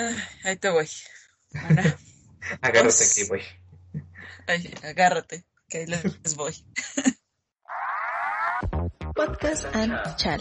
Ah, 0.00 0.14
ahí 0.44 0.54
te 0.54 0.70
voy. 0.70 0.88
Agárrate 2.62 2.84
Dos. 2.84 3.10
aquí, 3.10 3.28
voy. 3.28 3.42
Ay, 4.46 4.72
agárrate, 4.84 5.44
que 5.68 5.78
ahí 5.78 5.86
les 5.86 6.36
voy. 6.36 6.54
Podcast 9.12 9.64
and 9.74 10.16
Chal. 10.16 10.40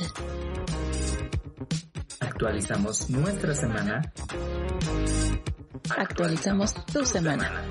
Actualizamos 2.19 3.09
nuestra 3.09 3.55
semana. 3.55 4.13
Actualizamos 5.89 6.85
tu 6.85 7.03
semana. 7.03 7.65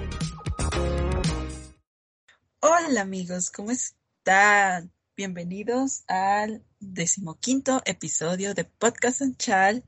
Hola 2.63 3.03
amigos, 3.03 3.53
¿cómo 3.53 3.71
están? 3.71 4.93
Bienvenidos 5.17 6.03
al 6.09 6.65
decimoquinto 6.81 7.81
episodio 7.85 8.55
de 8.55 8.65
Podcast 8.65 9.23
and 9.23 9.37
Chal. 9.37 9.85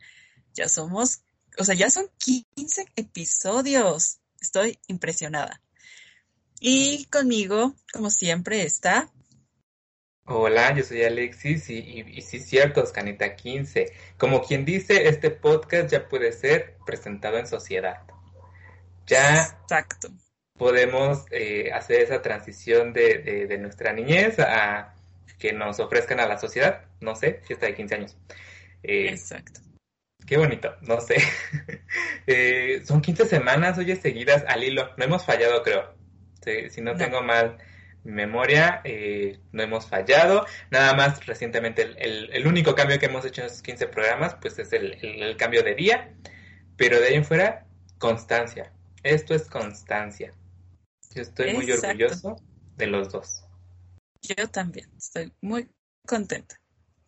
Ya 0.55 0.69
somos, 0.69 1.25
o 1.59 1.65
sea, 1.65 1.75
ya 1.75 1.91
son 1.91 2.07
15 2.19 2.87
episodios. 2.97 4.19
Estoy 4.41 4.79
impresionada. 4.87 5.61
Y 6.61 7.05
conmigo, 7.07 7.75
como 7.93 8.11
siempre, 8.11 8.63
está 8.63 9.11
Hola, 10.31 10.75
yo 10.75 10.85
soy 10.85 11.05
Alexis 11.05 11.71
y, 11.71 11.79
y, 11.79 12.01
y 12.19 12.21
sí, 12.21 12.39
cierto, 12.39 12.83
Oscanita 12.83 13.35
15. 13.35 13.91
Como 14.19 14.43
quien 14.43 14.67
dice, 14.67 15.09
este 15.09 15.31
podcast 15.31 15.91
ya 15.91 16.07
puede 16.07 16.33
ser 16.33 16.77
presentado 16.85 17.39
en 17.39 17.47
sociedad. 17.47 18.03
Ya 19.07 19.43
Exacto. 19.43 20.11
podemos 20.59 21.25
eh, 21.31 21.73
hacer 21.73 22.03
esa 22.03 22.21
transición 22.21 22.93
de, 22.93 23.23
de, 23.23 23.47
de 23.47 23.57
nuestra 23.57 23.95
niñez 23.95 24.39
a 24.39 24.95
que 25.39 25.55
nos 25.55 25.81
ofrezcan 25.81 26.21
a 26.21 26.29
la 26.29 26.37
sociedad, 26.37 26.85
no 27.01 27.17
sé, 27.17 27.41
fiesta 27.47 27.65
de 27.65 27.75
15 27.75 27.95
años. 27.95 28.17
Eh, 28.83 29.09
Exacto. 29.09 29.63
Qué 30.29 30.37
bonito, 30.37 30.77
no 30.83 31.01
sé. 31.01 31.17
Eh, 32.31 32.83
son 32.85 33.01
15 33.01 33.25
semanas, 33.25 33.79
oye, 33.79 33.97
seguidas 33.97 34.45
al 34.47 34.63
hilo. 34.63 34.91
No 34.99 35.05
hemos 35.07 35.25
fallado, 35.25 35.63
creo. 35.63 35.95
Si, 36.45 36.69
si 36.69 36.83
no, 36.83 36.93
No. 36.93 36.99
tengo 36.99 37.23
mal 37.23 37.57
memoria, 38.05 38.83
eh, 38.85 39.39
no 39.53 39.63
hemos 39.63 39.87
fallado. 39.89 40.45
Nada 40.71 40.93
más 40.95 41.25
recientemente, 41.25 41.83
el, 41.83 41.97
el- 41.99 42.31
el 42.35 42.47
único 42.47 42.75
cambio 42.75 42.99
que 42.99 43.07
hemos 43.07 43.25
hecho 43.25 43.41
en 43.41 43.47
esos 43.47 43.63
15 43.63 43.87
programas, 43.89 44.35
pues 44.43 44.59
es 44.59 44.71
el, 44.75 45.37
cambio 45.39 45.63
de 45.63 45.75
día. 45.75 46.15
Pero 46.77 47.01
de 47.01 47.07
ahí 47.09 47.15
en 47.15 47.25
fuera, 47.25 47.67
constancia. 47.97 48.71
Esto 49.03 49.35
es 49.35 49.49
constancia. 49.49 50.35
Yo 51.15 51.23
estoy 51.23 51.55
muy 51.55 51.71
orgulloso 51.73 52.37
de 52.77 52.87
los 52.89 53.11
dos. 53.11 53.43
Yo 54.21 54.49
también. 54.51 54.91
Estoy 54.99 55.33
muy 55.41 55.67
contenta. 56.07 56.61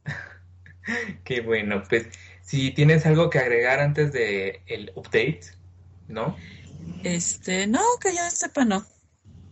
Qué 1.25 1.43
bueno, 1.43 1.83
pues 1.89 2.07
si 2.51 2.73
tienes 2.73 3.07
algo 3.07 3.31
que 3.31 3.39
agregar 3.39 3.79
antes 3.79 4.13
de 4.13 4.63
el 4.67 4.91
update, 4.97 5.43
¿no? 6.09 6.37
Este, 7.05 7.69
no, 7.69 7.81
que 8.01 8.13
yo 8.13 8.29
sepa, 8.29 8.65
no. 8.65 8.85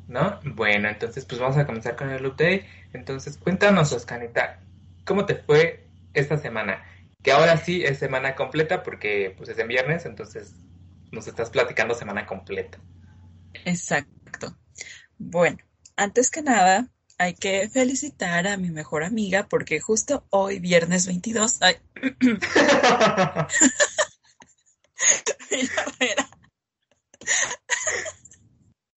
¿No? 0.09 0.41
Bueno, 0.43 0.89
entonces 0.89 1.25
pues 1.25 1.41
vamos 1.41 1.57
a 1.59 1.65
comenzar 1.65 1.95
con 1.95 2.11
el 2.11 2.27
update. 2.27 2.67
Entonces, 2.93 3.39
cuéntanos, 3.39 3.93
Oscanita, 3.93 4.59
¿cómo 5.07 5.27
te 5.27 5.37
fue 5.37 5.87
esta 6.13 6.39
semana? 6.39 6.85
Que 7.23 7.31
ahora 7.31 7.57
sí 7.59 7.85
es 7.85 8.01
semana 8.01 8.35
completa 8.35 8.83
porque 8.83 9.33
pues 9.37 9.49
es 9.49 9.59
en 9.61 9.69
viernes, 9.69 10.05
entonces 10.05 10.57
nos 11.13 11.29
estás 11.29 11.51
platicando 11.51 11.95
semana 11.95 12.27
completa. 12.27 12.79
Exacto. 13.65 14.59
Bueno, 15.19 15.59
antes 15.95 16.33
que 16.33 16.43
nada, 16.43 16.89
hay 17.19 17.35
que 17.35 17.69
felicitar 17.69 18.47
a 18.47 18.57
mi 18.57 18.71
mejor 18.71 19.03
amiga 19.05 19.49
porque 19.49 19.81
justo 19.81 20.25
hoy, 20.31 20.61
viernes 20.61 21.07
22, 21.07 21.59
ay, 21.61 21.77
mira, 25.51 25.85
mira, 26.01 26.31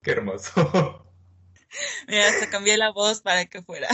Qué 0.02 0.10
hermoso. 0.10 1.14
mira, 2.08 2.28
hasta 2.28 2.50
cambié 2.50 2.76
la 2.76 2.90
voz 2.90 3.20
para 3.20 3.46
que 3.46 3.62
fuera. 3.62 3.88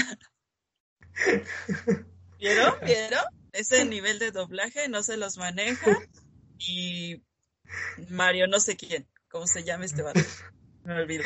¿Vieron? 2.38 2.75
¿Vieron? 2.84 3.25
Ese 3.52 3.84
nivel 3.84 4.19
de 4.19 4.31
doblaje 4.31 4.88
no 4.88 5.02
se 5.02 5.16
los 5.16 5.36
maneja 5.36 5.98
y 6.58 7.22
Mario 8.08 8.47
no 8.47 8.60
sé 8.60 8.76
quién, 8.76 9.06
cómo 9.28 9.47
se 9.47 9.64
llama 9.64 9.84
este 9.84 10.02
vato, 10.02 10.20
me 10.84 10.94
olvidó. 10.94 11.25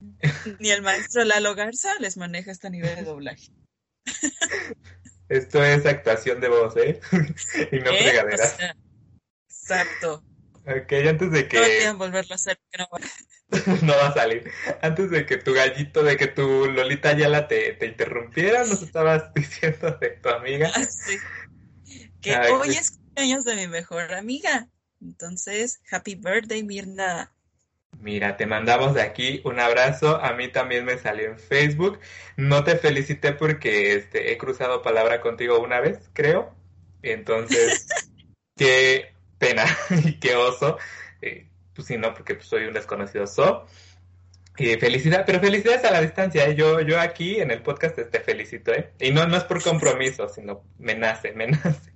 Ni 0.60 0.70
el 0.70 0.82
maestro 0.82 1.24
Lalo 1.24 1.54
Garza 1.54 1.94
les 2.00 2.16
maneja 2.16 2.50
este 2.52 2.70
nivel 2.70 2.94
de 2.96 3.02
doblaje. 3.02 3.50
Esto 5.28 5.64
es 5.64 5.86
actuación 5.86 6.40
de 6.40 6.48
voz, 6.48 6.76
¿eh? 6.76 7.00
y 7.72 7.78
no 7.78 7.90
¿Eh? 7.90 8.02
fregaderas. 8.02 8.54
O 8.54 8.56
sea, 8.56 8.76
exacto. 9.48 10.24
Ok, 10.66 10.92
antes 11.08 11.30
de 11.30 11.42
No 11.42 11.48
que... 11.48 11.58
quieren 11.58 11.98
volverlo 11.98 12.32
a 12.32 12.36
hacer, 12.36 12.58
que 12.70 12.78
no 12.78 12.88
va- 12.92 13.00
no 13.82 13.92
va 13.96 14.08
a 14.08 14.14
salir. 14.14 14.50
Antes 14.82 15.10
de 15.10 15.26
que 15.26 15.36
tu 15.36 15.52
gallito, 15.52 16.02
de 16.02 16.16
que 16.16 16.26
tu 16.26 16.66
Lolita 16.70 17.10
Ayala 17.10 17.48
te, 17.48 17.74
te 17.74 17.86
interrumpiera, 17.86 18.64
nos 18.64 18.82
estabas 18.82 19.32
diciendo 19.34 19.96
de 20.00 20.10
tu 20.10 20.28
amiga. 20.30 20.70
Ah, 20.74 20.84
sí. 20.84 21.18
Que 22.20 22.34
Ay, 22.34 22.52
hoy 22.52 22.70
es 22.70 22.92
cumpleaños 22.92 23.44
de 23.44 23.54
mi 23.56 23.68
mejor 23.68 24.12
amiga. 24.14 24.68
Entonces, 25.00 25.80
happy 25.90 26.14
birthday, 26.14 26.62
Mirna. 26.62 27.33
Mira, 28.00 28.36
te 28.36 28.46
mandamos 28.46 28.94
de 28.94 29.02
aquí 29.02 29.40
un 29.44 29.60
abrazo. 29.60 30.22
A 30.22 30.32
mí 30.34 30.48
también 30.48 30.84
me 30.84 30.98
salió 30.98 31.26
en 31.26 31.38
Facebook. 31.38 31.98
No 32.36 32.64
te 32.64 32.76
felicité 32.76 33.32
porque 33.32 33.94
este, 33.94 34.32
he 34.32 34.38
cruzado 34.38 34.82
palabra 34.82 35.20
contigo 35.20 35.60
una 35.60 35.80
vez, 35.80 36.10
creo. 36.12 36.54
Entonces, 37.02 37.86
qué 38.56 39.14
pena 39.38 39.64
y 40.04 40.18
qué 40.18 40.36
oso. 40.36 40.78
Eh, 41.22 41.48
pues 41.74 41.88
sí, 41.88 41.96
no, 41.96 42.14
porque 42.14 42.34
pues, 42.34 42.46
soy 42.46 42.64
un 42.64 42.74
desconocido 42.74 43.26
so. 43.26 43.66
Y 44.56 44.76
felicidad, 44.76 45.24
pero 45.26 45.40
felicidades 45.40 45.84
a 45.84 45.90
la 45.90 46.00
distancia. 46.00 46.46
¿eh? 46.46 46.54
Yo, 46.54 46.80
yo 46.80 47.00
aquí 47.00 47.40
en 47.40 47.50
el 47.50 47.62
podcast 47.62 47.96
te 47.96 48.20
felicito, 48.20 48.72
¿eh? 48.72 48.92
Y 49.00 49.10
no, 49.10 49.26
no 49.26 49.36
es 49.36 49.44
por 49.44 49.62
compromiso, 49.62 50.28
sino 50.34 50.62
me 50.78 50.94
nace, 50.94 51.32
me 51.32 51.48
nace. 51.48 51.92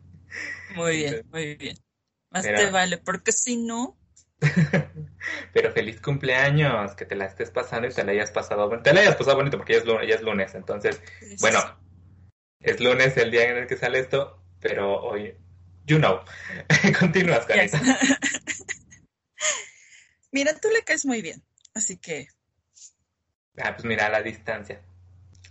Muy 0.74 0.96
bien, 0.96 1.26
muy 1.30 1.54
bien. 1.54 1.76
Más 2.30 2.44
Pero- 2.44 2.58
te 2.58 2.70
vale, 2.70 2.98
porque 2.98 3.32
si 3.32 3.56
no, 3.56 3.96
Pero 5.52 5.72
feliz 5.72 6.00
cumpleaños, 6.00 6.94
que 6.94 7.04
te 7.04 7.16
la 7.16 7.26
estés 7.26 7.50
pasando 7.50 7.88
y 7.88 7.92
te 7.92 8.04
la 8.04 8.12
hayas 8.12 8.30
pasado, 8.30 8.68
bon- 8.68 8.82
te 8.82 8.92
la 8.92 9.00
hayas 9.00 9.16
pasado 9.16 9.36
bonito 9.36 9.56
porque 9.56 9.74
ya 9.74 9.78
es 9.80 9.84
lunes, 9.84 10.08
ya 10.08 10.14
es 10.14 10.22
lunes, 10.22 10.54
entonces, 10.54 11.00
bueno, 11.40 11.58
es 12.60 12.80
lunes 12.80 13.16
el 13.16 13.30
día 13.30 13.50
en 13.50 13.56
el 13.58 13.66
que 13.66 13.76
sale 13.76 13.98
esto, 13.98 14.40
pero 14.60 15.00
hoy, 15.02 15.34
you 15.86 15.98
know, 15.98 16.20
continúas, 17.00 17.44
Carita. 17.46 17.80
Mira, 20.30 20.54
tú 20.60 20.68
le 20.70 20.82
caes 20.82 21.04
muy 21.06 21.22
bien, 21.22 21.42
así 21.74 21.96
que, 21.96 22.28
Ah, 23.60 23.74
pues 23.74 23.84
mira, 23.84 24.06
a 24.06 24.10
la 24.10 24.22
distancia, 24.22 24.80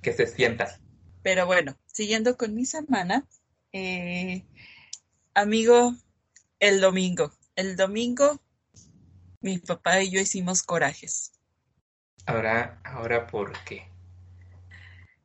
que 0.01 0.13
se 0.13 0.27
sienta. 0.27 0.79
pero 1.23 1.45
bueno, 1.45 1.77
siguiendo 1.87 2.37
con 2.37 2.53
mi 2.55 2.65
semana, 2.65 3.25
eh, 3.73 4.45
amigo, 5.33 5.93
el 6.59 6.79
domingo, 6.79 7.33
el 7.55 7.75
domingo, 7.75 8.39
mi 9.47 9.59
papá 9.59 10.01
y 10.01 10.09
yo 10.09 10.19
hicimos 10.19 10.61
corajes. 10.61 11.31
Ahora, 12.25 12.81
ahora, 12.83 13.27
¿por 13.27 13.53
qué? 13.63 13.89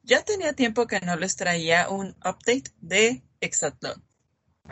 Ya 0.04 0.24
tenía 0.24 0.52
tiempo 0.52 0.86
que 0.86 1.00
no 1.00 1.16
les 1.16 1.34
traía 1.34 1.88
un 1.88 2.10
update 2.24 2.70
de 2.80 3.22
Exatlón. 3.40 4.00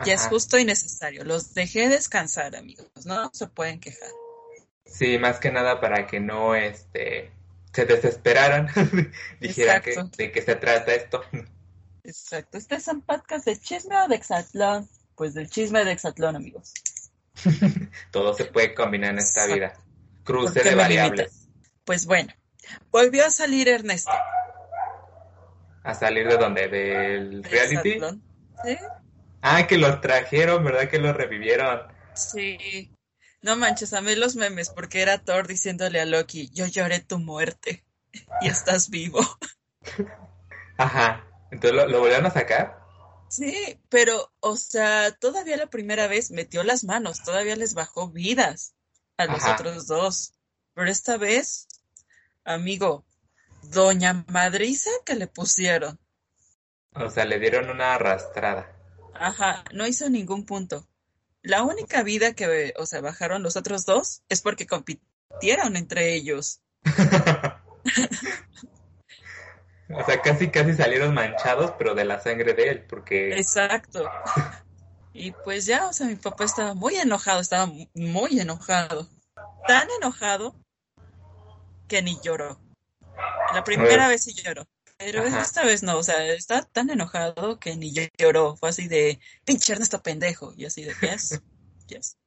Ya 0.05 0.13
es 0.13 0.27
justo 0.27 0.57
y 0.57 0.63
necesario. 0.63 1.25
Los 1.25 1.53
dejé 1.53 1.89
descansar, 1.89 2.55
amigos. 2.55 2.87
No 3.05 3.29
se 3.33 3.47
pueden 3.47 3.81
quejar. 3.81 4.09
Sí, 4.85 5.17
más 5.17 5.39
que 5.39 5.51
nada 5.51 5.81
para 5.81 6.07
que 6.07 6.21
no, 6.21 6.55
este, 6.55 7.31
se 7.73 7.85
desesperaran, 7.85 8.69
dijeran 9.41 9.81
que, 9.81 9.95
de 10.17 10.31
qué 10.31 10.41
se 10.41 10.55
trata 10.55 10.93
esto. 10.93 11.21
Exacto. 12.03 12.57
¿Este 12.57 12.75
es 12.75 12.87
un 12.87 13.01
podcast 13.01 13.45
de 13.45 13.59
chisme 13.59 14.01
o 14.01 14.07
de 14.07 14.15
Exatlón? 14.15 14.89
Pues 15.15 15.33
del 15.33 15.49
chisme 15.49 15.83
de 15.83 15.91
Exatlón, 15.91 16.37
amigos. 16.37 16.73
Todo 18.11 18.33
se 18.33 18.45
puede 18.45 18.73
combinar 18.73 19.11
en 19.11 19.19
esta 19.19 19.45
Exacto. 19.45 19.55
vida. 19.55 19.73
Cruce 20.23 20.53
¿Por 20.53 20.63
qué 20.63 20.69
de 20.69 20.75
variables. 20.75 21.49
Pues 21.83 22.05
bueno, 22.05 22.33
volvió 22.91 23.25
a 23.25 23.29
salir 23.29 23.67
Ernesto. 23.67 24.11
¿A 25.83 25.93
salir 25.95 26.27
de 26.27 26.37
dónde? 26.37 26.67
¿Del 26.67 27.41
de 27.41 27.49
reality? 27.49 27.99
Ah, 29.41 29.65
que 29.65 29.77
los 29.77 29.99
trajeron, 30.01 30.63
¿verdad? 30.63 30.87
Que 30.87 30.99
los 30.99 31.15
revivieron. 31.15 31.81
Sí. 32.13 32.91
No 33.41 33.55
manches, 33.55 33.93
amé 33.93 34.15
los 34.15 34.35
memes 34.35 34.69
porque 34.69 35.01
era 35.01 35.17
Thor 35.17 35.47
diciéndole 35.47 35.99
a 35.99 36.05
Loki, 36.05 36.51
yo 36.53 36.67
lloré 36.67 36.99
tu 36.99 37.17
muerte 37.17 37.83
y 38.41 38.47
estás 38.47 38.89
vivo. 38.91 39.21
Ajá. 40.77 41.25
Entonces 41.51 41.75
lo, 41.75 41.87
lo 41.87 41.99
volvieron 41.99 42.27
a 42.27 42.31
sacar. 42.31 42.80
Sí, 43.31 43.79
pero, 43.87 44.29
o 44.41 44.57
sea, 44.57 45.15
todavía 45.15 45.55
la 45.55 45.69
primera 45.69 46.07
vez 46.07 46.31
metió 46.31 46.63
las 46.63 46.83
manos, 46.83 47.23
todavía 47.23 47.55
les 47.55 47.73
bajó 47.73 48.09
vidas 48.09 48.75
a 49.15 49.25
los 49.25 49.41
Ajá. 49.41 49.53
otros 49.53 49.87
dos. 49.87 50.33
Pero 50.73 50.91
esta 50.91 51.15
vez, 51.15 51.69
amigo, 52.43 53.05
Doña 53.61 54.25
Madriza 54.27 54.89
que 55.05 55.15
le 55.15 55.27
pusieron. 55.27 55.97
O 56.93 57.09
sea, 57.09 57.23
le 57.23 57.39
dieron 57.39 57.69
una 57.69 57.95
arrastrada. 57.95 58.69
Ajá, 59.13 59.63
no 59.71 59.87
hizo 59.87 60.09
ningún 60.09 60.45
punto. 60.45 60.85
La 61.41 61.63
única 61.63 62.03
vida 62.03 62.33
que, 62.33 62.73
o 62.77 62.85
sea, 62.85 62.99
bajaron 62.99 63.43
los 63.43 63.55
otros 63.55 63.85
dos 63.85 64.23
es 64.27 64.41
porque 64.41 64.67
compitieron 64.67 65.77
entre 65.77 66.15
ellos. 66.15 66.59
o 69.95 70.05
sea, 70.05 70.21
casi, 70.21 70.49
casi 70.49 70.73
salieron 70.73 71.13
manchados, 71.13 71.71
pero 71.77 71.95
de 71.95 72.05
la 72.05 72.19
sangre 72.19 72.53
de 72.53 72.69
él, 72.69 72.85
porque... 72.87 73.33
Exacto. 73.37 74.09
Y 75.13 75.31
pues 75.31 75.65
ya, 75.65 75.87
o 75.87 75.93
sea, 75.93 76.07
mi 76.07 76.15
papá 76.15 76.45
estaba 76.45 76.73
muy 76.73 76.95
enojado, 76.95 77.41
estaba 77.41 77.71
muy 77.93 78.39
enojado. 78.39 79.07
Tan 79.67 79.87
enojado 79.99 80.55
que 81.87 82.01
ni 82.01 82.19
lloró. 82.21 82.59
La 83.53 83.63
primera 83.63 84.07
vez 84.07 84.23
sí 84.23 84.33
lloró. 84.33 84.65
Pero 84.97 85.23
esta 85.23 85.65
vez 85.65 85.81
no, 85.83 85.97
o 85.97 86.03
sea, 86.03 86.25
está 86.33 86.63
tan 86.63 86.89
enojado 86.91 87.59
que 87.59 87.75
ni 87.75 87.91
lloró. 88.17 88.55
Fue 88.55 88.69
así 88.69 88.87
de, 88.87 89.19
pinche 89.45 89.73
Ernesto 89.73 90.01
pendejo. 90.01 90.53
Y 90.55 90.65
así 90.65 90.83
de, 90.83 90.93
yes, 91.01 91.41
yes. 91.87 92.17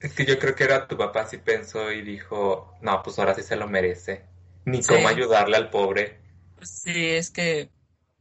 Es 0.00 0.12
que 0.12 0.26
yo 0.26 0.38
creo 0.38 0.56
que 0.56 0.64
era 0.64 0.88
tu 0.88 0.98
papá 0.98 1.28
sí 1.28 1.38
pensó 1.38 1.92
y 1.92 2.02
dijo, 2.02 2.76
no, 2.82 3.02
pues 3.02 3.18
ahora 3.18 3.34
sí 3.34 3.42
se 3.42 3.54
lo 3.54 3.68
merece. 3.68 4.26
Ni 4.64 4.82
cómo 4.82 5.06
ayudarle 5.08 5.56
al 5.56 5.70
pobre. 5.70 6.20
Sí, 6.62 7.10
es 7.10 7.30
que, 7.30 7.70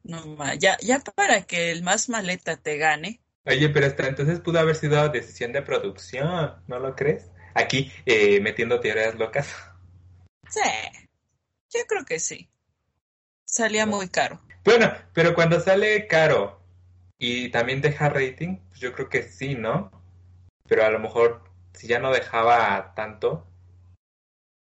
no, 0.04 0.22
ya, 0.56 0.78
ya 0.82 1.00
para 1.00 1.44
que 1.44 1.72
el 1.72 1.84
más 1.84 2.10
maleta 2.10 2.58
te 2.58 2.78
gane. 2.78 3.22
Oye, 3.46 3.70
pero 3.70 3.88
hasta 3.88 4.08
entonces 4.08 4.40
pudo 4.40 4.60
haber 4.60 4.76
sido 4.76 5.10
decisión 5.10 5.52
de 5.52 5.62
producción, 5.62 6.62
¿no 6.68 6.80
lo 6.80 6.96
crees? 6.96 7.32
Aquí, 7.54 7.92
eh, 8.06 8.40
metiendo 8.40 8.80
teorías 8.80 9.16
locas. 9.16 9.54
Sí, 10.50 10.60
yo 11.74 11.86
creo 11.88 12.06
que 12.06 12.20
sí 12.20 12.52
salía 13.52 13.86
muy 13.86 14.08
caro. 14.08 14.42
Bueno, 14.64 14.94
pero 15.14 15.36
cuando 15.36 15.60
sale 15.60 16.08
caro 16.08 16.62
y 17.18 17.50
también 17.50 17.82
deja 17.82 18.10
rating, 18.10 18.58
pues 18.70 18.80
yo 18.80 18.94
creo 18.94 19.10
que 19.10 19.24
sí, 19.24 19.56
¿no? 19.56 19.92
Pero 20.68 20.86
a 20.86 20.90
lo 20.90 21.00
mejor 21.00 21.44
si 21.74 21.88
ya 21.88 22.00
no 22.00 22.12
dejaba 22.12 22.94
tanto. 22.96 23.48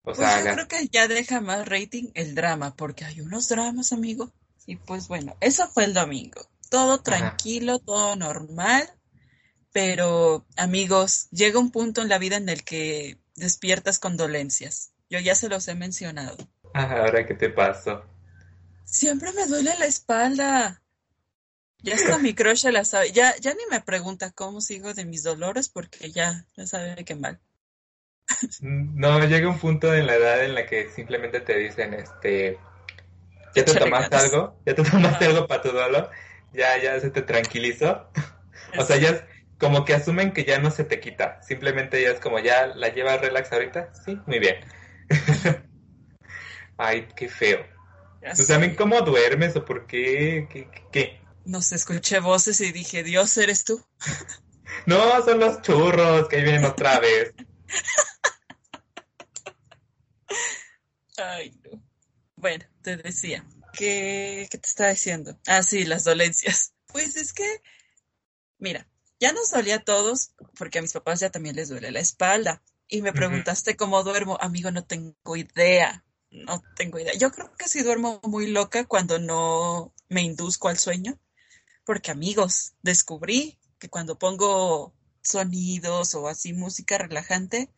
O 0.08 0.14
pues 0.14 0.44
yo 0.44 0.52
creo 0.54 0.68
que 0.68 0.88
ya 0.88 1.06
deja 1.06 1.42
más 1.42 1.68
rating 1.68 2.10
el 2.14 2.34
drama, 2.34 2.74
porque 2.74 3.04
hay 3.04 3.20
unos 3.20 3.48
dramas, 3.48 3.92
amigo. 3.92 4.32
Y 4.64 4.76
pues 4.76 5.06
bueno, 5.06 5.36
eso 5.40 5.68
fue 5.68 5.84
el 5.84 5.92
domingo. 5.92 6.40
Todo 6.70 7.02
tranquilo, 7.02 7.78
todo 7.78 8.16
normal. 8.16 8.88
Pero, 9.70 10.46
amigos, 10.56 11.28
llega 11.30 11.58
un 11.58 11.70
punto 11.70 12.00
en 12.00 12.08
la 12.08 12.16
vida 12.16 12.36
en 12.36 12.48
el 12.48 12.64
que 12.64 13.18
despiertas 13.36 13.98
condolencias. 13.98 14.92
Yo 15.10 15.18
ya 15.20 15.34
se 15.34 15.50
los 15.50 15.68
he 15.68 15.74
mencionado. 15.74 16.36
Ajá, 16.72 17.00
ahora 17.04 17.26
qué 17.26 17.34
te 17.34 17.50
pasó. 17.50 18.02
Siempre 18.84 19.32
me 19.32 19.44
duele 19.44 19.74
la 19.78 19.84
espalda. 19.84 20.82
Ya 21.82 21.94
está 21.94 22.18
mi 22.18 22.34
crush 22.34 22.64
la 22.64 22.86
sabe. 22.86 23.12
Ya, 23.12 23.36
ya 23.36 23.52
ni 23.52 23.60
me 23.70 23.82
pregunta 23.82 24.30
cómo 24.30 24.62
sigo 24.62 24.94
de 24.94 25.04
mis 25.04 25.22
dolores 25.22 25.68
porque 25.68 26.10
ya, 26.10 26.46
ya 26.56 26.66
sabe 26.66 27.04
qué 27.04 27.14
mal. 27.14 27.40
No, 28.60 29.24
llega 29.26 29.48
un 29.48 29.58
punto 29.58 29.94
en 29.94 30.06
la 30.06 30.14
edad 30.14 30.44
en 30.44 30.54
la 30.54 30.66
que 30.66 30.90
simplemente 30.90 31.40
te 31.40 31.56
dicen, 31.56 31.94
este, 31.94 32.58
ya 33.54 33.64
te 33.64 33.74
tomaste 33.74 34.16
algo, 34.16 34.60
ya 34.66 34.74
te 34.74 34.82
tomaste 34.82 35.24
algo 35.26 35.46
para 35.46 35.62
tu 35.62 35.70
dolor, 35.70 36.10
ya, 36.52 36.76
ya 36.82 37.00
se 37.00 37.10
te 37.10 37.22
tranquilizó. 37.22 38.10
o 38.78 38.84
sea, 38.84 38.96
ya 38.96 39.10
es 39.10 39.24
como 39.58 39.84
que 39.84 39.94
asumen 39.94 40.32
que 40.32 40.44
ya 40.44 40.58
no 40.58 40.70
se 40.70 40.84
te 40.84 41.00
quita, 41.00 41.40
simplemente 41.42 42.00
ya 42.02 42.10
es 42.10 42.20
como, 42.20 42.38
ya 42.38 42.66
la 42.66 42.88
llevas 42.88 43.20
relax 43.20 43.52
ahorita, 43.52 43.92
sí, 44.04 44.20
muy 44.26 44.38
bien. 44.38 44.56
Ay, 46.76 47.08
qué 47.16 47.28
feo. 47.28 47.66
Pues 48.20 48.46
también 48.46 48.74
cómo 48.74 49.00
duermes 49.00 49.56
o 49.56 49.64
por 49.64 49.86
qué, 49.86 50.48
qué, 50.50 50.68
qué. 50.92 51.20
No 51.44 51.62
sé, 51.62 51.76
escuché 51.76 52.20
voces 52.20 52.60
y 52.60 52.72
dije, 52.72 53.02
Dios, 53.02 53.36
¿eres 53.38 53.64
tú? 53.64 53.82
no, 54.86 55.22
son 55.24 55.40
los 55.40 55.62
churros 55.62 56.28
que 56.28 56.36
ahí 56.36 56.42
vienen 56.42 56.64
otra 56.64 57.00
vez. 57.00 57.32
Ay, 61.16 61.50
no. 61.64 61.82
Bueno, 62.36 62.64
te 62.82 62.96
decía, 62.96 63.44
¿qué, 63.72 64.46
¿qué 64.50 64.58
te 64.58 64.68
estaba 64.68 64.90
diciendo? 64.90 65.38
Ah, 65.46 65.62
sí, 65.62 65.84
las 65.84 66.04
dolencias. 66.04 66.72
Pues 66.86 67.16
es 67.16 67.32
que, 67.32 67.62
mira, 68.58 68.88
ya 69.20 69.32
nos 69.32 69.50
dolía 69.50 69.76
a 69.76 69.84
todos, 69.84 70.32
porque 70.56 70.78
a 70.78 70.82
mis 70.82 70.92
papás 70.92 71.20
ya 71.20 71.30
también 71.30 71.56
les 71.56 71.68
duele 71.68 71.90
la 71.90 72.00
espalda. 72.00 72.62
Y 72.86 73.02
me 73.02 73.12
preguntaste 73.12 73.76
cómo 73.76 74.02
duermo. 74.02 74.38
Amigo, 74.40 74.70
no 74.70 74.84
tengo 74.84 75.36
idea. 75.36 76.04
No 76.30 76.62
tengo 76.76 76.98
idea. 76.98 77.14
Yo 77.14 77.30
creo 77.30 77.52
que 77.56 77.68
sí 77.68 77.82
duermo 77.82 78.20
muy 78.22 78.46
loca 78.46 78.86
cuando 78.86 79.18
no 79.18 79.92
me 80.08 80.22
induzco 80.22 80.68
al 80.68 80.78
sueño, 80.78 81.18
porque 81.84 82.10
amigos, 82.10 82.74
descubrí 82.82 83.58
que 83.78 83.88
cuando 83.88 84.18
pongo 84.18 84.94
sonidos 85.28 86.14
o 86.14 86.28
así 86.28 86.52
música 86.52 86.98
relajante, 86.98 87.70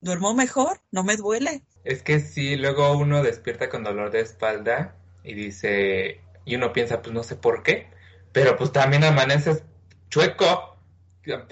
duermo 0.00 0.34
mejor, 0.34 0.80
no 0.90 1.02
me 1.02 1.16
duele. 1.16 1.62
Es 1.84 2.02
que 2.02 2.20
sí, 2.20 2.56
luego 2.56 2.96
uno 2.96 3.22
despierta 3.22 3.68
con 3.68 3.84
dolor 3.84 4.10
de 4.10 4.20
espalda 4.20 4.96
y 5.24 5.34
dice, 5.34 6.20
y 6.44 6.56
uno 6.56 6.72
piensa, 6.72 7.02
pues 7.02 7.14
no 7.14 7.22
sé 7.22 7.36
por 7.36 7.62
qué, 7.62 7.88
pero 8.32 8.56
pues 8.56 8.72
también 8.72 9.04
amaneces 9.04 9.64
chueco, 10.08 10.76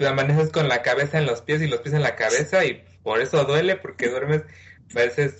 amaneces 0.07 0.51
con 0.51 0.67
la 0.67 0.81
cabeza 0.81 1.17
en 1.17 1.25
los 1.25 1.41
pies 1.41 1.61
y 1.61 1.67
los 1.67 1.81
pies 1.81 1.95
en 1.95 2.03
la 2.03 2.15
cabeza 2.15 2.65
y 2.65 2.83
por 3.03 3.21
eso 3.21 3.43
duele, 3.45 3.75
porque 3.75 4.07
duermes 4.09 4.43
a 4.91 4.99
veces 4.99 5.37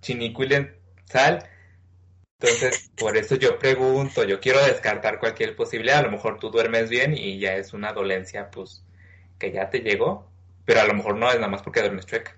chinicuilen 0.00 0.76
sal. 1.04 1.48
Entonces, 2.38 2.90
por 2.96 3.16
eso 3.16 3.36
yo 3.36 3.58
pregunto, 3.58 4.24
yo 4.24 4.40
quiero 4.40 4.62
descartar 4.64 5.18
cualquier 5.18 5.56
posibilidad. 5.56 6.00
A 6.00 6.02
lo 6.02 6.10
mejor 6.10 6.38
tú 6.38 6.50
duermes 6.50 6.90
bien 6.90 7.16
y 7.16 7.38
ya 7.38 7.56
es 7.56 7.72
una 7.72 7.92
dolencia, 7.94 8.50
pues, 8.50 8.84
que 9.38 9.52
ya 9.52 9.70
te 9.70 9.80
llegó, 9.80 10.30
pero 10.64 10.80
a 10.80 10.84
lo 10.84 10.94
mejor 10.94 11.16
no 11.16 11.28
es 11.30 11.36
nada 11.36 11.48
más 11.48 11.62
porque 11.62 11.80
duermes 11.80 12.06
chueca. 12.06 12.36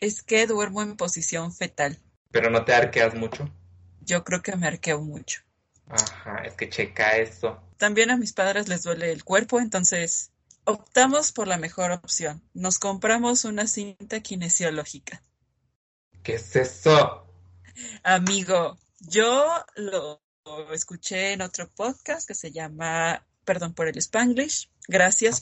Es 0.00 0.22
que 0.22 0.46
duermo 0.46 0.82
en 0.82 0.96
posición 0.96 1.52
fetal. 1.52 1.98
Pero 2.30 2.50
no 2.50 2.64
te 2.64 2.74
arqueas 2.74 3.14
mucho. 3.14 3.48
Yo 4.00 4.24
creo 4.24 4.42
que 4.42 4.56
me 4.56 4.66
arqueo 4.66 5.00
mucho. 5.00 5.42
Ajá, 5.88 6.42
es 6.44 6.54
que 6.54 6.68
checa 6.68 7.16
eso. 7.16 7.60
También 7.76 8.10
a 8.10 8.16
mis 8.16 8.32
padres 8.32 8.68
les 8.68 8.82
duele 8.82 9.12
el 9.12 9.24
cuerpo, 9.24 9.60
entonces 9.60 10.32
optamos 10.64 11.32
por 11.32 11.48
la 11.48 11.58
mejor 11.58 11.90
opción. 11.90 12.42
Nos 12.54 12.78
compramos 12.78 13.44
una 13.44 13.66
cinta 13.66 14.20
kinesiológica. 14.20 15.22
¿Qué 16.22 16.34
es 16.34 16.54
eso? 16.56 17.26
Amigo, 18.02 18.78
yo 19.00 19.64
lo 19.76 20.22
escuché 20.72 21.32
en 21.32 21.42
otro 21.42 21.68
podcast 21.68 22.26
que 22.26 22.34
se 22.34 22.52
llama, 22.52 23.26
perdón 23.44 23.74
por 23.74 23.88
el 23.88 23.98
Spanglish, 23.98 24.70
gracias, 24.86 25.40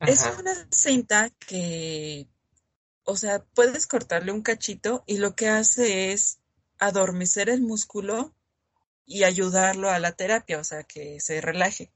Es 0.00 0.26
una 0.38 0.54
cinta 0.70 1.30
que, 1.30 2.26
o 3.04 3.16
sea, 3.16 3.44
puedes 3.54 3.86
cortarle 3.86 4.32
un 4.32 4.42
cachito 4.42 5.04
y 5.06 5.18
lo 5.18 5.34
que 5.34 5.48
hace 5.48 6.12
es 6.12 6.38
adormecer 6.78 7.50
el 7.50 7.60
músculo 7.60 8.34
y 9.06 9.24
ayudarlo 9.24 9.90
a 9.90 9.98
la 9.98 10.12
terapia, 10.12 10.58
o 10.58 10.64
sea, 10.64 10.84
que 10.84 11.20
se 11.20 11.40
relaje. 11.40 11.92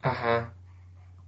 Ajá. 0.00 0.54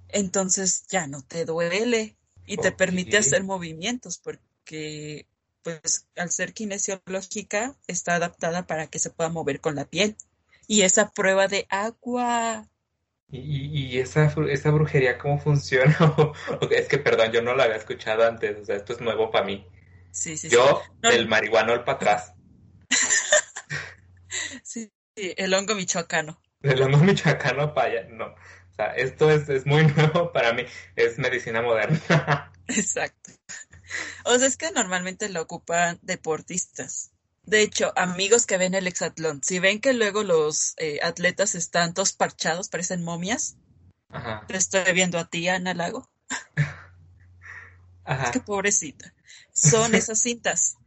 Entonces 0.09 0.87
ya 0.89 1.07
no 1.07 1.23
te 1.23 1.45
duele 1.45 2.17
y 2.47 2.59
te 2.59 2.71
permite 2.71 3.19
hacer 3.19 3.43
movimientos, 3.43 4.19
porque 4.19 4.45
que 4.65 5.27
pues 5.63 6.07
al 6.17 6.31
ser 6.31 6.53
kinesiológica 6.53 7.75
está 7.87 8.17
adaptada 8.17 8.67
para 8.67 8.87
que 8.87 8.99
se 8.99 9.11
pueda 9.11 9.31
mover 9.31 9.61
con 9.61 9.77
la 9.77 9.87
piel. 9.87 10.17
Y 10.67 10.83
esa 10.83 11.11
prueba 11.11 11.49
de 11.49 11.67
agua. 11.71 12.69
¿Y, 13.37 13.99
esa, 13.99 14.33
esa 14.49 14.71
brujería 14.71 15.19
cómo 15.19 15.39
funciona? 15.41 15.97
es 16.71 16.89
que, 16.89 16.99
perdón, 16.99 17.33
yo 17.33 17.43
no 17.43 17.55
la 17.55 17.65
había 17.65 17.77
escuchado 17.77 18.27
antes, 18.27 18.59
o 18.61 18.65
sea, 18.65 18.77
esto 18.77 18.93
es 18.93 19.01
nuevo 19.01 19.31
para 19.31 19.45
mí. 19.45 19.67
Sí, 20.13 20.37
sí, 20.37 20.49
yo, 20.49 20.83
del 21.03 21.27
marihuanol 21.27 21.83
para 21.83 21.97
atrás. 21.97 22.35
sí, 24.63 24.93
el 25.17 25.53
hongo 25.53 25.75
michoacano. 25.75 26.41
El 26.63 26.81
hongo 26.83 26.99
michoacano 26.99 27.75
para 27.75 27.89
allá, 27.89 28.09
no. 28.11 28.27
O 28.27 28.75
sea, 28.77 28.95
esto 28.95 29.31
es, 29.31 29.49
es 29.49 29.67
muy 29.67 29.85
nuevo 29.97 30.33
para 30.33 30.53
mí, 30.53 30.65
es 30.95 31.19
medicina 31.19 31.61
moderna. 31.61 32.53
Exacto. 32.69 33.33
O 34.25 34.39
sea, 34.39 34.47
es 34.47 34.57
que 34.57 34.71
normalmente 34.71 35.29
lo 35.29 35.43
ocupan 35.43 35.99
deportistas. 36.03 37.14
De 37.47 37.63
hecho, 37.63 37.93
amigos 37.97 38.47
que 38.47 38.57
ven 38.57 38.75
el 38.75 38.87
hexatlón, 38.87 39.43
si 39.43 39.59
ven 39.59 39.81
que 39.81 39.93
luego 39.93 40.23
los 40.23 40.75
eh, 40.79 41.01
atletas 41.03 41.55
están 41.55 41.93
todos 41.93 42.13
parchados, 42.13 42.69
parecen 42.69 43.05
momias, 43.05 43.57
te 44.49 44.57
estoy 44.57 44.93
viendo 44.93 45.19
a 45.19 45.27
ti, 45.27 45.49
Ana 45.49 45.75
Lago. 45.75 46.09
Es 48.07 48.31
que 48.31 48.41
pobrecita. 48.41 49.15
Son 49.53 49.95
esas 49.95 50.21
cintas. 50.21 50.77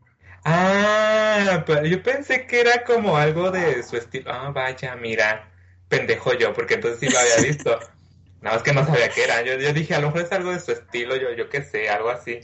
Ah, 0.49 1.63
pero 1.65 1.85
yo 1.85 2.01
pensé 2.01 2.47
que 2.47 2.61
era 2.61 2.85
como 2.85 3.17
algo 3.17 3.51
de 3.51 3.83
su 3.83 3.97
estilo. 3.97 4.31
Ah, 4.31 4.51
vaya, 4.51 4.95
mira, 4.95 5.51
pendejo 5.89 6.33
yo, 6.35 6.53
porque 6.53 6.75
entonces 6.75 6.99
sí 7.01 7.09
lo 7.09 7.19
había 7.19 7.37
visto. 7.41 7.77
Nada 8.41 8.55
más 8.55 8.63
que 8.63 8.71
no 8.71 8.85
sabía 8.85 9.09
qué 9.09 9.25
era. 9.25 9.41
Yo, 9.41 9.55
yo 9.55 9.73
dije, 9.73 9.95
a 9.95 9.99
lo 9.99 10.07
mejor 10.07 10.21
es 10.21 10.31
algo 10.31 10.51
de 10.51 10.59
su 10.61 10.71
estilo, 10.71 11.17
yo, 11.17 11.33
yo 11.33 11.49
qué 11.49 11.63
sé, 11.63 11.89
algo 11.89 12.09
así. 12.09 12.39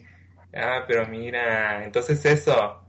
Ah, 0.53 0.84
pero 0.86 1.08
mira, 1.08 1.86
entonces 1.86 2.25
eso. 2.25 2.84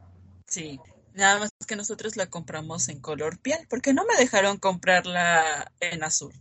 Sí, 0.46 0.80
nada 1.14 1.38
más 1.38 1.50
que 1.66 1.76
nosotros 1.76 2.16
la 2.16 2.26
compramos 2.26 2.88
en 2.88 3.00
color 3.00 3.38
piel, 3.38 3.66
porque 3.68 3.94
no 3.94 4.04
me 4.04 4.16
dejaron 4.16 4.58
comprarla 4.58 5.72
en 5.80 6.04
azul. 6.04 6.34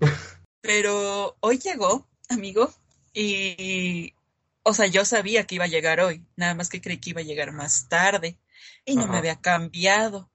Pero 0.60 1.36
hoy 1.40 1.58
llegó, 1.58 2.08
amigo, 2.28 2.72
y, 3.12 4.14
o 4.62 4.72
sea, 4.72 4.86
yo 4.86 5.04
sabía 5.04 5.46
que 5.46 5.56
iba 5.56 5.64
a 5.64 5.68
llegar 5.68 6.00
hoy, 6.00 6.24
nada 6.36 6.54
más 6.54 6.68
que 6.68 6.80
creí 6.80 6.98
que 6.98 7.10
iba 7.10 7.20
a 7.20 7.24
llegar 7.24 7.52
más 7.52 7.88
tarde 7.88 8.38
y 8.84 8.96
no 8.96 9.06
me 9.08 9.18
había 9.18 9.40
cambiado. 9.40 10.30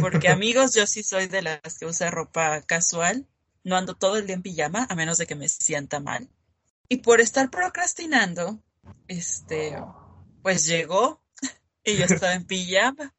Porque 0.00 0.28
amigos, 0.28 0.74
yo 0.74 0.86
sí 0.86 1.02
soy 1.02 1.26
de 1.26 1.42
las 1.42 1.78
que 1.78 1.86
usa 1.86 2.10
ropa 2.10 2.62
casual, 2.62 3.26
no 3.64 3.76
ando 3.76 3.94
todo 3.94 4.16
el 4.16 4.26
día 4.26 4.36
en 4.36 4.42
pijama, 4.42 4.86
a 4.88 4.94
menos 4.94 5.18
de 5.18 5.26
que 5.26 5.34
me 5.34 5.48
sienta 5.48 5.98
mal. 5.98 6.30
Y 6.88 6.98
por 6.98 7.20
estar 7.20 7.50
procrastinando, 7.50 8.62
este, 9.08 9.76
pues 10.42 10.66
llegó 10.66 11.20
y 11.86 11.96
yo 11.96 12.04
estaba 12.04 12.34
en 12.34 12.44
pijama, 12.44 13.14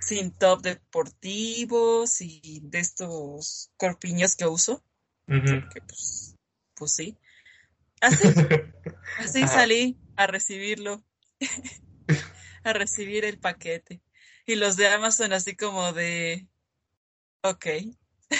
sin 0.00 0.32
top 0.32 0.62
deportivo, 0.62 2.06
sin 2.06 2.70
de 2.70 2.78
estos 2.78 3.70
corpiños 3.76 4.36
que 4.36 4.46
uso, 4.46 4.84
pues, 5.26 6.36
pues 6.74 6.92
sí. 6.92 7.18
Así, 8.00 8.28
así 9.18 9.48
salí 9.48 9.98
a 10.16 10.26
recibirlo, 10.26 11.02
a 12.64 12.72
recibir 12.72 13.24
el 13.24 13.38
paquete. 13.38 14.00
Y 14.46 14.54
los 14.54 14.76
de 14.76 14.88
Amazon 14.88 15.32
así 15.32 15.56
como 15.56 15.92
de, 15.92 16.46
ok, 17.42 17.66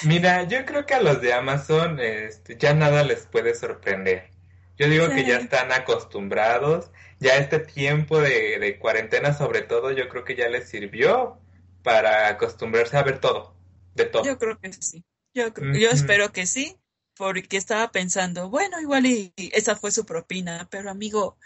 Mira, 0.05 0.45
yo 0.45 0.65
creo 0.65 0.87
que 0.87 0.95
a 0.95 1.03
los 1.03 1.21
de 1.21 1.33
Amazon 1.33 1.99
este, 1.99 2.57
ya 2.57 2.75
nada 2.75 3.03
les 3.03 3.27
puede 3.27 3.55
sorprender. 3.55 4.31
Yo 4.77 4.89
digo 4.89 5.09
que 5.11 5.27
ya 5.27 5.37
están 5.39 5.73
acostumbrados, 5.73 6.91
ya 7.21 7.37
este 7.37 7.61
tiempo 7.61 8.21
de, 8.21 8.59
de 8.59 8.79
cuarentena 8.79 9.33
sobre 9.35 9.62
todo, 9.62 9.93
yo 9.93 10.09
creo 10.09 10.25
que 10.25 10.37
ya 10.37 10.49
les 10.49 10.69
sirvió 10.69 11.39
para 11.83 12.29
acostumbrarse 12.29 12.97
a 12.97 13.03
ver 13.03 13.21
todo, 13.21 13.55
de 13.95 14.07
todo. 14.07 14.23
yo 14.23 14.39
creo 14.39 14.59
que 14.61 14.73
sí. 14.73 15.05
Yo, 15.35 15.53
creo- 15.53 15.69
yo 15.73 15.91
espero 15.91 16.33
que 16.33 16.47
sí, 16.47 16.77
porque 17.17 17.57
estaba 17.57 17.91
pensando, 17.93 18.49
bueno, 18.50 18.81
igual 18.81 19.07
y, 19.07 19.33
y 19.37 19.50
esa 19.55 19.77
fue 19.77 19.93
su 19.93 20.05
propina, 20.07 20.69
pero 20.71 20.91
amigo, 20.91 21.39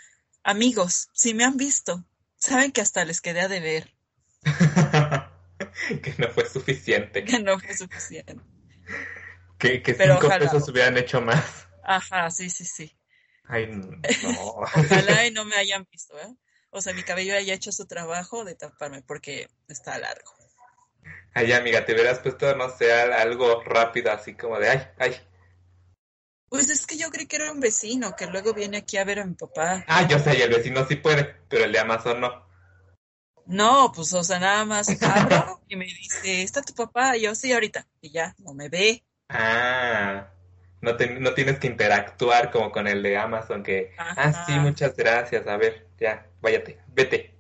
amigos, 0.45 1.09
si 1.12 1.35
me 1.35 1.45
han 1.45 1.57
visto, 1.57 2.04
saben 2.37 2.73
que 2.73 2.81
hasta 2.81 3.04
les 3.04 3.21
quedé 3.21 3.40
a 3.43 3.49
deber, 3.49 3.95
Que 6.02 6.14
no 6.19 6.28
fue 6.28 6.47
suficiente, 6.49 7.25
que 7.25 7.38
no 7.40 7.59
fue 7.59 7.75
suficiente. 7.76 8.37
que, 9.59 9.83
que 9.83 9.95
cinco 9.95 10.28
ojalá. 10.28 10.38
pesos 10.38 10.69
hubieran 10.69 10.97
hecho 10.97 11.21
más. 11.21 11.66
Ajá, 11.85 12.31
sí, 12.33 12.50
sí, 12.50 12.64
sí. 12.64 12.97
Ay, 13.45 13.67
no. 13.67 13.91
Ojalá 14.77 15.27
y 15.27 15.31
no 15.31 15.45
me 15.45 15.57
hayan 15.57 15.87
visto, 15.91 16.19
¿eh? 16.19 16.37
O 16.71 16.81
sea, 16.81 16.93
mi 16.93 17.03
cabello 17.05 17.35
haya 17.37 17.55
hecho 17.55 17.71
su 17.73 17.87
trabajo 17.87 18.45
de 18.45 18.55
taparme 18.55 19.03
porque 19.03 19.49
está 19.69 19.99
largo. 19.99 20.33
Ay, 21.35 21.53
amiga, 21.53 21.85
te 21.85 21.93
hubieras 21.93 22.21
puesto, 22.21 22.55
no 22.57 22.71
sé, 22.71 22.93
al- 22.93 23.13
algo 23.13 23.63
rápido, 23.63 24.11
así 24.13 24.35
como 24.35 24.59
de, 24.59 24.69
ay, 24.71 24.89
ay. 24.99 25.17
Pues 26.49 26.71
es 26.71 26.87
que 26.87 26.97
yo 26.97 27.11
creí 27.11 27.27
que 27.27 27.37
era 27.37 27.53
un 27.53 27.61
vecino 27.61 28.15
que 28.17 28.27
luego 28.27 28.55
viene 28.55 28.79
aquí 28.79 28.97
a 28.97 29.05
ver 29.05 29.19
a 29.21 29.27
mi 29.27 29.35
papá. 29.35 29.85
Ah, 29.89 30.07
yo 30.09 30.19
sé, 30.19 30.39
y 30.39 30.43
el 30.43 30.51
vecino 30.51 30.87
sí 30.87 30.97
puede, 30.97 31.25
pero 31.49 31.65
el 31.65 31.73
de 31.73 31.79
Amazon 31.81 32.21
no. 32.21 32.45
No, 33.47 33.93
pues, 33.95 34.13
o 34.15 34.25
sea, 34.25 34.39
nada 34.39 34.65
más 34.65 34.89
abro 35.03 35.61
y 35.69 35.77
me 35.77 35.85
dice, 35.85 36.43
¿está 36.43 36.63
tu 36.63 36.75
papá? 36.75 37.17
Y 37.17 37.23
yo, 37.23 37.35
sí, 37.35 37.53
ahorita. 37.53 37.87
Y 38.01 38.11
ya, 38.11 38.35
no 38.39 38.55
me 38.55 38.69
ve. 38.69 39.05
Ah, 39.29 40.31
no, 40.85 40.97
te- 40.97 41.19
no 41.21 41.35
tienes 41.35 41.59
que 41.59 41.67
interactuar 41.67 42.50
como 42.53 42.71
con 42.71 42.87
el 42.87 43.03
de 43.03 43.17
Amazon, 43.17 43.62
que, 43.62 43.93
ah, 43.99 44.14
Ajá. 44.17 44.47
sí, 44.47 44.53
muchas 44.61 44.97
gracias, 44.97 45.47
a 45.47 45.57
ver, 45.57 45.88
ya, 45.99 46.26
váyate, 46.41 46.79
vete. 46.88 47.35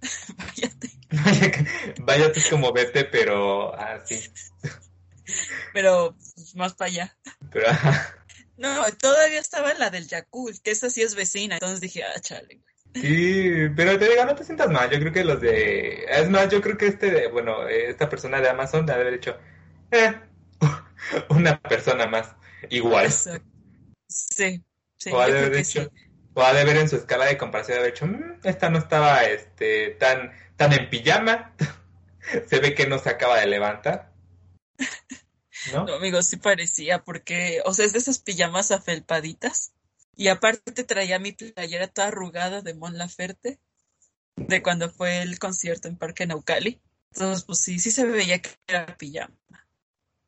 Váyate. 0.38 0.90
Váyate 2.00 2.40
como 2.48 2.72
vete, 2.72 3.04
pero 3.04 3.74
así. 3.78 4.20
Pero 5.72 6.16
pues, 6.16 6.54
más 6.56 6.74
para 6.74 6.90
allá. 6.90 7.16
pero. 7.52 7.66
No, 8.56 8.84
todavía 9.00 9.40
estaba 9.40 9.72
la 9.74 9.88
del 9.90 10.06
Yakult, 10.08 10.60
que 10.62 10.70
esa 10.72 10.90
sí 10.90 11.02
es 11.02 11.14
vecina. 11.14 11.54
Entonces 11.54 11.80
dije, 11.80 12.02
ah, 12.04 12.20
chale. 12.20 12.60
Sí, 12.94 13.68
pero 13.76 13.96
te 13.98 14.08
digo, 14.08 14.24
no 14.24 14.34
te 14.34 14.42
sientas 14.44 14.68
mal, 14.68 14.90
yo 14.90 14.98
creo 14.98 15.12
que 15.12 15.22
los 15.24 15.40
de... 15.40 16.04
Es 16.08 16.28
más, 16.28 16.48
yo 16.48 16.60
creo 16.60 16.76
que 16.76 16.88
este, 16.88 17.10
de- 17.12 17.28
bueno, 17.28 17.68
eh, 17.68 17.88
esta 17.88 18.08
persona 18.08 18.40
de 18.40 18.48
Amazon 18.48 18.84
debe 18.84 19.00
haber 19.02 19.14
hecho, 19.14 19.38
eh, 19.92 20.12
una 21.30 21.60
persona 21.60 22.06
más, 22.06 22.34
igual. 22.68 23.06
Exacto. 23.06 23.48
Sí, 24.08 24.62
sí, 24.98 25.10
O 25.10 25.20
ha 25.20 25.28
de 25.28 25.64
sí. 25.64 25.78
hecho, 25.78 25.90
o 26.34 26.42
ha 26.42 26.52
de 26.52 26.64
ver 26.64 26.76
en 26.76 26.88
su 26.88 26.96
escala 26.96 27.26
de 27.26 27.38
comparación, 27.38 27.82
de 27.82 27.88
hecho, 27.88 28.06
"Mm, 28.06 28.40
esta 28.44 28.70
no 28.70 28.78
estaba 28.78 29.24
este, 29.24 29.90
tan, 29.92 30.32
tan 30.56 30.72
en 30.72 30.90
pijama, 30.90 31.54
se 32.48 32.58
ve 32.60 32.74
que 32.74 32.86
no 32.86 32.98
se 32.98 33.10
acaba 33.10 33.38
de 33.40 33.46
levantar, 33.46 34.12
¿no? 35.72 35.84
No, 35.86 35.94
amigo, 35.94 36.22
sí 36.22 36.36
parecía, 36.36 37.02
porque, 37.04 37.60
o 37.64 37.72
sea, 37.74 37.84
es 37.84 37.92
de 37.92 37.98
esas 37.98 38.18
pijamas 38.18 38.70
afelpaditas. 38.70 39.72
Y 40.16 40.28
aparte 40.28 40.84
traía 40.84 41.18
mi 41.18 41.32
playera 41.32 41.88
toda 41.88 42.08
arrugada 42.08 42.60
de 42.62 42.74
Mon 42.74 42.98
Laferte, 42.98 43.58
de 44.36 44.62
cuando 44.62 44.90
fue 44.90 45.22
el 45.22 45.38
concierto 45.38 45.88
en 45.88 45.96
Parque 45.96 46.26
Naucali. 46.26 46.80
Entonces, 47.12 47.44
pues 47.44 47.60
sí, 47.60 47.78
sí 47.78 47.90
se 47.90 48.04
veía 48.04 48.40
que 48.40 48.50
era 48.66 48.86
pijama. 48.98 49.34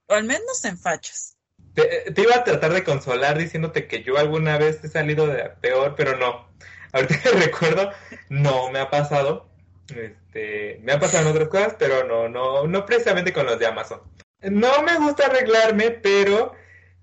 O 0.09 0.15
al 0.15 0.25
menos 0.25 0.65
en 0.65 0.79
fachas. 0.79 1.37
Te, 1.75 2.11
te 2.13 2.23
iba 2.23 2.37
a 2.37 2.45
tratar 2.45 2.73
de 2.73 2.85
consolar 2.85 3.39
diciéndote 3.39 3.87
que 3.87 4.03
yo 4.03 4.19
alguna 4.19 4.59
vez 4.59 4.83
he 4.85 4.89
salido 4.89 5.27
de 5.27 5.51
peor, 5.61 5.95
pero 5.97 6.17
no. 6.19 6.49
Ahorita 6.93 7.19
que 7.21 7.31
recuerdo, 7.47 7.91
no 8.29 8.71
me 8.71 8.79
ha 8.81 8.91
pasado. 8.91 9.49
Este, 9.89 10.79
me 10.83 10.93
ha 10.93 11.01
pasado 11.01 11.25
en 11.29 11.35
otras 11.35 11.49
cosas, 11.49 11.77
pero 11.79 12.05
no, 12.07 12.29
no, 12.29 12.67
no 12.67 12.87
precisamente 12.87 13.33
con 13.33 13.47
los 13.47 13.59
de 13.59 13.67
Amazon. 13.67 14.01
No 14.43 14.83
me 14.83 14.97
gusta 14.99 15.27
arreglarme, 15.27 15.91
pero 15.91 16.55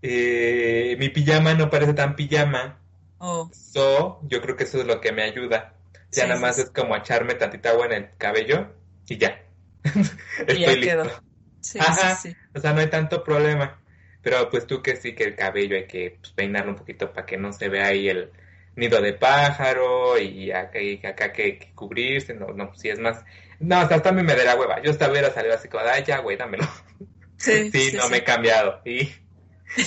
eh, 0.02 0.96
mi 1.00 1.10
pijama 1.10 1.54
no 1.54 1.70
parece 1.70 1.94
tan 1.94 2.16
pijama. 2.16 2.80
Oh, 3.20 3.50
So, 3.54 4.20
yo 4.24 4.42
creo 4.42 4.56
que 4.56 4.64
eso 4.64 4.80
es 4.80 4.86
lo 4.88 5.02
que 5.02 5.12
me 5.12 5.24
ayuda. 5.24 5.76
Ya 6.12 6.24
Sí, 6.24 6.28
nada 6.28 6.40
más 6.40 6.56
sí. 6.56 6.62
es 6.62 6.70
como 6.72 6.96
echarme 6.96 7.36
tantita 7.36 7.70
agua 7.72 7.86
en 7.88 7.92
el 7.94 8.10
cabello 8.18 8.74
y 9.08 9.18
ya. 9.18 9.44
y 10.48 10.60
ya 10.60 10.68
Estoy 10.68 10.82
quedó. 10.82 11.04
listo. 11.04 11.24
Sí, 11.62 11.80
Ajá. 11.80 12.18
O 12.56 12.60
sea, 12.60 12.74
no 12.74 12.80
hay 12.82 12.88
tanto 12.90 13.24
problema. 13.24 13.79
Pero 14.22 14.50
pues 14.50 14.68
tú 14.68 14.82
que 14.82 14.96
sí 14.98 15.16
que 15.16 15.24
el 15.24 15.36
cabello 15.36 15.76
hay 15.78 15.88
que 15.88 16.18
pues, 16.22 16.34
peinarlo 16.34 16.72
un 16.72 16.78
poquito 16.78 17.12
para 17.14 17.26
que 17.26 17.38
no 17.38 17.54
se 17.54 17.70
vea 17.70 17.88
ahí 17.88 18.10
el 18.10 18.32
nido 18.76 19.02
de 19.02 19.14
pájaro 19.14 20.18
y 20.18 20.52
acá, 20.52 20.82
y 20.82 21.06
acá 21.06 21.32
que, 21.34 21.58
que 21.60 21.74
cubrirse. 21.74 22.34
No, 22.34 22.48
no, 22.48 22.74
si 22.76 22.90
es 22.90 23.00
más. 23.00 23.24
No, 23.60 23.78
hasta 23.78 24.10
a 24.10 24.14
mí 24.14 24.24
me 24.24 24.36
da 24.36 24.44
la 24.46 24.56
hueva. 24.56 24.82
Yo 24.82 24.92
hasta 24.92 25.10
hubiera 25.12 25.34
salido 25.34 25.56
así 25.56 25.68
como, 25.70 25.84
ay, 25.86 26.04
ya, 26.06 26.20
güey, 26.20 26.38
dámelo. 26.38 26.68
Sí, 27.38 27.72
Sí, 27.72 27.92
sí, 27.92 27.98
no 27.98 28.04
sí. 28.04 28.10
me 28.10 28.18
he 28.18 28.24
cambiado. 28.26 28.82
Y 28.84 29.10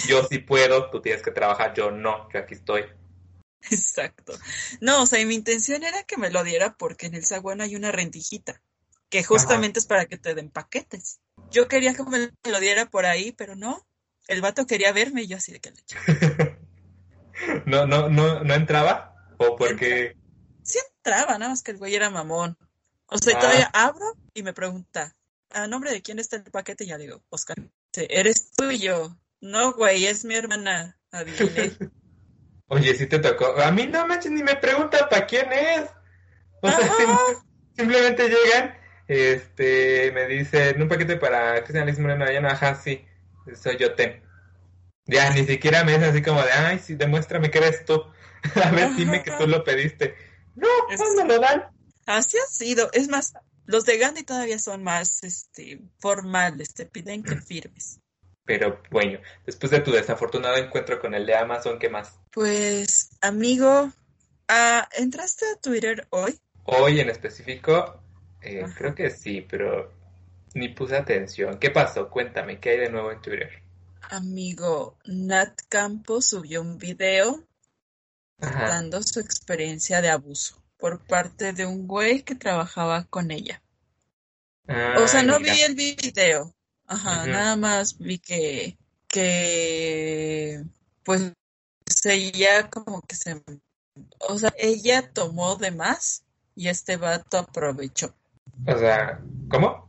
yo 0.08 0.24
sí 0.24 0.38
puedo, 0.38 0.90
tú 0.90 1.02
tienes 1.02 1.22
que 1.22 1.30
trabajar, 1.32 1.74
yo 1.74 1.90
no, 1.90 2.28
yo 2.32 2.40
aquí 2.40 2.54
estoy. 2.54 2.84
Exacto. 3.70 4.32
No, 4.80 5.02
o 5.02 5.06
sea, 5.06 5.20
y 5.20 5.26
mi 5.26 5.34
intención 5.34 5.82
era 5.82 6.02
que 6.04 6.16
me 6.16 6.30
lo 6.30 6.44
diera 6.44 6.74
porque 6.76 7.06
en 7.06 7.14
el 7.14 7.24
zaguán 7.26 7.60
hay 7.60 7.76
una 7.76 7.92
rendijita, 7.92 8.62
que 9.08 9.22
justamente 9.22 9.78
es 9.80 9.86
para 9.86 10.06
que 10.06 10.18
te 10.18 10.34
den 10.34 10.50
paquetes. 10.50 11.20
Yo 11.50 11.68
quería 11.68 11.94
que 11.94 12.02
me 12.04 12.30
lo 12.50 12.60
diera 12.60 12.86
por 12.86 13.06
ahí, 13.06 13.32
pero 13.32 13.54
no. 13.54 13.86
El 14.28 14.40
vato 14.40 14.66
quería 14.66 14.92
verme 14.92 15.22
y 15.22 15.26
yo 15.26 15.36
así 15.36 15.52
de 15.52 15.60
que 15.60 15.70
le. 15.72 15.82
No, 17.66 17.86
no, 17.86 18.08
no, 18.08 18.44
no 18.44 18.54
entraba. 18.54 19.14
O 19.38 19.56
porque. 19.56 20.16
Sí 20.62 20.78
entraba, 20.98 21.38
nada 21.38 21.48
más 21.50 21.62
que 21.62 21.72
el 21.72 21.78
güey 21.78 21.94
era 21.94 22.08
mamón. 22.10 22.56
O 23.06 23.18
sea, 23.18 23.32
y 23.32 23.36
Ah. 23.36 23.40
todavía 23.40 23.70
abro 23.72 24.16
y 24.32 24.42
me 24.42 24.52
pregunta, 24.52 25.16
¿a 25.50 25.66
nombre 25.66 25.90
de 25.90 26.02
quién 26.02 26.18
está 26.18 26.36
el 26.36 26.44
paquete? 26.44 26.84
Y 26.84 26.88
ya 26.88 26.98
le 26.98 27.04
digo, 27.04 27.22
Oscar, 27.30 27.56
¿eres 27.94 28.52
tú 28.52 28.70
y 28.70 28.78
yo? 28.78 29.16
No, 29.40 29.72
güey, 29.72 30.06
es 30.06 30.24
mi 30.24 30.36
hermana. 30.36 30.98
Adiviné. 31.10 31.72
Oye, 32.68 32.94
sí 32.94 33.06
te 33.06 33.18
tocó. 33.18 33.60
A 33.60 33.70
mí 33.72 33.86
no 33.88 34.06
manches, 34.06 34.30
ni 34.30 34.42
me 34.42 34.54
preguntan 34.56 35.08
para 35.10 35.26
quién 35.26 35.52
es. 35.52 35.90
O 36.62 36.70
sea, 36.70 36.78
simplemente 37.76 38.28
llegan, 38.28 38.76
este, 39.08 40.12
me 40.12 40.26
dicen 40.26 40.80
un 40.80 40.88
paquete 40.88 41.16
para 41.16 41.60
Cristian 41.64 41.86
Luis 41.86 41.98
Moreno 41.98 42.22
Arellano, 42.24 42.48
ajá, 42.48 42.76
sí, 42.76 43.04
soy 43.60 43.76
yo, 43.78 43.94
ten. 43.94 44.22
Ya, 45.06 45.30
ni 45.30 45.44
siquiera 45.44 45.84
me 45.84 45.94
es 45.96 46.02
así 46.02 46.22
como 46.22 46.42
de, 46.42 46.52
ay, 46.52 46.78
sí, 46.78 46.94
demuéstrame 46.94 47.50
que 47.50 47.58
eres 47.58 47.84
tú. 47.84 48.02
A 48.64 48.70
ver, 48.70 48.94
dime 48.96 49.22
que 49.22 49.32
tú 49.32 49.46
lo 49.46 49.64
pediste. 49.64 50.14
No, 50.54 50.68
Es- 50.90 50.98
pues 51.00 51.14
me 51.16 51.24
lo 51.24 51.40
dan. 51.40 51.64
Así 52.06 52.36
ha 52.38 52.46
sido. 52.50 52.90
Es 52.92 53.08
más, 53.08 53.32
los 53.66 53.84
de 53.84 53.98
Gandhi 53.98 54.22
todavía 54.22 54.58
son 54.58 54.82
más 54.82 55.22
este, 55.24 55.80
formales, 55.98 56.74
te 56.74 56.86
piden 56.86 57.22
que 57.22 57.36
firmes. 57.40 58.00
Pero 58.44 58.80
bueno, 58.90 59.20
después 59.46 59.70
de 59.70 59.80
tu 59.80 59.92
desafortunado 59.92 60.56
encuentro 60.56 61.00
con 61.00 61.14
el 61.14 61.26
de 61.26 61.36
Amazon, 61.36 61.78
¿qué 61.78 61.88
más? 61.88 62.18
Pues, 62.32 63.10
amigo, 63.20 63.92
ah, 64.48 64.88
¿entraste 64.96 65.44
a 65.46 65.60
Twitter 65.60 66.06
hoy? 66.10 66.38
Hoy 66.64 67.00
en 67.00 67.08
específico, 67.08 68.00
eh, 68.40 68.64
creo 68.76 68.94
que 68.94 69.10
sí, 69.10 69.46
pero 69.48 69.92
ni 70.54 70.68
puse 70.68 70.96
atención. 70.96 71.58
¿Qué 71.58 71.70
pasó? 71.70 72.08
Cuéntame, 72.10 72.60
¿qué 72.60 72.70
hay 72.70 72.78
de 72.78 72.90
nuevo 72.90 73.12
en 73.12 73.20
Twitter? 73.20 73.62
Amigo, 74.10 74.98
Nat 75.06 75.60
Campos 75.68 76.26
subió 76.26 76.60
un 76.60 76.78
video 76.78 77.46
Ajá. 78.40 78.68
dando 78.68 79.02
su 79.02 79.20
experiencia 79.20 80.00
de 80.00 80.10
abuso 80.10 80.62
por 80.76 81.04
parte 81.06 81.52
de 81.52 81.64
un 81.64 81.86
güey 81.86 82.22
que 82.22 82.34
trabajaba 82.34 83.04
con 83.04 83.30
ella. 83.30 83.62
O 84.98 85.06
sea, 85.06 85.22
no 85.22 85.38
mira. 85.38 85.54
vi 85.54 85.60
el 85.62 85.74
video. 85.74 86.54
Ajá, 86.86 87.26
nada 87.26 87.56
más 87.56 87.98
vi 87.98 88.18
que, 88.18 88.76
que 89.08 90.62
pues 91.04 91.32
ella 92.04 92.68
como 92.68 93.00
que 93.02 93.14
se, 93.14 93.42
o 94.18 94.38
sea, 94.38 94.52
ella 94.58 95.10
tomó 95.12 95.56
de 95.56 95.70
más 95.70 96.24
y 96.54 96.68
este 96.68 96.96
vato 96.96 97.38
aprovechó. 97.38 98.14
O 98.66 98.78
sea, 98.78 99.20
¿cómo? 99.48 99.88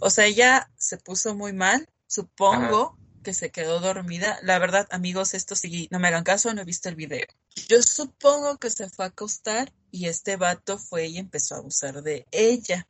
O 0.00 0.10
sea, 0.10 0.26
ella 0.26 0.70
se 0.76 0.98
puso 0.98 1.34
muy 1.34 1.52
mal, 1.52 1.88
supongo 2.06 2.96
que 3.22 3.34
se 3.34 3.50
quedó 3.50 3.80
dormida. 3.80 4.38
La 4.42 4.58
verdad, 4.58 4.86
amigos, 4.90 5.34
esto 5.34 5.54
sí, 5.54 5.88
no 5.90 5.98
me 5.98 6.08
hagan 6.08 6.24
caso, 6.24 6.52
no 6.52 6.62
he 6.62 6.64
visto 6.64 6.88
el 6.88 6.96
video. 6.96 7.26
Yo 7.68 7.82
supongo 7.82 8.58
que 8.58 8.70
se 8.70 8.88
fue 8.88 9.04
a 9.04 9.08
acostar 9.08 9.72
y 9.90 10.06
este 10.06 10.36
vato 10.36 10.78
fue 10.78 11.06
y 11.06 11.18
empezó 11.18 11.54
a 11.54 11.58
abusar 11.58 12.02
de 12.02 12.26
ella. 12.30 12.86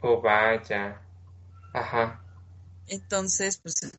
Oh, 0.00 0.20
vaya. 0.20 1.00
Ajá. 1.74 2.24
Entonces, 2.88 3.58
pues 3.58 3.92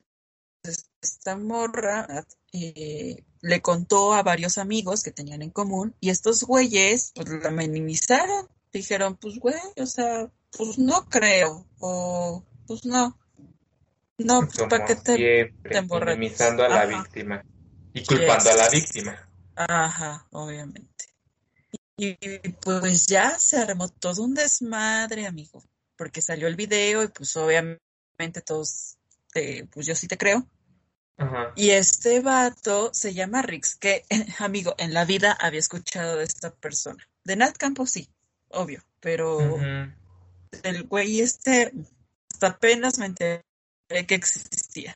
esta 1.02 1.36
morra 1.36 2.26
eh, 2.54 3.24
le 3.42 3.62
contó 3.62 4.14
a 4.14 4.24
varios 4.24 4.58
amigos 4.58 5.04
que 5.04 5.12
tenían 5.12 5.42
en 5.42 5.50
común 5.50 5.96
y 6.00 6.10
estos 6.10 6.44
güeyes 6.44 7.12
pues 7.16 7.30
la 7.30 7.52
minimizaron. 7.52 8.48
Dijeron, 8.74 9.16
pues 9.18 9.38
güey, 9.40 9.56
o 9.78 9.86
sea, 9.86 10.32
pues 10.58 10.80
no 10.80 11.08
creo, 11.08 11.68
o 11.80 12.44
pues 12.68 12.86
no. 12.86 13.18
No, 14.18 14.40
pues 14.42 14.68
para 14.68 14.86
qué 14.86 14.96
te, 14.96 15.16
siempre, 15.16 15.72
te 15.72 15.82
minimizando 15.82 16.64
a 16.64 16.70
la 16.70 16.82
Ajá. 16.82 16.88
víctima 16.88 17.46
y 17.94 18.04
culpando 18.04 18.50
a 18.50 18.56
la 18.56 18.70
víctima. 18.70 19.30
Ajá, 19.56 20.28
obviamente. 20.32 21.06
Y 21.98 22.16
pues 22.62 23.06
ya 23.06 23.38
se 23.38 23.58
armó 23.58 23.88
todo 23.88 24.24
un 24.24 24.34
desmadre, 24.34 25.28
amigo, 25.28 25.64
porque 25.96 26.22
salió 26.22 26.48
el 26.48 26.56
video 26.56 27.04
y 27.04 27.08
pues 27.10 27.36
obviamente 27.38 28.42
todos, 28.44 28.98
te- 29.32 29.68
pues 29.72 29.86
yo 29.86 29.94
sí 29.94 30.08
te 30.08 30.18
creo. 30.18 30.48
Ajá. 31.18 31.54
Y 31.56 31.70
este 31.70 32.20
vato 32.22 32.92
se 32.94 33.14
llama 33.14 33.44
Rix, 33.44 33.76
que, 33.76 34.06
amigo, 34.40 34.74
en 34.80 34.94
la 34.94 35.06
vida 35.06 35.38
había 35.40 35.60
escuchado 35.60 36.18
de 36.18 36.24
esta 36.24 36.52
persona. 36.52 37.08
De 37.24 37.36
Nat 37.36 37.56
Campos 37.58 37.92
sí, 37.92 38.10
obvio, 38.54 38.82
pero 39.00 39.60
el 40.64 40.84
güey 40.84 41.22
este, 41.22 41.72
hasta 42.32 42.48
apenas 42.48 42.98
me 43.00 43.08
enteré 43.08 43.44
que 44.08 44.16
existía. 44.16 44.96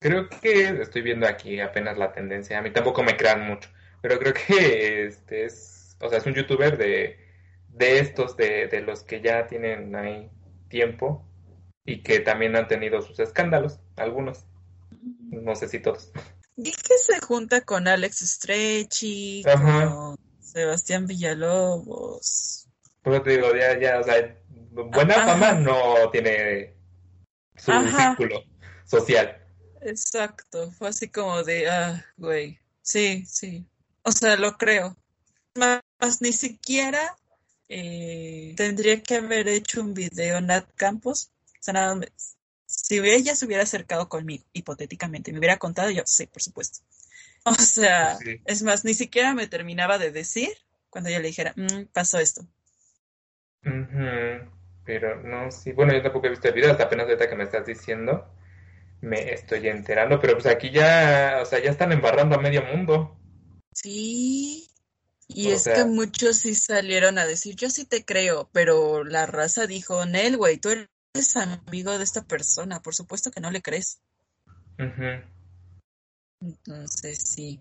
Creo 0.00 0.28
que 0.28 0.80
estoy 0.80 1.02
viendo 1.02 1.26
aquí 1.26 1.60
apenas 1.60 1.98
la 1.98 2.12
tendencia. 2.12 2.58
A 2.58 2.62
mí 2.62 2.70
tampoco 2.72 3.02
me 3.02 3.16
crean 3.16 3.46
mucho, 3.46 3.68
pero 4.00 4.18
creo 4.18 4.32
que 4.32 5.06
este 5.06 5.44
es, 5.44 5.96
o 6.00 6.08
sea, 6.08 6.18
es 6.18 6.26
un 6.26 6.34
youtuber 6.34 6.78
de, 6.78 7.18
de 7.68 7.98
estos, 7.98 8.36
de, 8.36 8.68
de 8.68 8.80
los 8.80 9.02
que 9.02 9.20
ya 9.20 9.46
tienen 9.46 9.94
ahí 9.96 10.30
tiempo 10.68 11.24
y 11.84 12.02
que 12.02 12.20
también 12.20 12.54
han 12.54 12.68
tenido 12.68 13.00
sus 13.00 13.18
escándalos, 13.18 13.80
algunos, 13.96 14.44
no 15.30 15.54
sé 15.56 15.68
si 15.68 15.80
todos. 15.80 16.12
Vi 16.54 16.72
que 16.72 16.98
se 16.98 17.20
junta 17.20 17.60
con 17.62 17.88
Alex 17.88 18.18
Stretchy, 18.18 19.42
con 19.44 20.17
Sebastián 20.48 21.06
Villalobos. 21.06 22.68
Pero 23.02 23.22
te 23.22 23.30
digo, 23.30 23.54
ya, 23.54 23.78
ya, 23.78 24.00
o 24.00 24.04
sea, 24.04 24.36
buena 24.70 25.14
Ajá. 25.14 25.26
fama 25.26 25.52
no 25.52 26.10
tiene 26.10 26.74
su 27.56 27.70
Ajá. 27.72 28.16
círculo 28.16 28.42
social. 28.84 29.44
Exacto, 29.80 30.70
fue 30.72 30.88
así 30.88 31.08
como 31.08 31.42
de, 31.44 31.68
ah, 31.68 32.04
güey, 32.16 32.58
sí, 32.82 33.24
sí, 33.26 33.66
o 34.02 34.10
sea, 34.10 34.36
lo 34.36 34.56
creo. 34.56 34.96
Más, 35.54 35.80
más 36.00 36.20
ni 36.20 36.32
siquiera 36.32 37.16
eh, 37.68 38.54
tendría 38.56 39.02
que 39.02 39.16
haber 39.16 39.48
hecho 39.48 39.80
un 39.80 39.94
video 39.94 40.40
Nat 40.40 40.66
Campos, 40.74 41.30
o 41.46 41.62
sea, 41.62 41.74
nada 41.74 41.94
más, 41.94 42.36
si 42.66 42.98
ella 42.98 43.36
se 43.36 43.46
hubiera 43.46 43.62
acercado 43.62 44.08
conmigo, 44.08 44.44
hipotéticamente, 44.52 45.32
me 45.32 45.38
hubiera 45.38 45.58
contado, 45.58 45.90
yo, 45.90 46.02
sí, 46.06 46.26
por 46.26 46.42
supuesto. 46.42 46.80
O 47.58 47.62
sea, 47.62 48.16
Sí. 48.16 48.40
es 48.44 48.62
más, 48.62 48.84
ni 48.84 48.94
siquiera 48.94 49.34
me 49.34 49.46
terminaba 49.46 49.98
de 49.98 50.10
decir 50.10 50.50
cuando 50.90 51.10
yo 51.10 51.18
le 51.18 51.28
dijera, 51.28 51.52
"Mm, 51.56 51.84
pasó 51.92 52.18
esto. 52.18 52.46
Pero 54.84 55.22
no, 55.22 55.50
sí, 55.50 55.72
bueno, 55.72 55.92
yo 55.92 56.02
tampoco 56.02 56.26
he 56.26 56.30
visto 56.30 56.48
el 56.48 56.54
video, 56.54 56.70
hasta 56.70 56.84
apenas 56.84 57.06
ahorita 57.06 57.28
que 57.28 57.36
me 57.36 57.44
estás 57.44 57.66
diciendo, 57.66 58.26
me 59.02 59.32
estoy 59.34 59.68
enterando, 59.68 60.18
pero 60.20 60.32
pues 60.34 60.46
aquí 60.46 60.70
ya, 60.70 61.40
o 61.42 61.44
sea, 61.46 61.58
ya 61.62 61.70
están 61.70 61.92
embarrando 61.92 62.36
a 62.36 62.40
medio 62.40 62.64
mundo. 62.64 63.18
Sí, 63.74 64.70
y 65.28 65.48
O 65.48 65.54
es 65.54 65.62
sea- 65.64 65.74
que 65.74 65.84
muchos 65.84 66.38
sí 66.38 66.54
salieron 66.54 67.18
a 67.18 67.26
decir, 67.26 67.54
yo 67.56 67.68
sí 67.68 67.84
te 67.84 68.04
creo, 68.04 68.48
pero 68.52 69.04
la 69.04 69.26
raza 69.26 69.66
dijo, 69.66 70.06
Nel, 70.06 70.38
güey, 70.38 70.56
tú 70.56 70.70
eres 70.70 71.36
amigo 71.36 71.96
de 71.98 72.04
esta 72.04 72.22
persona, 72.24 72.80
por 72.80 72.94
supuesto 72.94 73.30
que 73.30 73.40
no 73.40 73.50
le 73.50 73.60
crees. 73.60 74.00
Entonces, 76.40 77.18
sí. 77.18 77.60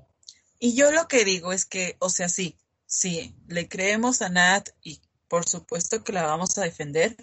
Y 0.60 0.76
yo 0.76 0.92
lo 0.92 1.08
que 1.08 1.26
digo 1.26 1.54
es 1.54 1.66
que, 1.66 1.96
o 2.00 2.10
sea, 2.10 2.30
sí, 2.30 2.58
sí, 2.86 3.36
le 3.48 3.68
creemos 3.68 4.22
a 4.22 4.30
Nat 4.30 4.70
y 4.82 5.02
por 5.28 5.48
supuesto 5.48 6.04
que 6.04 6.14
la 6.14 6.24
vamos 6.24 6.58
a 6.58 6.64
defender, 6.64 7.16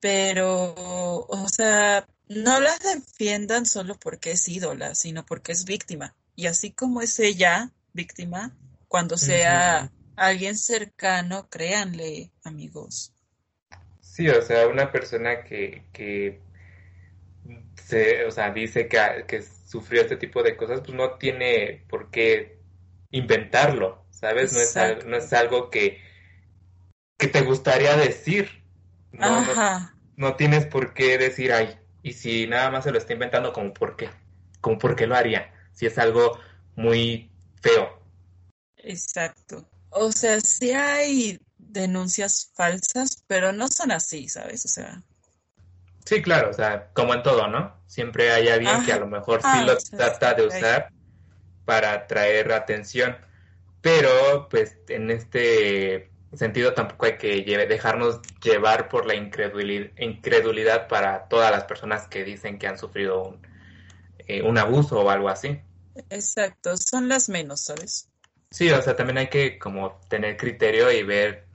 pero, 0.00 0.74
o 0.74 1.48
sea, 1.48 2.06
no 2.28 2.60
la 2.60 2.76
defiendan 2.78 3.66
solo 3.66 3.98
porque 3.98 4.32
es 4.32 4.48
ídola, 4.48 4.94
sino 4.94 5.24
porque 5.26 5.52
es 5.52 5.64
víctima. 5.64 6.14
Y 6.34 6.46
así 6.46 6.72
como 6.72 7.00
es 7.02 7.18
ella 7.18 7.72
víctima, 7.92 8.56
cuando 8.88 9.16
sea 9.16 9.90
alguien 10.16 10.56
cercano, 10.56 11.48
créanle, 11.48 12.30
amigos. 12.44 13.12
Sí, 14.00 14.28
o 14.28 14.40
sea, 14.42 14.68
una 14.68 14.92
persona 14.92 15.44
que, 15.44 15.84
que 15.92 16.40
se, 17.84 18.24
o 18.24 18.30
sea, 18.30 18.50
dice 18.50 18.88
que, 18.88 19.24
que 19.26 19.44
sufrió 19.66 20.02
este 20.02 20.16
tipo 20.18 20.42
de 20.44 20.56
cosas, 20.58 20.80
pues 20.82 20.94
no 20.94 21.18
tiene 21.18 21.86
por 21.90 22.10
qué 22.12 22.60
inventarlo, 23.12 24.06
¿sabes? 24.10 24.52
No 24.52 24.60
es, 24.62 24.76
al- 24.78 25.08
no 25.10 25.18
es 25.18 25.32
algo 25.34 25.70
que, 25.70 26.00
que 27.18 27.28
te 27.28 27.42
gustaría 27.42 27.96
decir. 27.96 28.62
No, 29.12 29.40
no, 29.40 29.52
Ajá, 29.52 29.94
no 30.16 30.36
tienes 30.36 30.66
por 30.66 30.94
qué 30.94 31.18
decir, 31.18 31.52
ay, 31.52 31.78
y 32.02 32.12
si 32.14 32.46
nada 32.46 32.70
más 32.70 32.84
se 32.84 32.92
lo 32.92 32.98
está 32.98 33.12
inventando, 33.14 33.52
como 33.52 33.72
por 33.74 33.96
qué, 33.96 34.10
como 34.60 34.78
por 34.78 34.96
qué 34.96 35.06
lo 35.06 35.16
haría, 35.16 35.52
si 35.72 35.86
es 35.86 35.98
algo 35.98 36.38
muy 36.76 37.30
feo. 37.62 38.00
exacto. 38.78 39.68
O 39.90 40.12
sea, 40.12 40.40
sí 40.40 40.70
hay 40.72 41.38
denuncias 41.58 42.50
falsas, 42.54 43.22
pero 43.26 43.52
no 43.52 43.68
son 43.68 43.90
así, 43.92 44.28
¿sabes? 44.28 44.64
O 44.64 44.68
sea, 44.68 45.02
Sí, 46.06 46.22
claro, 46.22 46.50
o 46.50 46.52
sea, 46.52 46.92
como 46.92 47.14
en 47.14 47.22
todo, 47.22 47.48
¿no? 47.48 47.80
Siempre 47.86 48.30
hay 48.30 48.48
alguien 48.48 48.80
que 48.82 48.92
a 48.92 48.98
lo 48.98 49.06
mejor 49.08 49.42
sí 49.42 49.60
Ah, 49.60 49.64
lo 49.64 49.76
trata 49.96 50.34
de 50.34 50.46
usar 50.46 50.92
para 51.64 51.92
atraer 51.94 52.52
atención, 52.52 53.16
pero 53.80 54.48
pues 54.50 54.78
en 54.88 55.10
este 55.10 56.12
sentido 56.34 56.74
tampoco 56.74 57.06
hay 57.06 57.18
que 57.18 57.42
dejarnos 57.68 58.22
llevar 58.42 58.88
por 58.88 59.06
la 59.06 59.14
increduli- 59.16 59.92
incredulidad 59.98 60.88
para 60.88 61.28
todas 61.28 61.50
las 61.52 61.64
personas 61.64 62.08
que 62.08 62.24
dicen 62.24 62.58
que 62.58 62.68
han 62.68 62.78
sufrido 62.78 63.22
un, 63.24 63.42
eh, 64.28 64.42
un 64.42 64.58
abuso 64.58 65.00
o 65.02 65.10
algo 65.10 65.28
así. 65.30 65.60
exacto, 66.08 66.76
son 66.76 67.08
las 67.08 67.28
menos, 67.28 67.60
¿sabes? 67.60 68.08
Sí, 68.50 68.70
o 68.70 68.80
sea, 68.82 68.96
también 68.96 69.18
hay 69.18 69.28
que 69.28 69.58
como 69.58 70.00
tener 70.08 70.36
criterio 70.36 70.90
y 70.92 71.02
ver 71.02 71.46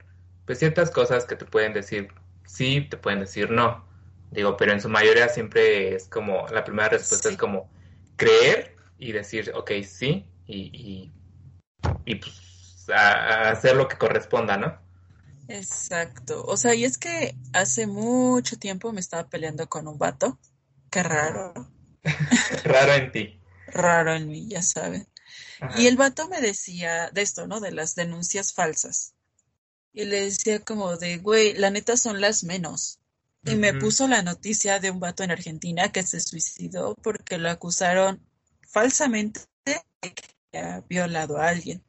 pues 0.44 0.58
ciertas 0.58 0.90
cosas 0.90 1.24
que 1.26 1.36
te 1.36 1.44
pueden 1.46 1.72
decir 1.72 2.08
sí, 2.46 2.82
te 2.88 2.96
pueden 2.96 3.20
decir 3.20 3.50
no. 3.50 3.86
Digo, 4.32 4.56
pero 4.56 4.72
en 4.72 4.80
su 4.80 4.88
mayoría 4.88 5.28
siempre 5.28 5.94
es 5.94 6.08
como, 6.08 6.46
la 6.48 6.64
primera 6.64 6.88
respuesta 6.88 7.28
Sí. 7.28 7.34
es 7.34 7.38
como 7.38 7.70
creer 8.16 8.76
y 8.98 9.12
decir, 9.12 9.52
ok, 9.54 9.70
sí, 9.86 10.26
y, 10.46 10.58
y, 10.72 11.12
y, 12.06 12.14
pues 12.16 12.86
a, 12.94 13.48
a 13.48 13.50
hacer 13.50 13.76
lo 13.76 13.88
que 13.88 13.98
corresponda, 13.98 14.56
¿no? 14.56 14.80
Exacto. 15.48 16.44
O 16.46 16.56
sea, 16.56 16.74
y 16.74 16.84
es 16.84 16.98
que 16.98 17.36
hace 17.52 17.86
mucho 17.86 18.56
tiempo 18.58 18.92
me 18.92 19.00
estaba 19.00 19.28
peleando 19.28 19.68
con 19.68 19.86
un 19.88 19.98
vato. 19.98 20.38
Qué 20.90 21.02
raro, 21.02 21.52
Raro 22.64 22.92
en 22.94 23.12
ti. 23.12 23.40
raro 23.66 24.14
en 24.14 24.28
mí, 24.28 24.48
ya 24.48 24.62
saben. 24.62 25.06
Ajá. 25.60 25.80
Y 25.80 25.86
el 25.86 25.96
vato 25.96 26.28
me 26.28 26.40
decía 26.40 27.10
de 27.10 27.22
esto, 27.22 27.46
¿no? 27.46 27.60
De 27.60 27.72
las 27.72 27.94
denuncias 27.94 28.52
falsas. 28.52 29.14
Y 29.92 30.04
le 30.06 30.22
decía 30.24 30.60
como 30.64 30.96
de, 30.96 31.18
güey, 31.18 31.54
la 31.54 31.70
neta 31.70 31.96
son 31.96 32.20
las 32.20 32.44
menos. 32.44 32.98
Y 33.44 33.56
me 33.56 33.74
puso 33.74 34.06
la 34.06 34.22
noticia 34.22 34.78
de 34.78 34.90
un 34.90 35.00
vato 35.00 35.24
en 35.24 35.32
Argentina 35.32 35.90
que 35.90 36.02
se 36.02 36.20
suicidó 36.20 36.94
porque 37.02 37.38
lo 37.38 37.50
acusaron 37.50 38.20
falsamente 38.68 39.40
de 39.64 39.82
que 40.14 40.58
había 40.58 40.80
violado 40.88 41.38
a 41.38 41.48
alguien. 41.48 41.82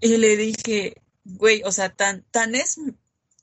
Y 0.00 0.16
le 0.16 0.36
dije, 0.36 0.94
güey, 1.24 1.62
o 1.64 1.70
sea, 1.70 1.90
tan, 1.90 2.24
tan 2.30 2.54
es, 2.54 2.80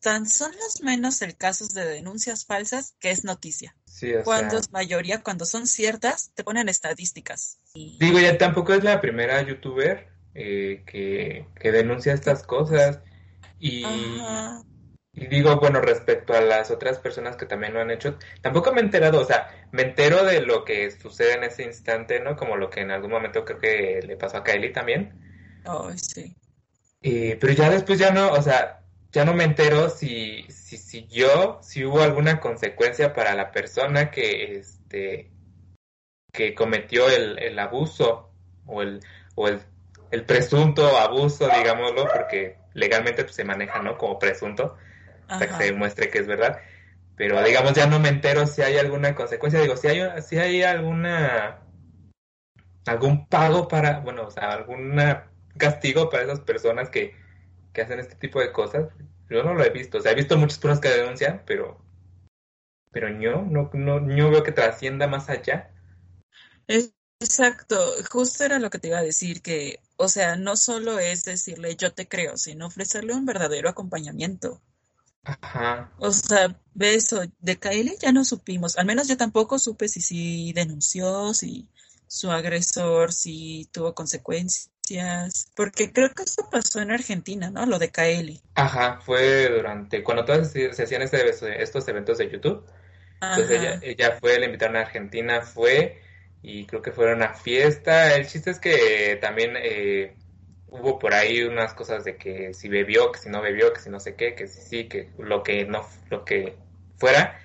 tan 0.02 0.28
son 0.28 0.52
los 0.52 0.82
menos 0.82 1.22
el 1.22 1.38
casos 1.38 1.74
de 1.74 1.86
denuncias 1.86 2.46
falsas 2.46 2.96
que 3.00 3.12
es 3.12 3.24
noticia. 3.24 3.76
Sí, 3.86 4.14
o 4.14 4.24
Cuando 4.24 4.52
sea, 4.52 4.60
es 4.60 4.72
mayoría, 4.72 5.22
cuando 5.24 5.46
son 5.46 5.68
ciertas, 5.68 6.32
te 6.34 6.44
ponen 6.44 6.70
estadísticas. 6.70 7.60
Y- 7.74 7.98
digo, 8.00 8.20
ya 8.20 8.38
tampoco 8.38 8.74
es 8.74 8.84
la 8.84 9.00
primera 9.00 9.42
youtuber 9.44 10.10
eh, 10.34 10.84
que, 10.86 11.46
que 11.60 11.72
denuncia 11.72 12.14
estas 12.14 12.44
cosas 12.44 13.00
y... 13.60 13.84
Ajá. 13.86 14.64
Y 15.14 15.28
digo, 15.28 15.58
bueno, 15.58 15.82
respecto 15.82 16.34
a 16.34 16.42
las 16.42 16.72
otras 16.72 16.98
personas 17.00 17.36
que 17.36 17.46
también 17.46 17.74
lo 17.74 17.82
han 17.82 17.92
hecho, 17.92 18.18
tampoco 18.42 18.72
me 18.72 18.80
he 18.80 18.84
enterado, 18.84 19.20
o 19.20 19.26
sea, 19.26 19.68
me 19.72 19.82
entero 19.82 20.24
de 20.24 20.42
lo 20.42 20.64
que 20.64 20.90
sucede 20.92 21.34
en 21.34 21.44
ese 21.44 21.64
instante, 21.64 22.22
¿no? 22.22 22.38
Como 22.38 22.56
lo 22.56 22.70
que 22.70 22.80
en 22.80 22.92
algún 22.92 23.12
momento 23.12 23.44
creo 23.44 23.60
que 23.60 24.00
le 24.06 24.16
pasó 24.16 24.38
a 24.38 24.44
Kylie 24.44 24.70
también. 24.70 25.60
Oh, 25.66 25.92
sí. 25.96 26.34
Eh, 27.02 27.38
pero 27.42 27.52
ya 27.52 27.70
después 27.70 28.00
ya 28.00 28.12
no, 28.12 28.32
o 28.32 28.42
sea, 28.42 28.84
ya 29.12 29.26
no 29.26 29.34
me 29.34 29.44
entero 29.44 29.90
si, 29.90 30.44
si 30.50 30.78
siguió, 30.78 31.60
si 31.62 31.84
hubo 31.84 32.02
alguna 32.02 32.40
consecuencia 32.40 33.14
para 33.14 33.36
la 33.36 33.52
persona 33.52 34.12
que, 34.12 34.56
este, 34.56 35.30
que 36.32 36.56
cometió 36.56 37.10
el, 37.10 37.38
el 37.40 37.60
abuso 37.60 38.32
o 38.66 38.82
el, 38.82 39.02
o 39.36 39.50
el, 39.50 39.60
el 40.12 40.26
presunto 40.26 40.98
abuso, 40.98 41.50
digámoslo, 41.50 42.08
porque 42.08 42.60
legalmente 42.74 43.24
pues, 43.24 43.36
se 43.36 43.44
maneja, 43.44 43.82
¿no? 43.82 43.98
Como 43.98 44.18
presunto 44.18 44.78
hasta 45.32 45.48
que 45.48 45.54
se 45.56 45.64
demuestre 45.72 46.10
que 46.10 46.20
es 46.20 46.28
verdad. 46.28 46.60
Pero 47.16 47.42
digamos, 47.44 47.74
ya 47.74 47.88
no 47.88 48.00
me 48.00 48.10
entero 48.10 48.48
si 48.48 48.62
hay 48.62 48.78
alguna 48.78 49.16
consecuencia. 49.16 49.62
Digo, 49.62 49.78
si 49.78 49.88
hay, 49.88 50.22
si 50.22 50.38
hay 50.38 50.64
alguna 50.64 51.62
algún 52.86 53.28
pago 53.28 53.68
para, 53.68 54.00
bueno, 54.00 54.26
o 54.26 54.32
sea, 54.32 54.52
algún 54.52 55.00
castigo 55.58 56.10
para 56.10 56.24
esas 56.24 56.40
personas 56.40 56.90
que, 56.90 57.16
que 57.74 57.82
hacen 57.82 58.00
este 58.00 58.16
tipo 58.16 58.40
de 58.40 58.52
cosas. 58.52 58.88
Yo 59.30 59.44
no 59.44 59.54
lo 59.54 59.64
he 59.64 59.70
visto. 59.70 60.00
O 60.00 60.02
sea, 60.02 60.12
he 60.12 60.16
visto 60.16 60.38
muchas 60.38 60.58
personas 60.58 60.80
que 60.80 60.90
denuncian, 60.90 61.44
pero 61.46 61.82
pero 62.92 63.10
yo 63.20 63.42
no, 63.42 63.70
no, 63.74 64.00
no 64.00 64.30
veo 64.30 64.44
que 64.44 64.52
trascienda 64.52 65.08
más 65.08 65.30
allá. 65.30 65.72
Exacto, 66.68 67.78
justo 68.12 68.44
era 68.44 68.60
lo 68.60 68.70
que 68.70 68.80
te 68.80 68.90
iba 68.90 68.98
a 68.98 69.04
decir, 69.04 69.42
que, 69.42 69.80
o 69.96 70.08
sea, 70.08 70.36
no 70.36 70.58
solo 70.58 71.00
es 71.00 71.24
decirle 71.24 71.76
yo 71.76 71.94
te 71.94 72.08
creo, 72.08 72.36
sino 72.36 72.68
ofrecerle 72.68 73.14
un 73.14 73.26
verdadero 73.26 73.70
acompañamiento. 73.70 74.62
Ajá. 75.24 75.92
O 76.00 76.12
sea, 76.12 76.56
beso 76.74 77.22
de 77.40 77.58
Kylie 77.58 77.98
ya 78.00 78.12
no 78.12 78.26
supimos, 78.26 78.78
al 78.78 78.86
menos 78.86 79.08
yo 79.08 79.18
tampoco 79.18 79.60
supe 79.60 79.88
si 79.88 80.02
sí 80.02 80.52
denunció, 80.54 81.34
si 81.34 81.68
su 82.08 82.32
agresor, 82.32 83.14
si 83.14 83.70
tuvo 83.72 83.94
consecuencias, 83.94 85.52
porque 85.56 85.94
creo 85.94 86.10
que 86.10 86.24
esto 86.24 86.50
pasó 86.50 86.82
en 86.82 86.92
Argentina, 86.92 87.50
¿no? 87.52 87.66
Lo 87.66 87.80
de 87.80 87.92
Kylie. 87.92 88.42
Ajá, 88.56 89.00
fue 89.06 89.50
durante, 89.50 90.04
cuando 90.04 90.26
todas 90.26 90.52
se, 90.52 90.70
hacían 90.70 91.04
este, 91.04 91.62
estos 91.62 91.88
eventos 91.88 92.18
de 92.18 92.30
YouTube, 92.30 92.66
entonces 93.22 93.62
ella, 93.62 93.80
ella, 93.84 94.18
fue, 94.20 94.40
la 94.40 94.46
invitaron 94.46 94.78
a 94.78 94.82
Argentina, 94.82 95.42
fue, 95.42 96.02
y 96.42 96.66
creo 96.66 96.82
que 96.82 96.92
fue 96.92 97.14
una 97.14 97.36
fiesta, 97.36 98.16
el 98.16 98.28
chiste 98.28 98.52
es 98.52 98.60
que 98.60 99.18
también... 99.22 99.54
Eh, 99.56 100.16
hubo 100.72 100.98
por 100.98 101.14
ahí 101.14 101.44
unas 101.44 101.74
cosas 101.74 102.04
de 102.06 102.18
que 102.18 102.54
si 102.54 102.70
bebió, 102.70 103.12
que 103.12 103.20
si 103.20 103.30
no 103.30 103.42
bebió, 103.42 103.74
que 103.74 103.82
si 103.82 103.90
no 103.90 104.00
sé 104.00 104.16
qué, 104.16 104.34
que 104.36 104.48
si 104.48 104.62
sí, 104.62 104.88
que 104.88 105.12
lo 105.20 105.44
que 105.44 105.66
no, 105.66 105.86
lo 106.10 106.26
que 106.26 106.56
fuera. 106.98 107.40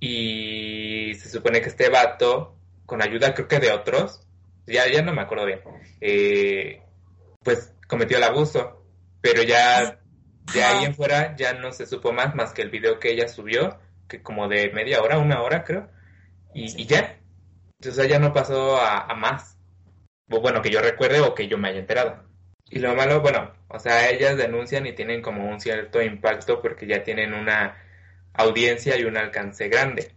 Y 0.00 1.14
se 1.14 1.30
supone 1.30 1.62
que 1.62 1.68
este 1.68 1.88
vato, 1.88 2.58
con 2.84 3.02
ayuda 3.02 3.34
creo 3.34 3.48
que 3.48 3.60
de 3.60 3.72
otros, 3.72 4.26
ya, 4.66 4.90
ya 4.90 5.00
no 5.02 5.14
me 5.14 5.22
acuerdo 5.22 5.46
bien, 5.46 5.60
eh, 6.00 6.82
pues 7.42 7.72
cometió 7.88 8.18
el 8.18 8.24
abuso. 8.24 8.82
Pero 9.20 9.42
ya 9.42 10.00
de 10.52 10.64
ahí 10.64 10.84
en 10.84 10.94
fuera 10.94 11.34
ya 11.36 11.54
no 11.54 11.72
se 11.72 11.86
supo 11.86 12.12
más, 12.12 12.34
más 12.34 12.52
que 12.52 12.62
el 12.62 12.70
video 12.70 12.98
que 12.98 13.12
ella 13.12 13.28
subió, 13.28 13.78
que 14.08 14.22
como 14.22 14.48
de 14.48 14.70
media 14.72 15.02
hora, 15.02 15.18
una 15.18 15.42
hora 15.42 15.64
creo, 15.64 15.88
y, 16.52 16.82
y 16.82 16.86
ya. 16.86 17.18
Entonces 17.80 18.08
ya 18.08 18.18
no 18.18 18.32
pasó 18.32 18.76
a, 18.76 19.00
a 19.06 19.14
más. 19.14 19.56
O 20.30 20.40
bueno, 20.40 20.62
que 20.62 20.70
yo 20.70 20.80
recuerde 20.80 21.20
o 21.20 21.34
que 21.34 21.48
yo 21.48 21.58
me 21.58 21.68
haya 21.68 21.80
enterado. 21.80 22.25
Y 22.68 22.80
lo 22.80 22.94
malo, 22.94 23.20
bueno, 23.20 23.52
o 23.68 23.78
sea, 23.78 24.10
ellas 24.10 24.36
denuncian 24.36 24.86
y 24.86 24.92
tienen 24.92 25.22
como 25.22 25.48
un 25.48 25.60
cierto 25.60 26.02
impacto 26.02 26.60
porque 26.60 26.86
ya 26.86 27.02
tienen 27.04 27.32
una 27.32 27.76
audiencia 28.34 28.98
y 28.98 29.04
un 29.04 29.16
alcance 29.16 29.68
grande. 29.68 30.12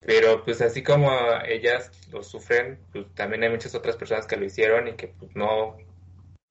Pero 0.00 0.44
pues 0.44 0.60
así 0.60 0.82
como 0.82 1.10
ellas 1.46 1.90
lo 2.10 2.22
sufren, 2.22 2.78
pues 2.92 3.06
también 3.14 3.42
hay 3.44 3.50
muchas 3.50 3.74
otras 3.74 3.96
personas 3.96 4.26
que 4.26 4.36
lo 4.36 4.44
hicieron 4.44 4.88
y 4.88 4.94
que 4.94 5.08
pues 5.08 5.34
no 5.34 5.76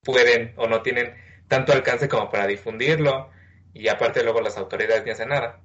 pueden 0.02 0.54
o 0.58 0.68
no 0.68 0.82
tienen 0.82 1.16
tanto 1.48 1.74
alcance 1.74 2.10
como 2.10 2.30
para 2.30 2.48
difundirlo. 2.48 3.30
Y 3.74 3.90
aparte 3.90 4.24
luego 4.24 4.42
las 4.42 4.58
autoridades 4.58 5.04
ni 5.04 5.12
hacen 5.12 5.30
nada. 5.30 5.62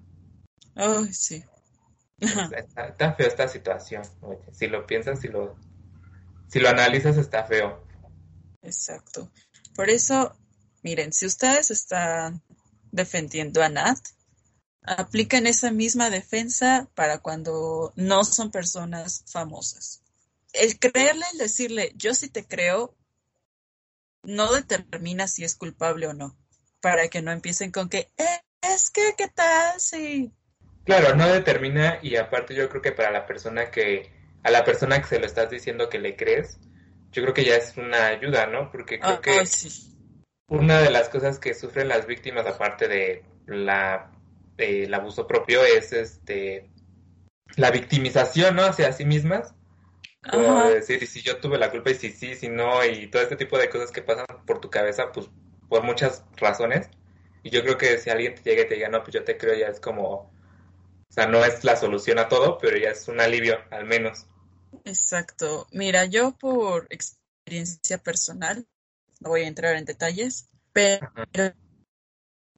Oh, 0.76 1.04
sí. 1.10 1.44
Está, 2.18 2.86
está, 2.88 3.12
feo 3.14 3.26
esta 3.26 3.48
situación. 3.48 4.02
Oye, 4.20 4.40
si 4.52 4.66
lo 4.66 4.86
piensas, 4.86 5.20
si 5.20 5.28
lo, 5.28 5.56
si 6.48 6.60
lo 6.60 6.68
analizas, 6.68 7.16
está 7.16 7.44
feo. 7.44 7.82
Exacto. 8.62 9.30
Por 9.74 9.90
eso, 9.90 10.36
miren, 10.82 11.12
si 11.12 11.26
ustedes 11.26 11.70
están 11.70 12.42
defendiendo 12.92 13.62
a 13.62 13.68
Nat, 13.68 13.98
apliquen 14.82 15.46
esa 15.46 15.70
misma 15.70 16.10
defensa 16.10 16.88
para 16.94 17.18
cuando 17.18 17.92
no 17.96 18.24
son 18.24 18.50
personas 18.50 19.24
famosas. 19.26 20.02
El 20.52 20.78
creerle, 20.78 21.24
el 21.32 21.38
decirle, 21.38 21.92
yo 21.96 22.14
sí 22.14 22.28
te 22.28 22.44
creo, 22.44 22.96
no 24.22 24.52
determina 24.52 25.28
si 25.28 25.44
es 25.44 25.54
culpable 25.54 26.06
o 26.06 26.12
no. 26.12 26.36
Para 26.80 27.08
que 27.08 27.22
no 27.22 27.30
empiecen 27.30 27.70
con 27.72 27.88
que, 27.88 28.10
es 28.62 28.90
que, 28.90 29.14
¿qué 29.16 29.28
tal? 29.28 29.78
Sí. 29.80 30.32
Claro, 30.84 31.14
no 31.14 31.28
determina 31.28 31.98
y 32.02 32.16
aparte 32.16 32.54
yo 32.54 32.68
creo 32.68 32.82
que 32.82 32.92
para 32.92 33.10
la 33.10 33.26
persona 33.26 33.70
que, 33.70 34.10
a 34.42 34.50
la 34.50 34.64
persona 34.64 35.00
que 35.00 35.08
se 35.08 35.18
lo 35.18 35.26
estás 35.26 35.50
diciendo 35.50 35.88
que 35.88 35.98
le 35.98 36.16
crees, 36.16 36.58
yo 37.12 37.22
creo 37.22 37.34
que 37.34 37.44
ya 37.44 37.56
es 37.56 37.76
una 37.76 38.06
ayuda, 38.06 38.46
¿no? 38.46 38.70
Porque 38.70 38.98
creo 38.98 39.20
que 39.20 39.42
una 40.48 40.80
de 40.80 40.90
las 40.90 41.08
cosas 41.08 41.38
que 41.38 41.54
sufren 41.54 41.88
las 41.88 42.06
víctimas, 42.06 42.46
aparte 42.46 42.88
de 42.88 43.24
la 43.46 44.10
el 44.58 44.92
abuso 44.92 45.26
propio, 45.26 45.64
es 45.64 45.92
este 45.92 46.70
la 47.56 47.70
victimización, 47.70 48.56
¿no? 48.56 48.64
Hacia 48.64 48.92
sí 48.92 49.04
mismas. 49.04 49.54
Como 50.30 50.64
decir, 50.68 51.02
y 51.02 51.06
si 51.06 51.22
yo 51.22 51.38
tuve 51.38 51.56
la 51.56 51.70
culpa 51.70 51.90
y 51.90 51.94
si 51.94 52.10
sí, 52.10 52.34
si 52.34 52.48
no, 52.48 52.84
y 52.84 53.06
todo 53.06 53.22
este 53.22 53.36
tipo 53.36 53.56
de 53.56 53.70
cosas 53.70 53.90
que 53.90 54.02
pasan 54.02 54.26
por 54.46 54.60
tu 54.60 54.68
cabeza, 54.68 55.10
pues 55.12 55.30
por 55.68 55.82
muchas 55.82 56.24
razones. 56.36 56.90
Y 57.42 57.50
yo 57.50 57.62
creo 57.62 57.78
que 57.78 57.96
si 57.98 58.10
alguien 58.10 58.34
te 58.34 58.42
llega 58.42 58.62
y 58.62 58.68
te 58.68 58.74
diga, 58.74 58.88
no, 58.90 59.02
pues 59.02 59.14
yo 59.14 59.24
te 59.24 59.38
creo, 59.38 59.54
ya 59.54 59.68
es 59.68 59.80
como, 59.80 60.06
o 60.14 60.32
sea, 61.08 61.26
no 61.26 61.42
es 61.42 61.64
la 61.64 61.76
solución 61.76 62.18
a 62.18 62.28
todo, 62.28 62.58
pero 62.58 62.76
ya 62.76 62.90
es 62.90 63.08
un 63.08 63.18
alivio, 63.18 63.58
al 63.70 63.86
menos. 63.86 64.26
Exacto. 64.84 65.66
Mira, 65.72 66.04
yo 66.06 66.32
por 66.32 66.86
experiencia 66.90 67.98
personal, 67.98 68.66
no 69.20 69.30
voy 69.30 69.42
a 69.42 69.48
entrar 69.48 69.76
en 69.76 69.84
detalles, 69.84 70.48
pero 70.72 71.10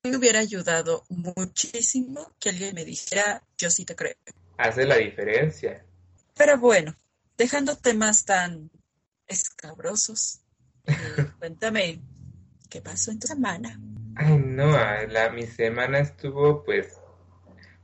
me 0.02 0.16
hubiera 0.16 0.40
ayudado 0.40 1.04
muchísimo 1.08 2.34
que 2.38 2.50
alguien 2.50 2.74
me 2.74 2.84
dijera, 2.84 3.42
yo 3.56 3.70
sí 3.70 3.84
te 3.84 3.94
creo. 3.94 4.16
Hace 4.58 4.84
la 4.84 4.96
diferencia. 4.96 5.84
Pero 6.36 6.58
bueno, 6.58 6.94
dejando 7.36 7.76
temas 7.76 8.24
tan 8.24 8.70
escabrosos, 9.26 10.42
eh, 10.86 10.94
cuéntame, 11.38 12.00
¿qué 12.68 12.80
pasó 12.80 13.10
en 13.10 13.20
tu 13.20 13.26
semana? 13.26 13.80
Ay, 14.16 14.36
no, 14.38 14.70
la, 14.70 15.30
mi 15.30 15.46
semana 15.46 16.00
estuvo 16.00 16.64
pues, 16.64 16.98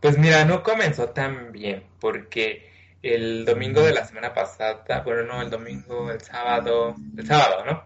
pues 0.01 0.19
mira, 0.19 0.45
no 0.45 0.63
comenzó 0.63 1.11
tan 1.11 1.53
bien, 1.53 1.89
porque 2.01 2.68
el 3.03 3.45
domingo 3.45 3.83
de 3.83 3.93
la 3.93 4.05
semana 4.05 4.33
pasada, 4.33 5.03
bueno, 5.05 5.23
no, 5.25 5.43
el 5.43 5.51
domingo, 5.51 6.11
el 6.11 6.21
sábado, 6.21 6.95
el 7.17 7.27
sábado, 7.27 7.65
¿no? 7.65 7.85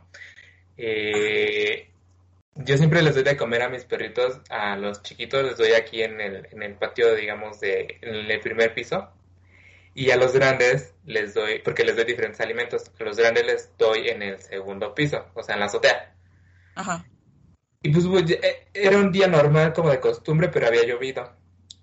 Eh, 0.76 1.88
yo 2.54 2.76
siempre 2.76 3.02
les 3.02 3.14
doy 3.14 3.24
de 3.24 3.36
comer 3.36 3.62
a 3.62 3.68
mis 3.68 3.84
perritos, 3.84 4.40
a 4.50 4.76
los 4.76 5.02
chiquitos 5.02 5.42
les 5.44 5.56
doy 5.56 5.72
aquí 5.72 6.02
en 6.02 6.20
el, 6.20 6.48
en 6.50 6.62
el 6.62 6.74
patio, 6.74 7.14
digamos, 7.14 7.60
de, 7.60 7.98
en 8.00 8.30
el 8.30 8.40
primer 8.40 8.74
piso. 8.74 9.10
Y 9.94 10.10
a 10.10 10.16
los 10.16 10.32
grandes 10.32 10.94
les 11.04 11.34
doy, 11.34 11.58
porque 11.58 11.84
les 11.84 11.96
doy 11.96 12.06
diferentes 12.06 12.40
alimentos, 12.40 12.90
a 12.98 13.04
los 13.04 13.16
grandes 13.16 13.44
les 13.44 13.76
doy 13.76 14.08
en 14.08 14.22
el 14.22 14.40
segundo 14.40 14.94
piso, 14.94 15.26
o 15.34 15.42
sea, 15.42 15.54
en 15.54 15.60
la 15.60 15.66
azotea. 15.66 16.14
Ajá. 16.74 17.04
Y 17.82 17.90
pues, 17.90 18.06
pues 18.06 18.30
eh, 18.30 18.68
era 18.72 18.96
un 18.96 19.12
día 19.12 19.26
normal 19.26 19.72
como 19.72 19.90
de 19.90 20.00
costumbre, 20.00 20.48
pero 20.48 20.68
había 20.68 20.86
llovido. 20.86 21.30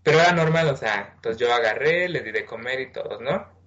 Pero 0.04 0.20
era 0.20 0.32
normal, 0.32 0.70
o 0.70 0.76
sea, 0.76 1.12
entonces 1.16 1.40
yo 1.40 1.54
agarré, 1.54 2.08
les 2.10 2.24
di 2.24 2.32
de 2.32 2.46
comer 2.46 2.80
y 2.80 2.92
todo, 2.92 3.20
¿no? 3.20 3.60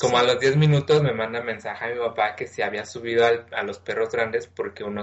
Como 0.00 0.16
a 0.16 0.22
los 0.22 0.40
10 0.40 0.56
minutos 0.56 1.02
me 1.02 1.12
manda 1.12 1.42
mensaje 1.42 1.84
a 1.84 1.88
mi 1.88 1.98
papá 1.98 2.34
que 2.34 2.46
se 2.46 2.62
había 2.62 2.86
subido 2.86 3.26
a 3.26 3.62
los 3.62 3.78
perros 3.78 4.10
grandes 4.10 4.46
porque 4.46 4.84
uno, 4.84 5.02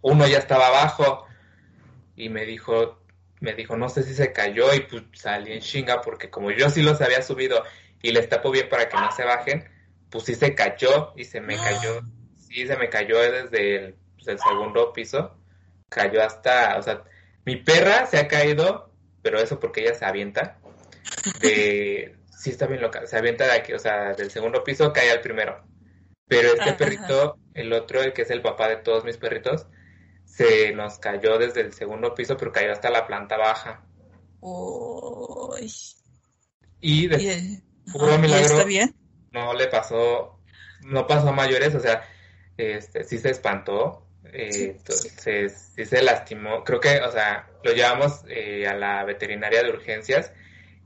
uno 0.00 0.26
ya 0.26 0.38
estaba 0.38 0.68
abajo. 0.68 1.26
Y 2.16 2.28
me 2.28 2.46
dijo, 2.46 3.00
me 3.40 3.54
dijo, 3.54 3.76
no 3.76 3.88
sé 3.88 4.02
si 4.02 4.14
se 4.14 4.32
cayó 4.32 4.72
y 4.74 4.80
pues 4.80 5.02
salí 5.14 5.52
en 5.52 5.60
chinga 5.60 6.00
porque 6.00 6.30
como 6.30 6.50
yo 6.50 6.70
sí 6.70 6.82
los 6.82 7.00
había 7.00 7.22
subido 7.22 7.64
y 8.02 8.12
les 8.12 8.28
tapo 8.28 8.50
bien 8.50 8.68
para 8.68 8.88
que 8.88 8.96
no 8.96 9.10
se 9.12 9.24
bajen, 9.24 9.68
pues 10.10 10.24
sí 10.24 10.34
se 10.34 10.54
cayó 10.54 11.12
y 11.16 11.24
se 11.24 11.40
me 11.40 11.56
cayó, 11.56 12.02
sí 12.36 12.66
se 12.66 12.76
me 12.76 12.88
cayó 12.88 13.18
desde 13.18 13.76
el, 13.76 13.94
pues, 14.14 14.28
el 14.28 14.38
segundo 14.38 14.92
piso, 14.92 15.36
cayó 15.88 16.22
hasta, 16.22 16.78
o 16.78 16.82
sea, 16.82 17.02
mi 17.44 17.56
perra 17.56 18.06
se 18.06 18.18
ha 18.18 18.28
caído 18.28 18.89
pero 19.22 19.38
eso 19.38 19.60
porque 19.60 19.82
ella 19.82 19.94
se 19.94 20.04
avienta 20.04 20.58
de 21.40 22.16
sí 22.36 22.50
está 22.50 22.66
bien 22.66 22.80
loca, 22.80 23.06
se 23.06 23.16
avienta 23.16 23.44
de 23.44 23.52
aquí, 23.52 23.72
o 23.72 23.78
sea, 23.78 24.14
del 24.14 24.30
segundo 24.30 24.64
piso 24.64 24.92
cae 24.92 25.10
al 25.10 25.20
primero. 25.20 25.62
Pero 26.26 26.48
este 26.54 26.70
ah, 26.70 26.76
perrito, 26.76 27.38
el 27.54 27.72
otro, 27.72 28.02
el 28.02 28.12
que 28.12 28.22
es 28.22 28.30
el 28.30 28.40
papá 28.40 28.68
de 28.68 28.76
todos 28.76 29.04
mis 29.04 29.16
perritos, 29.16 29.66
se 30.24 30.72
nos 30.72 30.98
cayó 30.98 31.38
desde 31.38 31.60
el 31.60 31.72
segundo 31.72 32.14
piso, 32.14 32.36
pero 32.36 32.52
cayó 32.52 32.72
hasta 32.72 32.88
la 32.88 33.06
planta 33.06 33.36
baja. 33.36 33.84
Uy. 34.40 35.72
Y 36.80 37.08
de 37.08 37.22
Y, 37.22 37.28
eh, 37.28 37.62
puro 37.92 38.06
ajá, 38.06 38.14
¿y 38.14 38.18
milagro 38.18 38.46
está 38.46 38.64
bien? 38.64 38.94
no 39.32 39.54
le 39.54 39.66
pasó, 39.66 40.40
no 40.82 41.06
pasó 41.06 41.28
a 41.28 41.32
mayores, 41.32 41.74
o 41.74 41.80
sea, 41.80 42.04
este, 42.56 43.04
sí 43.04 43.18
se 43.18 43.30
espantó, 43.30 44.06
eh, 44.24 44.50
Sí, 44.52 44.64
entonces 44.64 45.72
sí 45.74 45.84
se 45.84 46.02
lastimó. 46.02 46.64
Creo 46.64 46.80
que, 46.80 46.98
o 47.00 47.10
sea, 47.10 47.48
lo 47.62 47.72
llevamos 47.72 48.24
eh, 48.28 48.66
a 48.68 48.74
la 48.74 49.04
veterinaria 49.04 49.62
de 49.62 49.70
urgencias 49.70 50.32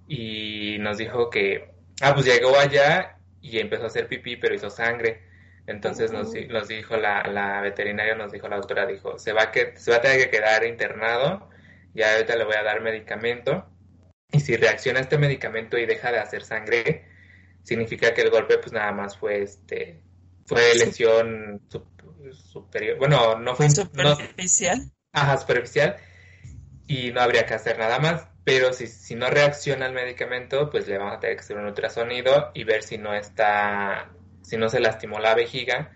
y 0.06 0.78
nos 0.80 0.98
dijo 0.98 1.30
que, 1.30 1.70
ah, 2.00 2.14
pues 2.14 2.26
llegó 2.26 2.58
allá 2.58 3.18
y 3.40 3.58
empezó 3.58 3.84
a 3.84 3.86
hacer 3.88 4.08
pipí, 4.08 4.36
pero 4.36 4.54
hizo 4.54 4.70
sangre. 4.70 5.22
Entonces 5.66 6.12
nos, 6.12 6.34
nos 6.50 6.68
dijo 6.68 6.96
la, 6.96 7.22
la 7.24 7.60
veterinaria, 7.60 8.14
nos 8.14 8.32
dijo 8.32 8.48
la 8.48 8.56
doctora, 8.56 8.86
dijo, 8.86 9.18
se 9.18 9.32
va 9.32 9.44
a 9.44 9.52
que, 9.52 9.76
se 9.76 9.90
va 9.90 9.98
a 9.98 10.00
tener 10.02 10.18
que 10.24 10.30
quedar 10.30 10.64
internado, 10.64 11.48
ya 11.94 12.14
ahorita 12.14 12.36
le 12.36 12.44
voy 12.44 12.56
a 12.56 12.62
dar 12.62 12.82
medicamento, 12.82 13.66
y 14.32 14.40
si 14.40 14.56
reacciona 14.56 14.98
a 15.00 15.02
este 15.02 15.18
medicamento 15.18 15.78
y 15.78 15.86
deja 15.86 16.12
de 16.12 16.18
hacer 16.18 16.42
sangre, 16.44 17.06
significa 17.62 18.12
que 18.14 18.22
el 18.22 18.30
golpe 18.30 18.58
pues 18.58 18.72
nada 18.72 18.92
más 18.92 19.16
fue 19.16 19.42
este, 19.42 20.02
fue 20.46 20.74
lesión 20.76 21.60
sup- 21.70 21.93
superior, 22.32 22.98
bueno, 22.98 23.38
no 23.38 23.54
fue, 23.54 23.66
no, 23.68 24.16
Superficial. 24.16 24.90
Ajá, 25.12 25.36
superficial 25.38 25.96
y 26.86 27.12
no 27.12 27.20
habría 27.20 27.46
que 27.46 27.54
hacer 27.54 27.78
nada 27.78 27.98
más. 27.98 28.28
Pero 28.44 28.72
si, 28.74 28.86
si 28.88 29.14
no 29.14 29.30
reacciona 29.30 29.86
al 29.86 29.92
medicamento, 29.94 30.68
pues 30.70 30.86
le 30.86 30.98
vamos 30.98 31.16
a 31.16 31.20
tener 31.20 31.36
que 31.36 31.40
hacer 31.42 31.56
un 31.56 31.64
ultrasonido 31.66 32.50
y 32.54 32.64
ver 32.64 32.82
si 32.82 32.98
no 32.98 33.14
está, 33.14 34.10
si 34.42 34.56
no 34.58 34.68
se 34.68 34.80
lastimó 34.80 35.18
la 35.18 35.34
vejiga 35.34 35.92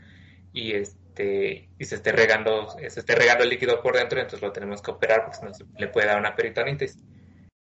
y 0.52 0.72
este 0.72 1.68
y 1.78 1.84
se 1.84 1.96
esté 1.96 2.12
regando, 2.12 2.68
se 2.70 2.86
esté 3.00 3.14
regando 3.14 3.44
el 3.44 3.50
líquido 3.50 3.82
por 3.82 3.96
dentro, 3.96 4.18
entonces 4.20 4.40
lo 4.40 4.52
tenemos 4.52 4.80
que 4.80 4.90
operar 4.92 5.24
porque 5.24 5.38
si 5.38 5.44
no 5.44 5.52
se- 5.54 5.64
le 5.76 5.88
puede 5.88 6.06
dar 6.06 6.18
una 6.18 6.34
peritonitis. 6.36 6.96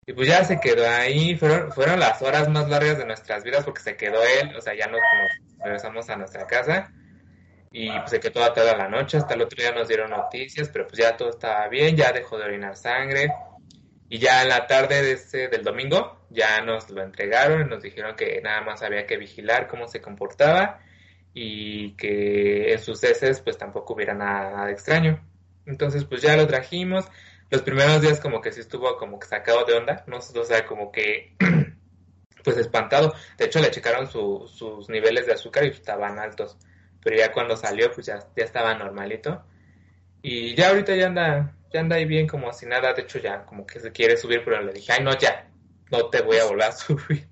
Y 0.06 0.12
pues 0.14 0.28
ya 0.28 0.44
se 0.44 0.58
quedó 0.60 0.88
ahí, 0.88 1.36
fueron, 1.36 1.70
fueron 1.72 2.00
las 2.00 2.22
horas 2.22 2.48
más 2.48 2.68
largas 2.68 2.98
de 2.98 3.04
nuestras 3.06 3.44
vidas 3.44 3.64
porque 3.64 3.82
se 3.82 3.96
quedó 3.96 4.22
él, 4.24 4.56
o 4.56 4.60
sea, 4.60 4.74
ya 4.74 4.86
nos, 4.86 5.00
nos 5.00 5.58
regresamos 5.64 6.08
a 6.10 6.16
nuestra 6.16 6.46
casa 6.46 6.92
y 7.72 7.90
pues, 7.90 8.10
se 8.10 8.20
quedó 8.20 8.52
toda 8.52 8.76
la 8.76 8.88
noche, 8.88 9.16
hasta 9.16 9.34
el 9.34 9.42
otro 9.42 9.56
día 9.62 9.72
nos 9.72 9.88
dieron 9.88 10.10
noticias, 10.10 10.68
pero 10.72 10.86
pues 10.86 10.98
ya 10.98 11.16
todo 11.16 11.30
estaba 11.30 11.68
bien, 11.68 11.96
ya 11.96 12.12
dejó 12.12 12.38
de 12.38 12.44
orinar 12.44 12.76
sangre 12.76 13.32
y 14.08 14.18
ya 14.18 14.42
en 14.42 14.48
la 14.48 14.66
tarde 14.66 15.02
de 15.02 15.12
ese, 15.12 15.48
del 15.48 15.62
domingo 15.64 16.26
ya 16.30 16.60
nos 16.62 16.90
lo 16.90 17.02
entregaron 17.02 17.62
y 17.62 17.64
nos 17.70 17.82
dijeron 17.82 18.14
que 18.16 18.40
nada 18.42 18.60
más 18.62 18.82
había 18.82 19.06
que 19.06 19.16
vigilar 19.16 19.68
cómo 19.68 19.88
se 19.88 20.00
comportaba 20.02 20.80
y 21.34 21.94
que 21.96 22.72
en 22.72 22.78
sus 22.78 23.02
heces 23.04 23.40
pues 23.40 23.56
tampoco 23.58 23.94
hubiera 23.94 24.14
nada, 24.14 24.50
nada 24.50 24.70
extraño. 24.70 25.26
Entonces 25.66 26.04
pues 26.04 26.20
ya 26.22 26.36
lo 26.36 26.46
trajimos, 26.46 27.06
los 27.50 27.62
primeros 27.62 28.00
días 28.02 28.20
como 28.20 28.40
que 28.40 28.52
sí 28.52 28.60
estuvo 28.60 28.96
como 28.98 29.18
que 29.18 29.26
sacado 29.28 29.64
de 29.64 29.74
onda, 29.74 30.04
no 30.06 30.18
o 30.18 30.44
sea, 30.44 30.66
como 30.66 30.92
que 30.92 31.36
pues 32.44 32.56
espantado. 32.56 33.14
De 33.38 33.46
hecho 33.46 33.60
le 33.60 33.70
checaron 33.70 34.06
su- 34.10 34.46
sus 34.52 34.88
niveles 34.88 35.26
de 35.26 35.32
azúcar 35.34 35.64
y 35.64 35.68
estaban 35.68 36.18
altos, 36.18 36.58
pero 37.02 37.16
ya 37.16 37.32
cuando 37.32 37.56
salió 37.56 37.92
pues 37.92 38.06
ya, 38.06 38.18
ya 38.36 38.44
estaba 38.44 38.74
normalito. 38.74 39.44
Y 40.22 40.54
ya 40.54 40.68
ahorita 40.70 40.94
ya 40.94 41.06
anda, 41.06 41.56
ya 41.72 41.80
anda 41.80 41.96
ahí 41.96 42.04
bien 42.04 42.26
como 42.28 42.52
si 42.52 42.66
nada, 42.66 42.92
de 42.94 43.02
hecho 43.02 43.18
ya 43.18 43.44
como 43.44 43.66
que 43.66 43.80
se 43.80 43.92
quiere 43.92 44.16
subir, 44.16 44.42
pero 44.44 44.62
le 44.62 44.72
dije, 44.72 44.92
ay 44.92 45.02
no, 45.04 45.16
ya, 45.18 45.48
no 45.90 46.08
te 46.10 46.22
voy 46.22 46.36
a 46.38 46.44
volver 46.44 46.68
a 46.68 46.72
subir. 46.72 47.28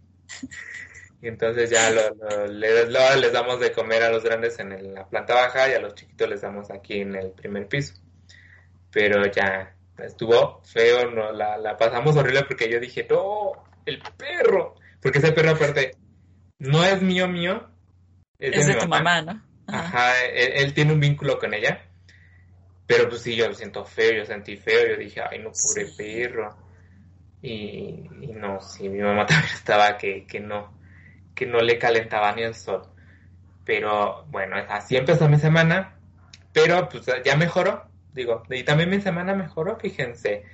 Y 1.23 1.29
entonces 1.29 1.69
ya 1.71 1.91
lo, 1.91 2.15
lo- 2.15 2.47
le- 2.47 2.91
luego 2.91 3.15
les 3.21 3.33
damos 3.33 3.61
de 3.61 3.73
comer 3.73 4.03
a 4.03 4.11
los 4.11 4.25
grandes 4.25 4.59
en 4.59 4.73
el- 4.73 4.95
la 4.95 5.07
planta 5.09 5.35
baja 5.35 5.69
y 5.69 5.75
a 5.75 5.81
los 5.81 5.95
chiquitos 5.95 6.29
les 6.29 6.41
damos 6.41 6.71
aquí 6.71 7.01
en 7.01 7.15
el 7.15 7.31
primer 7.33 7.69
piso. 7.69 7.95
Pero 8.91 9.25
ya 9.27 9.77
estuvo 9.99 10.63
feo, 10.65 11.11
no, 11.11 11.31
la, 11.33 11.59
la 11.59 11.77
pasamos 11.77 12.17
horrible 12.17 12.45
porque 12.45 12.69
yo 12.71 12.81
dije, 12.81 13.07
no, 13.09 13.53
el 13.85 14.01
perro, 14.17 14.75
porque 15.01 15.19
ese 15.19 15.33
perro 15.33 15.51
aparte 15.51 15.93
no 16.59 16.83
es 16.85 17.03
mío 17.03 17.29
mío, 17.29 17.69
es, 18.39 18.57
Es 18.57 18.67
de 18.67 18.75
tu 18.75 18.89
mamá, 18.89 19.21
¿no? 19.23 19.43
Ajá. 19.73 19.89
Ajá, 19.89 20.25
él, 20.27 20.53
él 20.57 20.75
tiene 20.75 20.93
un 20.93 21.01
vínculo 21.01 21.39
con 21.39 21.55
ella. 21.55 21.87
Pero 22.87 23.09
pues 23.09 23.23
sí, 23.23 23.37
yo 23.37 23.49
lo 23.49 23.55
siento 23.55 23.85
feo, 23.85 24.13
yo 24.13 24.27
sentí 24.27 24.57
feo, 24.57 24.89
yo 24.89 24.97
dije, 24.97 25.21
ay, 25.23 25.39
no, 25.39 25.53
pobre 25.53 25.87
Sí. 25.87 25.95
perro. 25.97 26.57
Y, 27.43 28.15
y 28.21 28.33
no, 28.35 28.61
sí, 28.61 28.89
mi 28.89 29.01
mamá 29.01 29.27
también 29.29 29.55
estaba 29.55 29.99
que, 29.99 30.27
que 30.27 30.41
no, 30.41 30.79
que 31.35 31.47
no 31.47 31.61
le 31.61 31.79
calentaba 31.79 32.33
ni 32.35 32.43
el 32.43 32.55
sol. 32.55 32.89
Pero 33.65 34.27
bueno, 34.29 34.57
así 34.69 34.97
empezó 34.97 35.29
mi 35.29 35.39
semana, 35.39 36.01
pero 36.53 36.89
pues 36.89 37.07
ya 37.25 37.37
mejoró, 37.37 37.91
digo, 38.13 38.45
y 38.51 38.65
también 38.65 38.91
mi 38.91 39.01
semana 39.01 39.35
mejoró, 39.35 39.79
fíjense. 39.79 40.45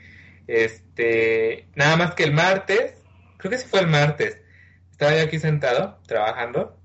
Este, 0.47 1.71
nada 1.75 1.97
más 1.97 2.15
que 2.15 2.25
el 2.25 2.33
martes, 2.35 3.05
creo 3.39 3.51
que 3.51 3.59
sí 3.59 3.69
fue 3.69 3.81
el 3.81 3.89
martes, 3.89 4.43
estaba 4.91 5.17
yo 5.17 5.23
aquí 5.25 5.39
sentado, 5.39 6.01
trabajando, 6.07 6.76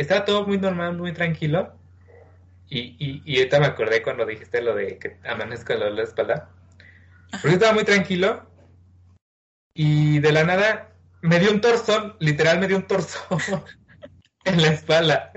estaba 0.00 0.24
todo 0.24 0.46
muy 0.46 0.58
normal, 0.58 0.96
muy 0.96 1.12
tranquilo. 1.12 1.74
Y, 2.68 2.96
y, 2.98 3.22
y 3.24 3.38
ahorita 3.38 3.60
me 3.60 3.66
acordé 3.66 4.02
cuando 4.02 4.26
dijiste 4.26 4.62
lo 4.62 4.74
de 4.74 4.98
que 4.98 5.16
amanezco 5.24 5.72
de 5.72 5.90
la 5.90 6.02
espalda. 6.02 6.50
Porque 7.30 7.54
estaba 7.54 7.72
muy 7.72 7.84
tranquilo. 7.84 8.48
Y 9.74 10.20
de 10.20 10.32
la 10.32 10.44
nada 10.44 10.92
me 11.20 11.38
dio 11.40 11.50
un 11.50 11.60
torzón, 11.60 12.16
literal 12.20 12.58
me 12.60 12.68
dio 12.68 12.76
un 12.76 12.86
torzón 12.86 13.40
en 14.44 14.62
la 14.62 14.68
espalda. 14.68 15.32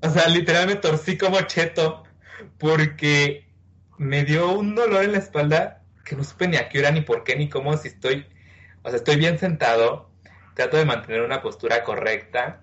O 0.00 0.08
sea, 0.08 0.28
literal 0.28 0.66
me 0.66 0.76
torcí 0.76 1.18
como 1.18 1.40
cheto. 1.42 2.04
Porque 2.58 3.46
me 3.98 4.24
dio 4.24 4.52
un 4.52 4.74
dolor 4.74 5.04
en 5.04 5.12
la 5.12 5.18
espalda 5.18 5.82
que 6.04 6.16
no 6.16 6.24
supe 6.24 6.48
ni 6.48 6.56
a 6.56 6.68
qué 6.68 6.78
hora, 6.78 6.90
ni 6.90 7.02
por 7.02 7.22
qué, 7.22 7.36
ni 7.36 7.48
cómo, 7.48 7.76
si 7.76 7.88
estoy. 7.88 8.26
O 8.82 8.88
sea, 8.88 8.96
estoy 8.96 9.16
bien 9.16 9.38
sentado. 9.38 10.10
Trato 10.54 10.78
de 10.78 10.86
mantener 10.86 11.20
una 11.20 11.42
postura 11.42 11.84
correcta. 11.84 12.62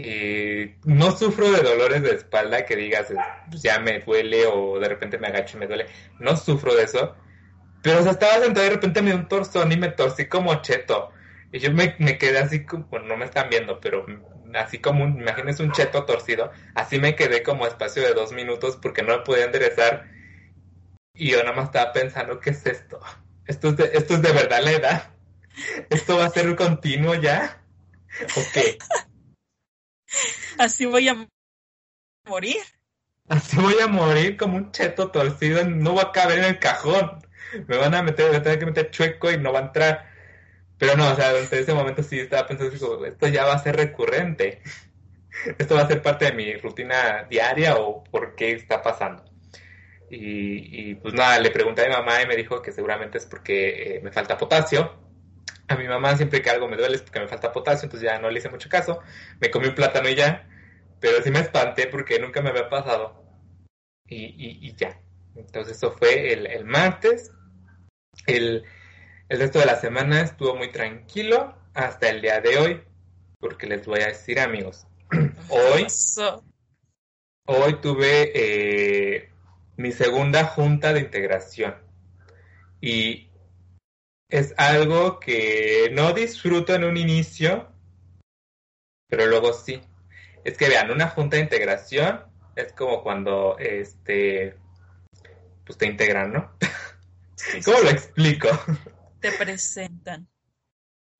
Eh, 0.00 0.76
no 0.84 1.10
sufro 1.10 1.50
de 1.50 1.60
dolores 1.60 2.02
de 2.02 2.12
espalda 2.14 2.64
que 2.64 2.76
digas, 2.76 3.08
pues, 3.50 3.62
ya 3.62 3.80
me 3.80 3.98
duele 3.98 4.46
o 4.46 4.78
de 4.78 4.88
repente 4.88 5.18
me 5.18 5.26
agacho 5.26 5.56
y 5.56 5.60
me 5.60 5.66
duele. 5.66 5.86
No 6.20 6.36
sufro 6.36 6.74
de 6.76 6.84
eso. 6.84 7.16
Pero 7.82 7.98
o 7.98 8.08
estaba 8.08 8.34
sentado 8.34 8.66
y 8.66 8.68
de 8.68 8.74
repente 8.74 9.02
me 9.02 9.10
dio 9.10 9.18
un 9.18 9.28
torzón 9.28 9.72
y 9.72 9.76
me 9.76 9.88
torcí 9.88 10.26
como 10.26 10.54
cheto. 10.62 11.10
Y 11.52 11.58
yo 11.58 11.72
me, 11.72 11.96
me 11.98 12.16
quedé 12.16 12.38
así 12.38 12.64
como, 12.64 12.86
no 13.00 13.16
me 13.16 13.24
están 13.24 13.48
viendo, 13.50 13.80
pero 13.80 14.06
así 14.54 14.78
como, 14.78 15.04
un, 15.04 15.24
un 15.24 15.72
cheto 15.72 16.04
torcido. 16.04 16.52
Así 16.74 17.00
me 17.00 17.16
quedé 17.16 17.42
como 17.42 17.66
espacio 17.66 18.02
de 18.02 18.14
dos 18.14 18.32
minutos 18.32 18.78
porque 18.80 19.02
no 19.02 19.16
me 19.18 19.24
podía 19.24 19.46
enderezar. 19.46 20.06
Y 21.14 21.30
yo 21.30 21.38
nada 21.38 21.56
más 21.56 21.66
estaba 21.66 21.92
pensando, 21.92 22.38
¿qué 22.38 22.50
es 22.50 22.64
esto? 22.66 23.00
¿Esto 23.46 23.70
es 23.70 23.76
de, 23.76 23.90
esto 23.94 24.14
es 24.14 24.22
de 24.22 24.32
verdad 24.32 24.62
la 24.62 24.72
edad? 24.72 25.10
¿Esto 25.90 26.18
va 26.18 26.26
a 26.26 26.30
ser 26.30 26.54
continuo 26.54 27.14
ya? 27.14 27.60
¿O 28.36 28.42
qué? 28.54 28.78
Así 30.58 30.86
voy 30.86 31.08
a 31.08 31.28
morir. 32.26 32.56
Así 33.28 33.56
voy 33.58 33.78
a 33.80 33.86
morir 33.86 34.36
como 34.36 34.56
un 34.56 34.72
cheto 34.72 35.10
torcido, 35.10 35.64
no 35.64 35.94
va 35.94 36.02
a 36.04 36.12
caber 36.12 36.38
en 36.38 36.44
el 36.44 36.58
cajón. 36.58 37.18
Me 37.66 37.76
van 37.76 37.94
a 37.94 38.02
meter, 38.02 38.32
me 38.32 38.40
tener 38.40 38.58
que 38.58 38.66
meter 38.66 38.90
chueco 38.90 39.30
y 39.30 39.38
no 39.38 39.52
va 39.52 39.60
a 39.60 39.62
entrar. 39.62 40.06
Pero 40.78 40.96
no, 40.96 41.10
o 41.10 41.16
sea, 41.16 41.32
desde 41.32 41.60
ese 41.60 41.74
momento 41.74 42.02
sí 42.02 42.20
estaba 42.20 42.46
pensando, 42.46 43.04
esto 43.04 43.28
ya 43.28 43.44
va 43.44 43.54
a 43.54 43.62
ser 43.62 43.76
recurrente. 43.76 44.62
Esto 45.58 45.76
va 45.76 45.82
a 45.82 45.86
ser 45.86 46.02
parte 46.02 46.24
de 46.24 46.32
mi 46.32 46.52
rutina 46.56 47.24
diaria 47.30 47.76
o 47.76 48.02
por 48.02 48.34
qué 48.34 48.52
está 48.52 48.82
pasando. 48.82 49.24
Y, 50.10 50.90
y 50.90 50.94
pues 50.96 51.14
nada, 51.14 51.38
le 51.38 51.52
pregunté 51.52 51.84
a 51.84 51.88
mi 51.88 51.94
mamá 51.94 52.22
y 52.22 52.26
me 52.26 52.34
dijo 52.34 52.60
que 52.60 52.72
seguramente 52.72 53.18
es 53.18 53.26
porque 53.26 53.96
eh, 53.96 54.00
me 54.02 54.10
falta 54.10 54.36
potasio. 54.36 55.07
A 55.68 55.76
mi 55.76 55.86
mamá 55.86 56.16
siempre 56.16 56.40
que 56.40 56.50
algo 56.50 56.66
me 56.66 56.76
duele 56.76 56.96
es 56.96 57.02
porque 57.02 57.20
me 57.20 57.28
falta 57.28 57.52
potasio, 57.52 57.86
entonces 57.86 58.08
ya 58.08 58.18
no 58.18 58.30
le 58.30 58.38
hice 58.38 58.48
mucho 58.48 58.70
caso. 58.70 59.00
Me 59.38 59.50
comí 59.50 59.68
un 59.68 59.74
plátano 59.74 60.08
y 60.08 60.14
ya. 60.14 60.48
Pero 60.98 61.22
sí 61.22 61.30
me 61.30 61.40
espanté 61.40 61.86
porque 61.86 62.18
nunca 62.18 62.40
me 62.40 62.48
había 62.50 62.68
pasado. 62.68 63.22
Y, 64.06 64.24
y, 64.24 64.66
y 64.66 64.74
ya. 64.74 64.98
Entonces 65.36 65.76
eso 65.76 65.92
fue 65.92 66.32
el, 66.32 66.46
el 66.46 66.64
martes. 66.64 67.32
El, 68.26 68.64
el 69.28 69.38
resto 69.38 69.58
de 69.58 69.66
la 69.66 69.76
semana 69.76 70.22
estuvo 70.22 70.56
muy 70.56 70.72
tranquilo 70.72 71.54
hasta 71.74 72.08
el 72.08 72.22
día 72.22 72.40
de 72.40 72.58
hoy. 72.58 72.82
Porque 73.38 73.66
les 73.66 73.86
voy 73.86 74.00
a 74.00 74.08
decir 74.08 74.40
amigos. 74.40 74.86
Hoy, 75.48 75.86
hoy 77.46 77.74
tuve 77.80 78.30
eh, 78.34 79.30
mi 79.76 79.92
segunda 79.92 80.44
junta 80.44 80.92
de 80.92 81.00
integración. 81.00 81.76
Y 82.80 83.27
es 84.28 84.54
algo 84.58 85.18
que 85.20 85.90
no 85.92 86.12
disfruto 86.12 86.74
en 86.74 86.84
un 86.84 86.96
inicio, 86.96 87.68
pero 89.08 89.26
luego 89.26 89.52
sí. 89.52 89.80
Es 90.44 90.56
que 90.56 90.68
vean, 90.68 90.90
una 90.90 91.08
junta 91.08 91.36
de 91.36 91.42
integración 91.42 92.24
es 92.56 92.72
como 92.72 93.02
cuando 93.02 93.56
este 93.58 94.56
pues 95.64 95.78
te 95.78 95.86
integran, 95.86 96.32
¿no? 96.32 96.52
Sí, 97.36 97.62
sí, 97.62 97.70
¿Cómo 97.70 97.78
lo 97.80 97.88
sí. 97.90 97.94
explico? 97.94 98.48
Te 99.20 99.32
presentan. 99.32 100.28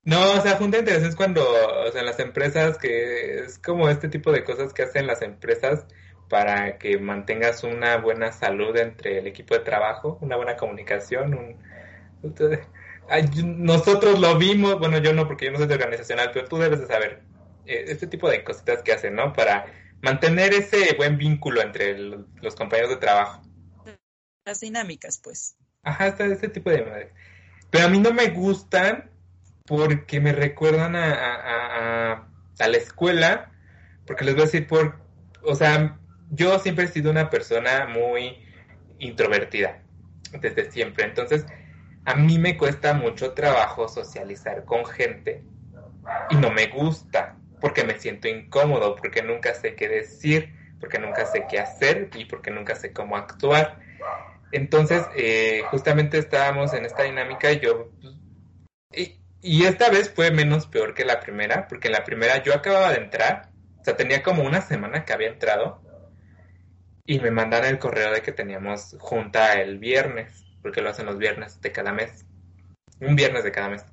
No, 0.03 0.33
o 0.33 0.41
sea, 0.41 0.57
junta 0.57 0.77
de 0.77 0.81
integración 0.81 1.11
es 1.11 1.17
cuando, 1.17 1.43
o 1.43 1.93
sea, 1.93 2.01
en 2.01 2.07
las 2.07 2.19
empresas 2.19 2.79
que 2.79 3.41
es 3.41 3.59
como 3.59 3.89
este 3.89 4.09
tipo 4.09 4.33
de 4.33 4.43
cosas 4.43 4.73
que 4.73 4.83
hacen 4.83 5.07
las 5.07 5.23
empresas 5.23 5.87
para 6.29 6.79
que 6.79 6.99
mantengas 6.99 7.63
una 7.65 7.97
buena 7.99 8.33
salud 8.33 8.77
entre 8.77 9.19
el 9.19 9.27
equipo 9.27 9.55
de 9.55 9.61
trabajo, 9.61 10.19
una 10.21 10.37
buena 10.37 10.57
comunicación, 10.57 11.35
un... 11.35 11.57
nosotros 13.45 14.19
lo 14.19 14.37
vimos, 14.37 14.79
bueno, 14.79 14.99
yo 14.99 15.13
no, 15.13 15.27
porque 15.27 15.47
yo 15.47 15.53
no 15.53 15.59
soy 15.59 15.67
de 15.67 15.75
organizacional, 15.75 16.31
pero 16.33 16.47
tú 16.49 16.59
debes 16.59 16.81
de 16.81 16.87
saber 16.87 17.23
eh, 17.67 17.85
este 17.89 18.07
tipo 18.07 18.29
de 18.29 18.45
cositas 18.45 18.83
que 18.83 18.93
hacen, 18.93 19.15
¿no? 19.15 19.33
Para 19.33 19.67
mantener 20.03 20.53
ese 20.55 20.95
buen 20.97 21.17
vínculo 21.19 21.61
entre 21.63 21.91
el- 21.91 22.27
los 22.41 22.55
compañeros 22.55 22.91
de 22.91 22.97
trabajo. 22.97 23.43
Las 24.45 24.61
dinámicas, 24.61 25.21
pues. 25.23 25.57
Ajá, 25.83 26.09
está 26.09 26.27
ese 26.27 26.49
tipo 26.49 26.71
de 26.71 26.83
madres. 26.85 27.13
Pero 27.71 27.87
a 27.87 27.89
mí 27.89 27.99
no 27.99 28.13
me 28.13 28.29
gustan 28.29 29.11
porque 29.67 30.21
me 30.21 30.33
recuerdan 30.33 30.97
a, 30.97 31.13
a- 31.13 31.35
a- 31.35 32.13
a- 32.13 32.29
a 32.59 32.69
la 32.69 32.77
escuela, 32.77 33.53
porque 34.07 34.25
les 34.25 34.35
voy 34.35 34.43
a 34.43 34.47
decir 34.47 34.67
por, 34.67 34.99
o 35.43 35.55
sea, 35.55 35.99
yo 36.31 36.59
siempre 36.59 36.85
he 36.87 36.89
sido 36.89 37.11
una 37.11 37.31
persona 37.31 37.87
muy 37.87 38.39
introvertida, 38.99 39.83
desde 40.41 40.71
siempre. 40.71 41.05
Entonces, 41.05 41.45
a 42.09 42.15
mí 42.15 42.39
me 42.39 42.57
cuesta 42.57 42.95
mucho 42.95 43.35
trabajo 43.35 43.87
socializar 43.87 44.65
con 44.65 44.87
gente 44.87 45.45
y 46.31 46.37
no 46.37 46.51
me 46.51 46.69
gusta, 46.69 47.37
porque 47.61 47.85
me 47.85 47.99
siento 47.99 48.29
incómodo, 48.29 48.97
porque 48.97 49.23
nunca 49.23 49.53
sé 49.53 49.75
qué 49.75 49.91
decir, 49.91 50.55
porque 50.81 50.99
nunca 50.99 51.27
sé 51.27 51.45
qué 51.51 51.59
hacer 51.59 52.09
y 52.15 52.25
porque 52.25 52.51
nunca 52.51 52.77
sé 52.77 52.95
cómo 52.95 53.15
actuar. 53.15 53.81
Entonces, 54.53 55.05
eh, 55.17 55.61
justamente 55.71 56.17
estábamos 56.17 56.73
en 56.73 56.87
esta 56.87 57.03
dinámica 57.03 57.53
y 57.53 57.61
yo... 57.61 57.91
pues, 58.01 58.15
y, 58.91 59.21
y 59.43 59.67
esta 59.67 59.91
vez 59.91 60.11
fue 60.11 60.31
menos 60.31 60.67
peor 60.67 60.95
que 60.95 61.05
la 61.05 61.21
primera, 61.21 61.69
porque 61.69 61.89
en 61.89 61.93
la 61.93 62.05
primera 62.05 62.43
yo 62.43 62.55
acababa 62.55 62.89
de 62.91 63.03
entrar, 63.03 63.51
o 63.81 63.85
sea, 63.85 63.97
tenía 63.99 64.23
como 64.23 64.45
una 64.45 64.63
semana 64.63 65.05
que 65.05 65.13
había 65.13 65.29
entrado, 65.29 65.83
y 67.05 67.21
me 67.21 67.31
mandan 67.31 67.67
el 67.67 67.79
correo 67.79 68.13
de 68.13 68.23
que 68.23 68.33
teníamos 68.33 68.97
junta 68.99 69.61
el 69.61 69.79
viernes, 69.79 70.48
porque 70.63 70.83
lo 70.83 70.91
hacen 70.91 71.07
los 71.07 71.19
viernes 71.19 71.61
de 71.61 71.73
cada 71.73 71.93
mes, 71.93 72.27
un 73.01 73.17
viernes 73.17 73.45
de 73.45 73.53
cada 73.53 73.69
mes. 73.71 73.85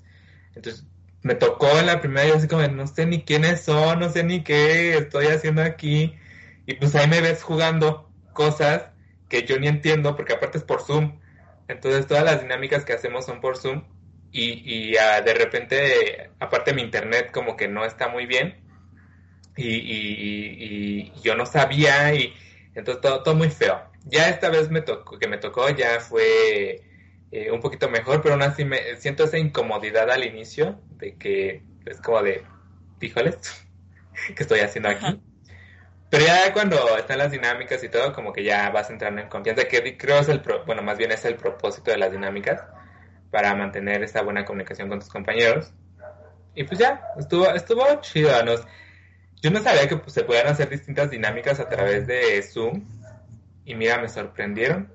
Entonces, 0.55 0.87
me 1.23 1.35
tocó 1.35 1.67
en 1.79 1.87
la 1.87 2.01
primera, 2.01 2.27
yo 2.27 2.35
así 2.35 2.47
como, 2.47 2.67
no 2.69 2.87
sé 2.87 3.05
ni 3.05 3.23
quiénes 3.23 3.63
son, 3.63 3.99
no 3.99 4.09
sé 4.11 4.23
ni 4.23 4.43
qué 4.43 4.97
estoy 4.97 5.27
haciendo 5.27 5.61
aquí, 5.63 6.15
y 6.65 6.75
pues 6.75 6.95
ahí 6.95 7.07
me 7.09 7.21
ves 7.21 7.43
jugando 7.43 8.13
cosas 8.33 8.91
que 9.29 9.45
yo 9.45 9.59
ni 9.59 9.67
entiendo, 9.67 10.15
porque 10.15 10.33
aparte 10.33 10.57
es 10.59 10.63
por 10.63 10.81
Zoom. 10.83 11.19
Entonces 11.67 12.07
todas 12.07 12.23
las 12.23 12.41
dinámicas 12.41 12.85
que 12.85 12.93
hacemos 12.93 13.25
son 13.25 13.41
por 13.41 13.57
Zoom 13.57 13.85
y, 14.31 14.91
y 14.93 14.97
ah, 14.97 15.21
de 15.21 15.33
repente, 15.33 16.31
aparte 16.39 16.73
mi 16.73 16.81
internet 16.83 17.31
como 17.31 17.55
que 17.57 17.67
no 17.67 17.85
está 17.85 18.07
muy 18.09 18.25
bien 18.27 18.63
y, 19.55 19.67
y- 19.69 21.05
y- 21.07 21.13
y 21.15 21.21
yo 21.21 21.35
no 21.35 21.45
sabía 21.45 22.13
y 22.15 22.33
entonces 22.73 23.01
todo, 23.01 23.23
todo 23.23 23.35
muy 23.35 23.49
feo. 23.49 23.81
Ya 24.05 24.29
esta 24.29 24.49
vez 24.49 24.69
me 24.69 24.81
tocó, 24.81 25.17
que 25.19 25.27
me 25.27 25.37
tocó 25.39 25.69
ya 25.69 25.99
fue 25.99 26.83
eh, 27.31 27.51
un 27.51 27.59
poquito 27.61 27.89
mejor, 27.89 28.21
pero 28.21 28.35
aún 28.35 28.43
así 28.43 28.63
me 28.65 28.95
siento 28.97 29.23
esa 29.23 29.37
incomodidad 29.39 30.09
al 30.11 30.23
inicio 30.23 30.79
de 30.89 31.17
que 31.17 31.65
es 31.85 32.01
como 32.01 32.21
de, 32.21 32.45
híjoles, 33.01 33.37
¿qué 34.35 34.43
estoy 34.43 34.59
haciendo 34.61 34.89
aquí? 34.89 35.07
Ajá. 35.07 35.21
Pero 36.09 36.25
ya 36.25 36.53
cuando 36.53 36.97
están 36.97 37.19
las 37.19 37.31
dinámicas 37.31 37.83
y 37.83 37.89
todo, 37.89 38.13
como 38.13 38.33
que 38.33 38.43
ya 38.43 38.69
vas 38.71 38.89
entrando 38.91 39.21
en 39.21 39.29
confianza, 39.29 39.67
que 39.67 39.97
creo 39.97 40.19
es 40.19 40.29
el, 40.29 40.41
pro- 40.41 40.65
bueno, 40.65 40.81
más 40.83 40.97
bien 40.97 41.11
es 41.11 41.25
el 41.25 41.35
propósito 41.37 41.91
de 41.91 41.97
las 41.97 42.11
dinámicas, 42.11 42.63
para 43.31 43.55
mantener 43.55 44.03
esa 44.03 44.21
buena 44.23 44.45
comunicación 44.45 44.89
con 44.89 44.99
tus 44.99 45.09
compañeros. 45.09 45.73
Y 46.55 46.63
pues 46.65 46.79
ya, 46.79 47.01
estuvo, 47.17 47.47
estuvo 47.51 47.85
chido. 48.01 48.43
Nos, 48.45 48.65
yo 49.41 49.51
no 49.51 49.61
sabía 49.61 49.87
que 49.89 49.97
pues, 49.97 50.13
se 50.13 50.23
podían 50.23 50.47
hacer 50.47 50.69
distintas 50.69 51.11
dinámicas 51.11 51.59
a 51.59 51.69
través 51.69 52.07
de 52.07 52.41
Zoom. 52.43 52.85
Y 53.65 53.75
mira, 53.75 53.97
me 53.99 54.07
sorprendieron. 54.07 54.93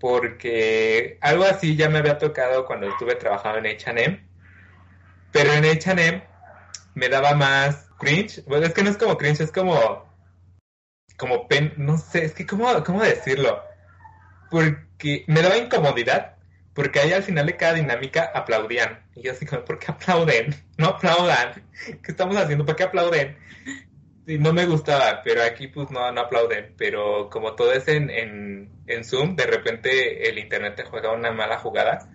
Porque 0.00 1.18
algo 1.20 1.44
así 1.44 1.76
ya 1.76 1.88
me 1.88 1.98
había 1.98 2.18
tocado 2.18 2.64
cuando 2.64 2.88
estuve 2.88 3.16
trabajando 3.16 3.58
en 3.58 3.76
HM. 3.76 4.28
Pero 5.32 5.52
en 5.52 5.64
HM 5.64 6.22
me 6.94 7.08
daba 7.08 7.34
más 7.34 7.88
cringe. 7.98 8.44
Bueno, 8.46 8.66
es 8.66 8.74
que 8.74 8.82
no 8.82 8.90
es 8.90 8.96
como 8.96 9.18
cringe, 9.18 9.40
es 9.40 9.52
como. 9.52 10.06
Como 11.16 11.48
pen. 11.48 11.74
No 11.76 11.98
sé, 11.98 12.24
es 12.24 12.34
que, 12.34 12.46
¿cómo, 12.46 12.82
cómo 12.84 13.02
decirlo? 13.02 13.62
Porque 14.50 15.24
me 15.26 15.42
daba 15.42 15.56
incomodidad. 15.56 16.36
Porque 16.74 17.00
ahí 17.00 17.12
al 17.12 17.24
final 17.24 17.46
de 17.46 17.56
cada 17.56 17.74
dinámica 17.74 18.30
aplaudían. 18.32 19.02
Y 19.16 19.22
yo 19.22 19.32
así 19.32 19.44
como, 19.44 19.64
¿por 19.64 19.80
qué 19.80 19.90
aplauden? 19.90 20.54
No 20.78 20.90
aplaudan. 20.90 21.64
¿Qué 22.04 22.12
estamos 22.12 22.36
haciendo? 22.36 22.64
¿Por 22.64 22.76
qué 22.76 22.84
aplauden? 22.84 23.36
Y 24.28 24.38
no 24.38 24.52
me 24.52 24.66
gustaba, 24.66 25.22
pero 25.24 25.42
aquí 25.42 25.68
pues 25.68 25.90
no, 25.90 26.12
no 26.12 26.20
aplauden. 26.22 26.74
Pero 26.78 27.30
como 27.30 27.56
todo 27.56 27.72
es 27.72 27.88
en, 27.88 28.10
en, 28.10 28.70
en 28.86 29.04
Zoom, 29.04 29.36
de 29.36 29.46
repente 29.46 30.28
el 30.28 30.38
internet 30.38 30.76
te 30.76 30.84
juega 30.84 31.12
una 31.12 31.32
mala 31.32 31.58
jugada 31.58 32.10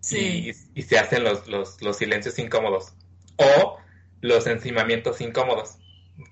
Sí. 0.00 0.52
y, 0.74 0.80
y 0.80 0.82
se 0.82 0.98
hacen 0.98 1.24
los, 1.24 1.48
los, 1.48 1.82
los 1.82 1.98
silencios 1.98 2.38
incómodos. 2.38 2.94
O 3.36 3.78
los 4.22 4.46
encimamientos 4.46 5.20
incómodos, 5.20 5.78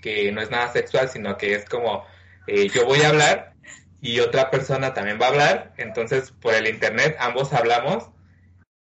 que 0.02 0.32
no 0.32 0.40
es 0.42 0.50
nada 0.50 0.72
sexual, 0.72 1.08
sino 1.10 1.36
que 1.38 1.54
es 1.54 1.66
como 1.66 2.04
eh, 2.46 2.68
yo 2.70 2.86
voy 2.86 3.02
a 3.02 3.10
hablar 3.10 3.56
y 4.00 4.20
otra 4.20 4.50
persona 4.50 4.94
también 4.94 5.18
va 5.20 5.26
a 5.26 5.30
hablar, 5.30 5.74
entonces 5.78 6.32
por 6.32 6.54
el 6.54 6.68
internet 6.68 7.16
ambos 7.20 7.52
hablamos 7.52 8.10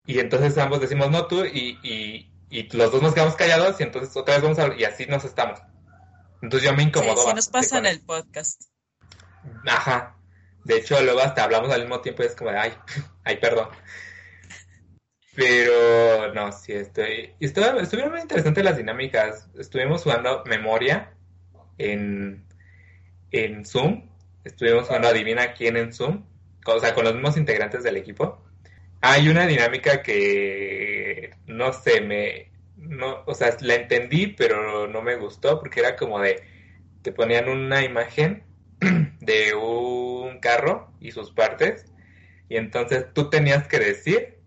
y 0.06 0.20
entonces 0.20 0.56
ambos 0.58 0.80
decimos 0.80 1.10
no 1.10 1.26
tú 1.26 1.44
y, 1.44 1.78
y, 1.82 2.32
y 2.50 2.76
los 2.76 2.92
dos 2.92 3.02
nos 3.02 3.14
quedamos 3.14 3.36
callados 3.36 3.80
y 3.80 3.84
entonces 3.84 4.16
otra 4.16 4.34
vez 4.36 4.42
vamos 4.42 4.58
a 4.58 4.64
hablar 4.64 4.80
y 4.80 4.84
así 4.84 5.06
nos 5.06 5.24
estamos. 5.24 5.60
Entonces 6.42 6.68
yo 6.68 6.74
me 6.76 6.82
Sí, 6.82 6.88
incomodo. 6.88 7.28
sí, 7.28 7.34
nos 7.34 7.48
pasa 7.48 7.78
en 7.78 7.86
el 7.86 8.00
podcast. 8.00 8.62
Ajá. 9.66 10.16
De 10.64 10.76
hecho, 10.78 11.00
luego 11.02 11.20
hasta 11.20 11.44
hablamos 11.44 11.70
al 11.70 11.80
mismo 11.82 12.00
tiempo 12.00 12.22
y 12.22 12.26
es 12.26 12.34
como 12.34 12.50
de, 12.50 12.58
ay, 12.58 12.72
ay, 13.24 13.36
perdón. 13.38 13.68
Pero 15.34 16.32
no, 16.32 16.50
sí, 16.52 16.72
estoy. 16.72 17.34
estuvo- 17.40 17.78
estuvieron 17.80 18.12
muy 18.12 18.22
interesantes 18.22 18.64
las 18.64 18.76
dinámicas. 18.76 19.48
Estuvimos 19.58 20.02
jugando 20.02 20.42
memoria 20.46 21.12
en, 21.78 22.46
en 23.30 23.64
Zoom. 23.66 24.08
Estuvimos 24.44 24.86
jugando 24.86 25.08
Adivina 25.08 25.52
quién 25.52 25.76
en 25.76 25.92
Zoom. 25.92 26.24
O 26.66 26.80
sea, 26.80 26.94
con 26.94 27.04
los 27.04 27.12
mismos 27.14 27.36
integrantes 27.36 27.82
del 27.82 27.96
equipo. 27.96 28.42
Hay 29.02 29.28
una 29.28 29.46
dinámica 29.46 30.02
que 30.02 31.30
no 31.46 31.72
sé, 31.72 32.00
me. 32.00 32.45
No, 32.76 33.22
o 33.26 33.34
sea, 33.34 33.56
la 33.60 33.74
entendí, 33.74 34.28
pero 34.28 34.86
no 34.86 35.02
me 35.02 35.16
gustó 35.16 35.58
porque 35.58 35.80
era 35.80 35.96
como 35.96 36.20
de. 36.20 36.42
Te 37.02 37.12
ponían 37.12 37.48
una 37.48 37.84
imagen 37.84 38.44
de 39.20 39.54
un 39.54 40.38
carro 40.40 40.92
y 41.00 41.12
sus 41.12 41.32
partes. 41.32 41.86
Y 42.48 42.56
entonces 42.56 43.06
tú 43.12 43.30
tenías 43.30 43.66
que 43.66 43.78
decir 43.78 44.38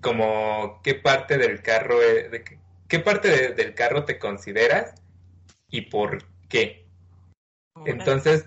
como 0.00 0.80
qué 0.82 0.94
parte 0.94 1.38
del 1.38 1.62
carro, 1.62 2.02
e- 2.02 2.28
de 2.28 2.42
qué- 2.42 2.58
qué 2.88 2.98
parte 2.98 3.28
de- 3.28 3.54
del 3.54 3.74
carro 3.74 4.04
te 4.04 4.18
consideras 4.18 4.94
y 5.68 5.82
por 5.82 6.24
qué. 6.48 6.86
Entonces, 7.86 8.46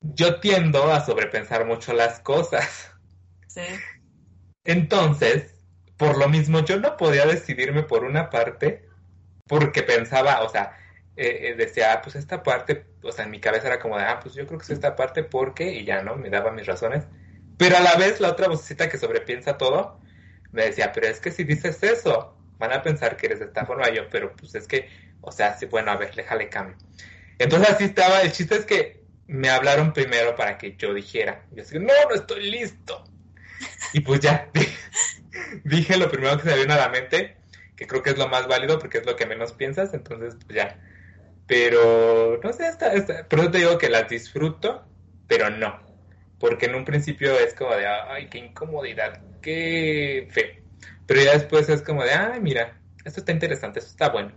yo 0.00 0.40
tiendo 0.40 0.92
a 0.92 1.04
sobrepensar 1.04 1.66
mucho 1.66 1.92
las 1.92 2.20
cosas. 2.20 2.92
Sí. 3.46 3.62
Entonces, 4.64 5.57
por 5.98 6.16
lo 6.16 6.28
mismo, 6.28 6.64
yo 6.64 6.78
no 6.80 6.96
podía 6.96 7.26
decidirme 7.26 7.82
por 7.82 8.04
una 8.04 8.30
parte 8.30 8.88
porque 9.46 9.82
pensaba, 9.82 10.42
o 10.42 10.48
sea, 10.48 10.78
eh, 11.16 11.48
eh, 11.50 11.54
decía, 11.56 11.92
ah, 11.94 12.02
pues 12.02 12.14
esta 12.14 12.42
parte, 12.42 12.86
o 13.02 13.10
sea, 13.12 13.24
en 13.24 13.32
mi 13.32 13.40
cabeza 13.40 13.66
era 13.66 13.80
como 13.80 13.98
de, 13.98 14.04
ah, 14.04 14.20
pues 14.22 14.34
yo 14.34 14.46
creo 14.46 14.58
que 14.58 14.64
es 14.64 14.70
esta 14.70 14.94
parte 14.94 15.24
porque, 15.24 15.72
y 15.72 15.84
ya, 15.84 16.02
¿no? 16.02 16.16
Me 16.16 16.30
daba 16.30 16.52
mis 16.52 16.66
razones. 16.66 17.04
Pero 17.56 17.76
a 17.76 17.80
la 17.80 17.96
vez, 17.96 18.20
la 18.20 18.30
otra 18.30 18.48
vocecita 18.48 18.88
que 18.88 18.98
sobrepiensa 18.98 19.58
todo, 19.58 20.00
me 20.52 20.64
decía, 20.66 20.92
pero 20.92 21.08
es 21.08 21.20
que 21.20 21.32
si 21.32 21.44
dices 21.44 21.82
eso, 21.82 22.36
van 22.58 22.72
a 22.72 22.82
pensar 22.82 23.16
que 23.16 23.26
eres 23.26 23.40
de 23.40 23.46
esta 23.46 23.66
forma. 23.66 23.90
Yo, 23.90 24.08
pero 24.10 24.34
pues 24.36 24.54
es 24.54 24.68
que, 24.68 24.88
o 25.20 25.32
sea, 25.32 25.58
sí, 25.58 25.66
bueno, 25.66 25.90
a 25.90 25.96
ver, 25.96 26.14
déjale 26.14 26.48
cambio. 26.48 26.76
Entonces 27.38 27.70
así 27.70 27.84
estaba, 27.84 28.22
el 28.22 28.32
chiste 28.32 28.56
es 28.56 28.64
que 28.64 29.02
me 29.26 29.50
hablaron 29.50 29.92
primero 29.92 30.36
para 30.36 30.58
que 30.58 30.76
yo 30.76 30.94
dijera. 30.94 31.44
Yo 31.52 31.62
así, 31.62 31.78
no, 31.78 31.92
no 32.08 32.14
estoy 32.14 32.50
listo. 32.50 33.04
Y 33.92 34.00
pues 34.00 34.20
ya, 34.20 34.50
dije 35.64 35.96
lo 35.96 36.10
primero 36.10 36.36
que 36.38 36.48
se 36.50 36.56
vino 36.58 36.74
a 36.74 36.76
la 36.78 36.88
mente, 36.88 37.38
que 37.76 37.86
creo 37.86 38.02
que 38.02 38.10
es 38.10 38.18
lo 38.18 38.28
más 38.28 38.46
válido 38.48 38.78
porque 38.78 38.98
es 38.98 39.06
lo 39.06 39.16
que 39.16 39.26
menos 39.26 39.52
piensas, 39.52 39.94
entonces 39.94 40.36
pues 40.46 40.56
ya. 40.56 40.78
Pero, 41.46 42.40
no 42.42 42.52
sé, 42.52 42.68
está, 42.68 42.92
está- 42.94 43.28
por 43.28 43.40
eso 43.40 43.50
te 43.50 43.58
digo 43.58 43.78
que 43.78 43.90
las 43.90 44.08
disfruto, 44.08 44.88
pero 45.26 45.50
no. 45.50 45.82
Porque 46.38 46.66
en 46.66 46.74
un 46.76 46.84
principio 46.84 47.38
es 47.38 47.54
como 47.54 47.74
de, 47.74 47.86
ay, 47.86 48.28
qué 48.30 48.38
incomodidad, 48.38 49.22
qué 49.42 50.28
feo. 50.32 50.48
Pero 51.06 51.22
ya 51.22 51.32
después 51.34 51.68
es 51.68 51.82
como 51.82 52.04
de, 52.04 52.12
ay, 52.12 52.40
mira, 52.40 52.80
esto 53.04 53.20
está 53.20 53.32
interesante, 53.32 53.80
esto 53.80 53.90
está 53.92 54.10
bueno. 54.10 54.34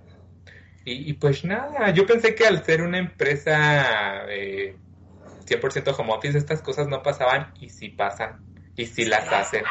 Y, 0.86 1.10
y 1.10 1.14
pues 1.14 1.44
nada, 1.46 1.92
yo 1.92 2.06
pensé 2.06 2.36
que 2.36 2.48
al 2.48 2.64
ser 2.66 2.82
una 2.82 2.98
empresa 3.00 4.26
eh, 4.30 4.80
100% 5.46 5.92
home 5.98 6.14
office, 6.14 6.38
estas 6.38 6.62
cosas 6.62 6.88
no 6.88 7.04
pasaban 7.04 7.54
y 7.60 7.70
sí 7.70 7.90
pasan. 7.90 8.42
Y 8.76 8.86
sí 8.86 9.06
las 9.06 9.28
hacen. 9.32 9.64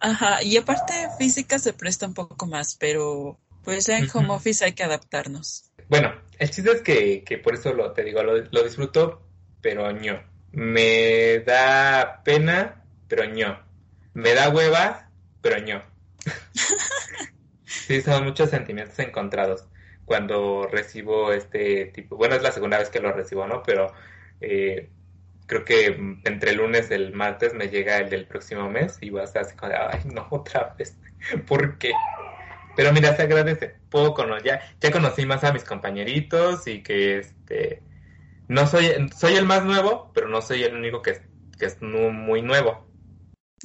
Ajá, 0.00 0.42
y 0.42 0.56
aparte 0.56 0.94
física 1.18 1.58
se 1.58 1.72
presta 1.72 2.06
un 2.06 2.14
poco 2.14 2.46
más, 2.46 2.76
pero 2.76 3.38
pues 3.64 3.88
en 3.88 4.08
home 4.12 4.30
office 4.30 4.64
hay 4.64 4.72
que 4.72 4.84
adaptarnos. 4.84 5.70
Bueno, 5.88 6.14
el 6.38 6.50
chiste 6.50 6.70
es 6.70 6.82
que, 6.82 7.24
que 7.24 7.38
por 7.38 7.54
eso 7.54 7.72
lo, 7.72 7.92
te 7.92 8.04
digo, 8.04 8.22
lo, 8.22 8.36
lo 8.36 8.62
disfruto, 8.62 9.22
pero 9.60 9.90
ño. 9.90 10.22
Me 10.52 11.40
da 11.40 12.22
pena, 12.24 12.84
pero 13.08 13.24
ño. 13.24 13.60
Me 14.14 14.34
da 14.34 14.48
hueva, 14.50 15.10
pero 15.42 15.58
ño. 15.58 15.82
sí, 17.64 18.00
son 18.02 18.24
muchos 18.24 18.50
sentimientos 18.50 18.98
encontrados 18.98 19.66
cuando 20.08 20.66
recibo 20.66 21.32
este 21.32 21.84
tipo, 21.86 22.16
bueno, 22.16 22.34
es 22.34 22.42
la 22.42 22.50
segunda 22.50 22.78
vez 22.78 22.88
que 22.88 22.98
lo 22.98 23.12
recibo, 23.12 23.46
¿no? 23.46 23.62
Pero 23.62 23.92
eh, 24.40 24.88
creo 25.48 25.64
que 25.64 25.86
entre 26.24 26.52
el 26.52 26.58
lunes 26.58 26.90
y 26.90 26.94
el 26.94 27.12
martes 27.14 27.54
me 27.54 27.68
llega 27.68 27.96
el 27.96 28.10
del 28.10 28.26
próximo 28.26 28.70
mes 28.70 28.98
y 29.00 29.10
vas 29.10 29.34
a 29.34 29.40
así 29.40 29.56
como, 29.56 29.72
ay, 29.72 30.02
no, 30.04 30.28
otra 30.30 30.76
vez, 30.78 30.96
¿por 31.48 31.78
qué? 31.78 31.90
Pero 32.76 32.92
mira, 32.92 33.16
se 33.16 33.22
agradece. 33.22 33.74
Puedo 33.90 34.14
conocer, 34.14 34.44
ya, 34.44 34.60
ya 34.78 34.92
conocí 34.92 35.26
más 35.26 35.42
a 35.42 35.52
mis 35.52 35.64
compañeritos 35.64 36.68
y 36.68 36.82
que 36.84 37.18
este 37.18 37.82
no 38.46 38.66
soy, 38.66 38.86
soy 39.16 39.34
el 39.34 39.46
más 39.46 39.64
nuevo, 39.64 40.12
pero 40.14 40.28
no 40.28 40.40
soy 40.42 40.62
el 40.62 40.76
único 40.76 41.02
que, 41.02 41.22
que 41.58 41.66
es 41.66 41.82
muy 41.82 42.40
nuevo. 42.42 42.86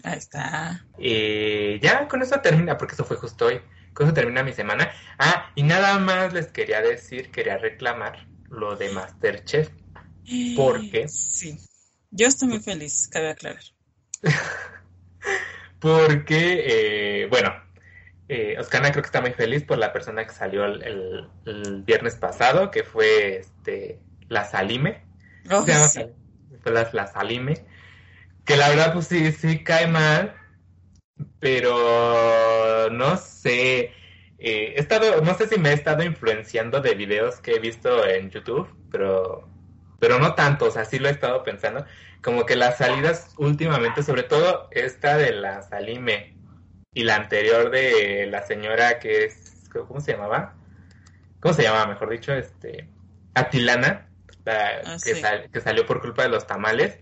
Ahí 0.04 0.18
está. 0.18 0.86
Y 0.98 1.80
ya 1.80 2.08
con 2.08 2.22
eso 2.22 2.40
termina, 2.42 2.78
porque 2.78 2.96
eso 2.96 3.06
fue 3.06 3.18
justo 3.18 3.46
hoy. 3.46 3.62
Con 3.94 4.08
eso 4.08 4.14
termina 4.14 4.42
mi 4.42 4.54
semana. 4.54 4.92
Ah, 5.20 5.52
y 5.54 5.64
nada 5.64 6.00
más 6.00 6.34
les 6.34 6.48
quería 6.48 6.82
decir, 6.82 7.30
quería 7.32 7.58
reclamar 7.58 8.28
lo 8.50 8.76
de 8.76 8.90
Masterchef. 8.90 9.70
Porque. 10.56 11.08
Sí. 11.08 11.58
Yo 12.16 12.28
estoy 12.28 12.48
muy 12.48 12.60
feliz, 12.60 13.08
cabe 13.12 13.30
aclarar. 13.30 13.64
porque, 15.80 16.64
eh, 17.24 17.28
bueno, 17.28 17.54
eh, 18.30 18.56
Oscana 18.60 18.92
creo 18.92 19.02
que 19.02 19.08
está 19.08 19.22
muy 19.22 19.34
feliz 19.34 19.64
por 19.64 19.78
la 19.78 19.92
persona 19.92 20.26
que 20.26 20.34
salió 20.34 20.66
el, 20.66 21.28
viernes 21.86 22.16
pasado, 22.16 22.72
que 22.72 22.84
fue 22.84 23.38
este 23.38 24.00
la 24.30 24.46
Salime. 24.46 25.04
Oh, 25.52 25.66
fue 25.66 26.72
la, 26.72 26.90
la 26.94 27.08
Salime. 27.08 27.66
Que 28.46 28.56
la 28.56 28.70
verdad, 28.70 28.94
pues 28.94 29.08
sí, 29.08 29.32
sí 29.32 29.64
cae 29.64 29.88
mal 29.88 30.36
pero 31.40 32.90
no 32.90 33.18
sé. 33.18 33.92
Eh, 34.40 34.74
he 34.76 34.80
estado, 34.80 35.22
no 35.22 35.36
sé 35.36 35.48
si 35.48 35.60
me 35.60 35.70
he 35.70 35.74
estado 35.74 36.04
influenciando 36.04 36.82
de 36.82 36.96
videos 36.96 37.40
que 37.40 37.56
he 37.56 37.60
visto 37.60 38.06
en 38.06 38.30
YouTube, 38.30 38.68
pero, 38.92 39.50
pero 40.04 40.20
no 40.20 40.36
tanto, 40.36 40.66
o 40.66 40.70
sea, 40.70 40.84
sí 40.84 41.00
lo 41.00 41.08
he 41.08 41.12
estado 41.12 41.46
pensando. 41.46 41.86
Como 42.22 42.46
que 42.46 42.58
las 42.58 42.78
salidas 42.78 43.34
últimamente, 43.38 44.04
sobre 44.04 44.24
todo 44.24 44.68
esta 44.72 45.16
de 45.16 45.32
la 45.32 45.62
Salime 45.62 46.36
y 46.94 47.06
la 47.06 47.16
anterior 47.16 47.72
de 47.72 48.28
la 48.30 48.46
señora 48.46 49.00
que 49.00 49.24
es, 49.24 49.64
¿cómo 49.72 50.02
se 50.02 50.12
llamaba? 50.12 50.56
¿Cómo 51.40 51.54
se 51.54 51.64
llamaba, 51.64 51.88
mejor 51.88 52.10
dicho? 52.10 52.34
Este, 52.34 52.90
Atilana, 53.34 54.10
ah, 54.46 54.98
que, 55.02 55.50
que 55.50 55.62
salió 55.62 55.86
por 55.86 56.02
culpa 56.02 56.24
de 56.24 56.30
los 56.30 56.46
tamales 56.46 57.00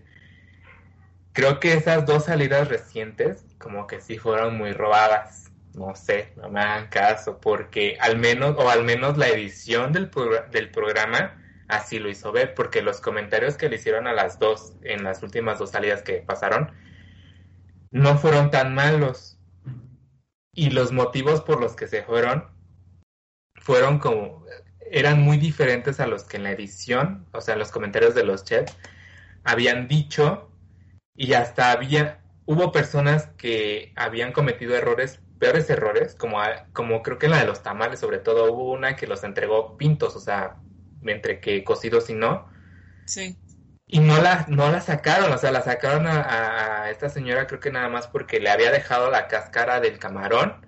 creo 1.32 1.58
que 1.58 1.72
esas 1.72 2.06
dos 2.06 2.26
salidas 2.26 2.68
recientes 2.68 3.44
como 3.58 3.88
que 3.88 4.00
sí 4.00 4.16
fueron 4.16 4.56
muy 4.56 4.74
robadas. 4.74 5.50
No 5.74 5.96
sé, 5.96 6.34
no 6.36 6.50
me 6.50 6.60
hagan 6.60 6.86
caso, 6.86 7.40
porque 7.40 7.96
al 7.98 8.16
menos, 8.16 8.54
o 8.58 8.70
al 8.70 8.84
menos 8.84 9.18
la 9.18 9.26
edición 9.26 9.92
del, 9.92 10.08
del 10.52 10.70
programa 10.70 11.41
así 11.72 11.98
lo 11.98 12.10
hizo 12.10 12.32
ver, 12.32 12.54
porque 12.54 12.82
los 12.82 13.00
comentarios 13.00 13.56
que 13.56 13.68
le 13.68 13.76
hicieron 13.76 14.06
a 14.06 14.12
las 14.12 14.38
dos, 14.38 14.74
en 14.82 15.04
las 15.04 15.22
últimas 15.22 15.58
dos 15.58 15.70
salidas 15.70 16.02
que 16.02 16.18
pasaron, 16.18 16.70
no 17.90 18.18
fueron 18.18 18.50
tan 18.50 18.74
malos. 18.74 19.38
Y 20.54 20.70
los 20.70 20.92
motivos 20.92 21.40
por 21.40 21.60
los 21.60 21.74
que 21.74 21.88
se 21.88 22.02
fueron 22.02 22.50
fueron 23.56 23.98
como, 23.98 24.44
eran 24.90 25.22
muy 25.22 25.38
diferentes 25.38 25.98
a 25.98 26.06
los 26.06 26.24
que 26.24 26.36
en 26.36 26.42
la 26.42 26.52
edición, 26.52 27.26
o 27.32 27.40
sea, 27.40 27.54
en 27.54 27.60
los 27.60 27.70
comentarios 27.70 28.14
de 28.14 28.24
los 28.24 28.44
chefs, 28.44 28.76
habían 29.42 29.88
dicho 29.88 30.50
y 31.14 31.32
hasta 31.32 31.72
había, 31.72 32.20
hubo 32.44 32.70
personas 32.72 33.28
que 33.38 33.92
habían 33.96 34.32
cometido 34.32 34.74
errores, 34.76 35.20
peores 35.38 35.70
errores, 35.70 36.14
como, 36.16 36.38
como 36.74 37.02
creo 37.02 37.18
que 37.18 37.26
en 37.26 37.32
la 37.32 37.38
de 37.38 37.46
los 37.46 37.62
tamales, 37.62 38.00
sobre 38.00 38.18
todo 38.18 38.52
hubo 38.52 38.72
una 38.72 38.94
que 38.96 39.06
los 39.06 39.24
entregó 39.24 39.78
pintos, 39.78 40.16
o 40.16 40.20
sea, 40.20 40.56
entre 41.06 41.40
que 41.40 41.64
cocidos 41.64 42.10
y 42.10 42.14
no. 42.14 42.48
Sí. 43.06 43.36
Y 43.86 44.00
no 44.00 44.20
la, 44.22 44.46
no 44.48 44.70
la 44.70 44.80
sacaron, 44.80 45.32
o 45.32 45.38
sea, 45.38 45.50
la 45.50 45.62
sacaron 45.62 46.06
a, 46.06 46.88
esta 46.90 47.10
señora 47.10 47.46
creo 47.46 47.60
que 47.60 47.70
nada 47.70 47.88
más 47.88 48.06
porque 48.06 48.40
le 48.40 48.48
había 48.48 48.70
dejado 48.70 49.10
la 49.10 49.28
cáscara 49.28 49.80
del 49.80 49.98
camarón. 49.98 50.66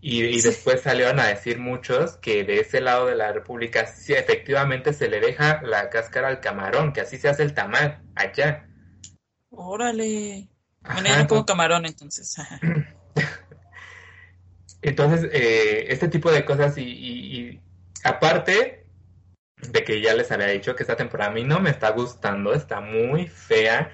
Y, 0.00 0.40
después 0.42 0.82
salieron 0.82 1.18
a 1.18 1.26
decir 1.26 1.58
muchos 1.58 2.18
que 2.18 2.44
de 2.44 2.60
ese 2.60 2.80
lado 2.80 3.06
de 3.06 3.16
la 3.16 3.32
República 3.32 3.88
sí 3.88 4.12
efectivamente 4.12 4.92
se 4.92 5.08
le 5.08 5.18
deja 5.18 5.60
la 5.62 5.90
cáscara 5.90 6.28
al 6.28 6.38
camarón, 6.38 6.92
que 6.92 7.00
así 7.00 7.18
se 7.18 7.28
hace 7.28 7.42
el 7.42 7.52
tamal 7.52 8.00
allá. 8.14 8.68
Órale. 9.50 10.48
Bueno, 10.82 11.08
yo 11.08 11.18
no 11.18 11.26
como 11.26 11.46
camarón, 11.46 11.84
entonces. 11.84 12.36
entonces, 14.82 15.28
eh, 15.32 15.86
este 15.88 16.06
tipo 16.06 16.30
de 16.30 16.44
cosas 16.44 16.78
y, 16.78 17.60
aparte 18.04 18.77
de 19.60 19.84
que 19.84 20.00
ya 20.00 20.14
les 20.14 20.30
había 20.30 20.46
dicho 20.48 20.74
que 20.76 20.82
esta 20.82 20.96
temporada 20.96 21.30
a 21.30 21.34
mí 21.34 21.44
no 21.44 21.60
me 21.60 21.70
está 21.70 21.90
gustando, 21.90 22.54
está 22.54 22.80
muy 22.80 23.26
fea. 23.26 23.92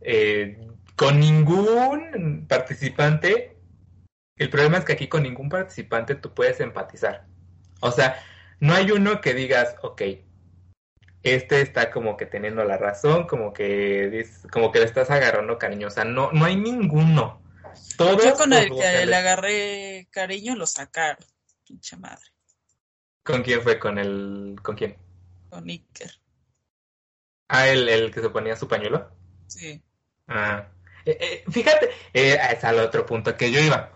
Eh, 0.00 0.58
con 0.96 1.18
ningún 1.18 2.46
participante, 2.48 3.56
el 4.36 4.50
problema 4.50 4.78
es 4.78 4.84
que 4.84 4.92
aquí 4.92 5.08
con 5.08 5.22
ningún 5.22 5.48
participante 5.48 6.14
tú 6.14 6.34
puedes 6.34 6.60
empatizar. 6.60 7.26
O 7.80 7.90
sea, 7.90 8.22
no 8.60 8.74
hay 8.74 8.90
uno 8.90 9.20
que 9.20 9.34
digas, 9.34 9.76
ok, 9.82 10.02
este 11.22 11.60
está 11.60 11.90
como 11.90 12.16
que 12.16 12.26
teniendo 12.26 12.64
la 12.64 12.76
razón, 12.76 13.26
como 13.26 13.52
que 13.52 14.26
como 14.50 14.72
que 14.72 14.78
le 14.78 14.86
estás 14.86 15.10
agarrando 15.10 15.58
cariño, 15.58 15.88
o 15.88 15.90
sea, 15.90 16.04
no, 16.04 16.32
no 16.32 16.44
hay 16.44 16.56
ninguno. 16.56 17.42
Todos 17.96 18.24
Yo 18.24 18.34
con 18.34 18.52
el 18.52 18.70
que 18.70 19.06
le 19.06 19.16
agarré 19.16 20.08
cariño 20.10 20.56
lo 20.56 20.66
sacaron, 20.66 21.24
pinche 21.66 21.96
madre. 21.96 22.29
¿Con 23.22 23.42
quién 23.42 23.62
fue? 23.62 23.78
¿Con 23.78 23.98
el, 23.98 24.56
con 24.62 24.76
quién? 24.76 24.96
Con 25.50 25.68
Iker. 25.68 26.10
Ah, 27.48 27.68
el, 27.68 27.88
el 27.88 28.10
que 28.12 28.20
se 28.20 28.30
ponía 28.30 28.56
su 28.56 28.68
pañuelo. 28.68 29.10
Sí. 29.46 29.82
Ah, 30.28 30.68
eh, 31.04 31.18
eh, 31.20 31.44
fíjate, 31.50 31.90
eh, 32.14 32.38
es 32.52 32.64
al 32.64 32.78
otro 32.78 33.04
punto 33.06 33.36
que 33.36 33.50
yo 33.50 33.60
iba. 33.60 33.90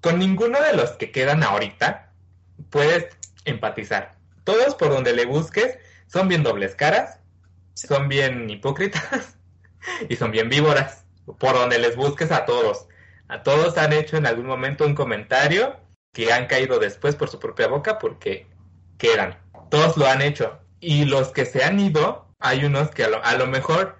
Con 0.00 0.18
ninguno 0.18 0.60
de 0.60 0.74
los 0.74 0.90
que 0.92 1.10
quedan 1.10 1.42
ahorita 1.42 2.12
puedes 2.70 3.16
empatizar. 3.44 4.16
Todos 4.44 4.74
por 4.74 4.90
donde 4.90 5.14
le 5.14 5.24
busques 5.24 5.78
son 6.06 6.28
bien 6.28 6.42
dobles 6.42 6.74
caras, 6.74 7.20
son 7.74 8.08
bien 8.08 8.50
hipócritas 8.50 9.38
y 10.08 10.16
son 10.16 10.30
bien 10.30 10.48
víboras. 10.48 11.04
Por 11.38 11.54
donde 11.54 11.78
les 11.78 11.96
busques 11.96 12.30
a 12.32 12.44
todos. 12.44 12.88
A 13.28 13.42
todos 13.42 13.78
han 13.78 13.92
hecho 13.92 14.16
en 14.16 14.26
algún 14.26 14.46
momento 14.46 14.84
un 14.84 14.94
comentario 14.94 15.80
que 16.12 16.32
han 16.32 16.46
caído 16.46 16.78
después 16.78 17.16
por 17.16 17.30
su 17.30 17.38
propia 17.38 17.68
boca 17.68 17.98
porque 17.98 18.46
quedan. 18.98 19.38
Todos 19.70 19.96
lo 19.96 20.06
han 20.06 20.22
hecho. 20.22 20.58
Y 20.80 21.04
los 21.04 21.28
que 21.28 21.46
se 21.46 21.64
han 21.64 21.78
ido, 21.78 22.26
hay 22.40 22.64
unos 22.64 22.90
que 22.90 23.04
a 23.04 23.36
lo, 23.36 23.46
mejor 23.46 23.96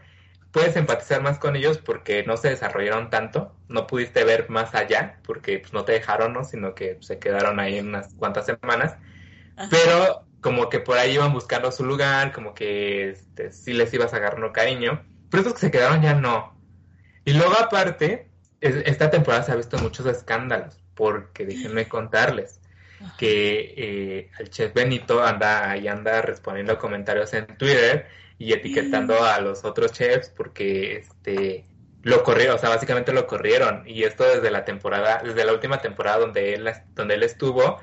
puedes 0.50 0.76
empatizar 0.76 1.22
más 1.22 1.38
con 1.38 1.56
ellos 1.56 1.78
porque 1.78 2.24
no 2.24 2.36
se 2.36 2.50
desarrollaron 2.50 3.08
tanto, 3.08 3.54
no 3.68 3.86
pudiste 3.86 4.24
ver 4.24 4.50
más 4.50 4.74
allá 4.74 5.20
porque 5.24 5.60
pues, 5.60 5.72
no 5.72 5.84
te 5.84 5.92
dejaron, 5.92 6.32
¿no? 6.32 6.44
sino 6.44 6.74
que 6.74 6.98
se 7.00 7.18
quedaron 7.18 7.60
ahí 7.60 7.78
en 7.78 7.88
unas 7.88 8.14
cuantas 8.14 8.46
semanas. 8.46 8.96
Pero 9.70 10.26
como 10.40 10.68
que 10.68 10.80
por 10.80 10.98
ahí 10.98 11.12
iban 11.12 11.32
buscando 11.32 11.70
su 11.70 11.84
lugar, 11.84 12.32
como 12.32 12.52
que 12.52 13.10
este, 13.10 13.52
sí 13.52 13.72
les 13.72 13.94
ibas 13.94 14.12
agarrando 14.12 14.52
cariño, 14.52 15.04
pero 15.30 15.42
esos 15.42 15.54
que 15.54 15.60
se 15.60 15.70
quedaron 15.70 16.02
ya 16.02 16.14
no. 16.14 16.58
Y 17.24 17.34
luego 17.34 17.54
aparte, 17.60 18.28
esta 18.60 19.10
temporada 19.10 19.44
se 19.44 19.52
ha 19.52 19.56
visto 19.56 19.78
muchos 19.78 20.06
escándalos, 20.06 20.82
porque 20.94 21.46
déjenme 21.46 21.88
contarles 21.88 22.61
que 23.18 23.74
eh, 23.76 24.30
el 24.38 24.50
chef 24.50 24.74
Benito 24.74 25.22
anda 25.22 25.70
ahí 25.70 25.88
anda 25.88 26.22
respondiendo 26.22 26.78
comentarios 26.78 27.32
en 27.34 27.46
Twitter 27.46 28.06
y 28.38 28.52
etiquetando 28.52 29.22
a 29.24 29.40
los 29.40 29.64
otros 29.64 29.92
chefs 29.92 30.30
porque 30.30 30.96
este 30.96 31.66
lo 32.02 32.24
corrieron, 32.24 32.56
o 32.56 32.58
sea, 32.58 32.68
básicamente 32.68 33.12
lo 33.12 33.26
corrieron. 33.26 33.84
Y 33.86 34.02
esto 34.02 34.24
desde 34.24 34.50
la 34.50 34.64
temporada, 34.64 35.22
desde 35.24 35.44
la 35.44 35.52
última 35.52 35.80
temporada 35.80 36.18
donde 36.18 36.54
él 36.54 36.68
donde 36.94 37.14
él 37.14 37.22
estuvo, 37.22 37.80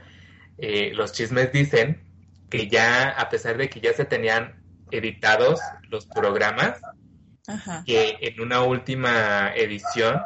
eh, 0.57 0.91
los 0.93 1.13
chismes 1.13 1.51
dicen 1.53 2.03
que 2.49 2.67
ya, 2.67 3.09
a 3.09 3.29
pesar 3.29 3.57
de 3.57 3.69
que 3.69 3.79
ya 3.79 3.93
se 3.93 4.05
tenían 4.05 4.61
editados 4.91 5.59
los 5.89 6.05
programas, 6.05 6.81
que 7.85 8.17
en 8.21 8.41
una 8.41 8.61
última 8.61 9.53
edición 9.55 10.21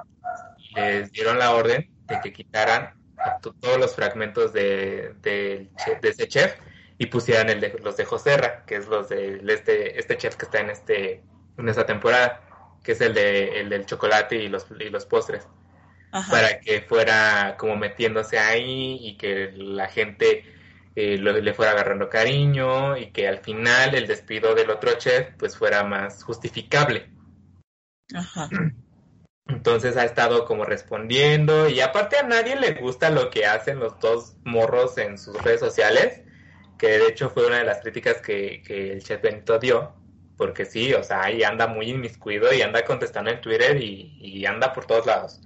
les 0.76 1.12
dieron 1.12 1.38
la 1.38 1.52
orden 1.52 1.90
de 2.08 2.20
que 2.22 2.34
quitaran 2.34 2.96
todos 3.42 3.78
los 3.78 3.96
fragmentos 3.96 4.54
de, 4.54 5.14
de, 5.22 5.70
ese 6.02 6.28
chef 6.28 6.56
y 6.98 7.08
pusieran 7.08 7.50
el 7.50 7.60
de, 7.60 7.80
los 7.84 7.98
de 7.98 8.06
Joserra, 8.06 8.64
que 8.66 8.76
es 8.76 8.88
los 8.88 9.10
de 9.10 9.42
este, 9.48 10.00
este 10.00 10.18
chef 10.18 10.36
que 10.36 10.46
está 10.46 10.60
en 10.60 10.70
este 10.70 11.24
en 11.58 11.70
esta 11.70 11.86
temporada, 11.86 12.42
que 12.84 12.94
es 12.94 13.02
el 13.02 13.14
de 13.14 13.60
el 13.60 13.70
del 13.70 13.86
chocolate 13.86 14.36
y 14.36 14.48
los, 14.48 14.68
y 14.80 14.90
los 14.90 15.06
postres. 15.06 15.48
Para 16.30 16.60
que 16.60 16.82
fuera 16.82 17.56
como 17.58 17.76
metiéndose 17.76 18.38
ahí 18.38 19.00
y 19.02 19.18
que 19.18 19.52
la 19.56 19.88
gente 19.88 20.46
eh, 20.96 21.18
le 21.18 21.54
fuera 21.56 21.72
agarrando 21.72 22.08
cariño 22.08 22.96
y 22.98 23.12
que 23.12 23.28
al 23.28 23.40
final 23.40 23.96
el 23.96 24.06
despido 24.06 24.54
del 24.54 24.70
otro 24.70 24.94
chef 25.00 25.30
pues 25.40 25.58
fuera 25.58 25.84
más 25.84 26.24
justificable. 26.24 27.10
Ajá. 28.14 28.48
Entonces 29.48 29.98
ha 29.98 30.06
estado 30.06 30.46
como 30.46 30.66
respondiendo 30.66 31.70
y 31.70 31.82
aparte 31.82 32.18
a 32.18 32.24
nadie 32.24 32.56
le 32.56 32.74
gusta 32.74 33.10
lo 33.10 33.30
que 33.30 33.46
hacen 33.46 33.80
los 33.80 34.00
dos 34.00 34.36
morros 34.44 34.98
en 34.98 35.18
sus 35.18 35.42
redes 35.42 35.60
sociales, 35.60 36.22
que 36.78 36.88
de 36.88 37.08
hecho 37.08 37.30
fue 37.30 37.48
una 37.48 37.58
de 37.60 37.66
las 37.66 37.82
críticas 37.82 38.22
que, 38.22 38.64
el 38.68 39.04
chef 39.04 39.22
Benito 39.22 39.60
dio, 39.60 39.94
porque 40.38 40.66
sí, 40.66 40.94
o 40.94 41.04
sea, 41.04 41.24
ahí 41.24 41.44
anda 41.44 41.68
muy 41.68 41.90
inmiscuido 41.90 42.54
y 42.54 42.62
anda 42.62 42.86
contestando 42.86 43.32
en 43.32 43.42
Twitter 43.42 43.82
y, 43.82 44.18
y 44.20 44.46
anda 44.46 44.74
por 44.74 44.86
todos 44.86 45.06
lados. 45.06 45.42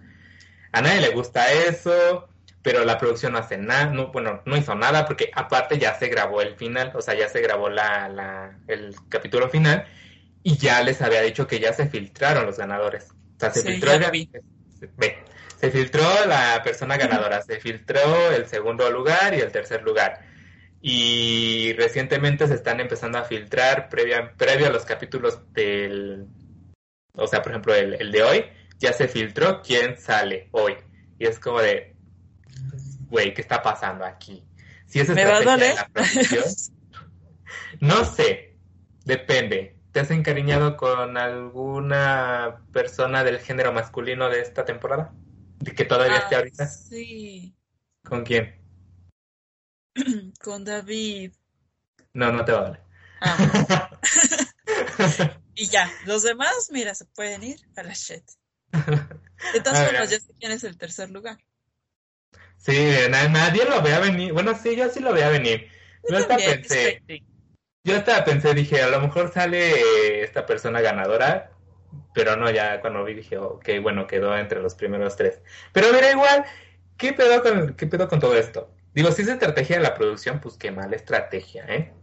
A 0.71 0.81
nadie 0.81 1.01
le 1.01 1.09
gusta 1.09 1.51
eso, 1.51 2.29
pero 2.61 2.85
la 2.85 2.97
producción 2.99 3.33
no 3.33 3.39
hace 3.39 3.57
nada, 3.57 3.85
no, 3.87 4.07
bueno, 4.11 4.41
no 4.45 4.57
hizo 4.57 4.75
nada 4.75 5.05
porque 5.05 5.31
aparte 5.33 5.79
ya 5.79 5.95
se 5.95 6.07
grabó 6.07 6.41
el 6.41 6.55
final, 6.55 6.91
o 6.95 7.01
sea, 7.01 7.15
ya 7.15 7.29
se 7.29 7.41
grabó 7.41 7.69
la, 7.69 8.09
la, 8.09 8.57
el 8.67 8.95
capítulo 9.09 9.49
final 9.49 9.85
y 10.43 10.57
ya 10.57 10.81
les 10.83 11.01
había 11.01 11.21
dicho 11.21 11.47
que 11.47 11.59
ya 11.59 11.73
se 11.73 11.87
filtraron 11.87 12.45
los 12.45 12.57
ganadores. 12.57 13.13
O 13.37 13.39
sea, 13.39 13.51
se 13.51 13.61
Sí, 13.61 13.67
filtró 13.67 13.91
ya 13.91 13.95
el- 13.97 14.01
lo 14.03 14.11
vi. 14.11 14.29
ve, 14.97 15.17
se 15.59 15.71
filtró 15.71 16.03
la 16.25 16.61
persona 16.63 16.97
ganadora, 16.97 17.41
se 17.41 17.59
filtró 17.59 18.31
el 18.31 18.47
segundo 18.47 18.89
lugar 18.91 19.33
y 19.33 19.39
el 19.39 19.51
tercer 19.51 19.83
lugar. 19.83 20.19
Y 20.81 21.73
recientemente 21.73 22.47
se 22.47 22.53
están 22.55 22.79
empezando 22.79 23.17
a 23.17 23.23
filtrar 23.23 23.89
previa, 23.89 24.33
previo 24.37 24.67
a 24.67 24.69
los 24.69 24.85
capítulos 24.85 25.41
del, 25.53 26.27
o 27.13 27.27
sea, 27.27 27.41
por 27.41 27.51
ejemplo, 27.51 27.73
el, 27.75 27.95
el 27.99 28.11
de 28.11 28.23
hoy, 28.23 28.45
ya 28.79 28.93
se 28.93 29.07
filtró 29.07 29.61
quién 29.61 29.97
sale 29.97 30.49
hoy. 30.51 30.75
Y 31.19 31.25
es 31.27 31.39
como 31.39 31.61
de, 31.61 31.95
güey, 33.09 33.33
¿qué 33.33 33.41
está 33.41 33.61
pasando 33.61 34.05
aquí? 34.05 34.43
Si 34.85 34.99
es 34.99 35.09
¿Me 35.09 35.25
va 35.25 35.37
a 35.37 35.39
de 35.39 35.45
doler? 35.45 35.75
la 35.75 35.87
producción, 35.89 36.43
no 37.81 38.05
sé, 38.05 38.57
depende. 39.05 39.76
¿Te 39.97 40.01
has 40.01 40.11
encariñado 40.11 40.77
con 40.77 41.17
alguna 41.17 42.61
persona 42.71 43.23
del 43.23 43.39
género 43.39 43.73
masculino 43.73 44.29
de 44.29 44.41
esta 44.41 44.63
temporada? 44.63 45.11
¿De 45.57 45.73
que 45.73 45.85
todavía 45.85 46.19
esté 46.19 46.35
Ah, 46.35 46.37
ahorita? 46.37 46.67
Sí, 46.67 47.55
¿Con 48.07 48.23
quién? 48.23 48.61
con 50.39 50.63
David. 50.63 51.31
No, 52.13 52.31
no 52.31 52.45
te 52.45 52.51
va 52.51 52.59
a 52.59 52.63
doler. 52.65 52.81
Ah, 53.21 53.89
y 55.55 55.65
ya, 55.65 55.91
los 56.05 56.21
demás, 56.21 56.69
mira, 56.71 56.93
se 56.93 57.05
pueden 57.05 57.41
ir 57.43 57.59
a 57.75 57.81
la 57.81 57.93
shit. 57.93 58.23
De 59.51 59.61
todas 59.63 59.79
Ah, 59.81 59.85
formas, 59.87 60.11
ya. 60.11 60.19
sé 60.19 60.31
quién 60.39 60.51
es 60.51 60.63
el 60.63 60.77
tercer 60.77 61.09
lugar. 61.09 61.39
Sí, 62.59 62.77
na- 63.09 63.29
nadie 63.29 63.65
lo 63.65 63.81
vea 63.81 63.99
venir. 63.99 64.31
Bueno, 64.31 64.53
sí, 64.53 64.75
yo 64.75 64.89
sí 64.89 64.99
lo 64.99 65.11
veía 65.11 65.29
venir. 65.29 65.71
Yo 66.07 66.17
hasta 66.17 66.37
pensé, 66.37 66.87
expecting. 66.89 67.36
Yo 67.87 67.97
hasta 67.97 68.23
pensé, 68.25 68.53
dije, 68.53 68.81
a 68.81 68.89
lo 68.89 69.01
mejor 69.01 69.31
sale 69.31 69.71
eh, 70.19 70.23
esta 70.23 70.45
persona 70.45 70.81
ganadora, 70.81 71.57
pero 72.13 72.35
no, 72.37 72.49
ya 72.51 72.81
cuando 72.81 73.03
vi 73.05 73.13
dije, 73.15 73.37
ok, 73.37 73.69
bueno, 73.81 74.07
quedó 74.07 74.37
entre 74.37 74.61
los 74.61 74.75
primeros 74.75 75.15
tres. 75.15 75.41
Pero 75.73 75.93
mira, 75.93 76.11
igual, 76.11 76.45
¿qué 76.97 77.13
pedo 77.13 77.41
con, 77.43 77.75
qué 77.75 77.87
pedo 77.87 78.07
con 78.09 78.19
todo 78.19 78.35
esto? 78.37 78.75
Digo, 78.93 79.11
si 79.11 79.23
es 79.23 79.29
estrategia 79.29 79.77
de 79.77 79.83
la 79.83 79.95
producción, 79.95 80.39
pues 80.41 80.57
qué 80.57 80.71
mala 80.71 80.95
estrategia, 80.95 81.65
¿eh? 81.67 81.93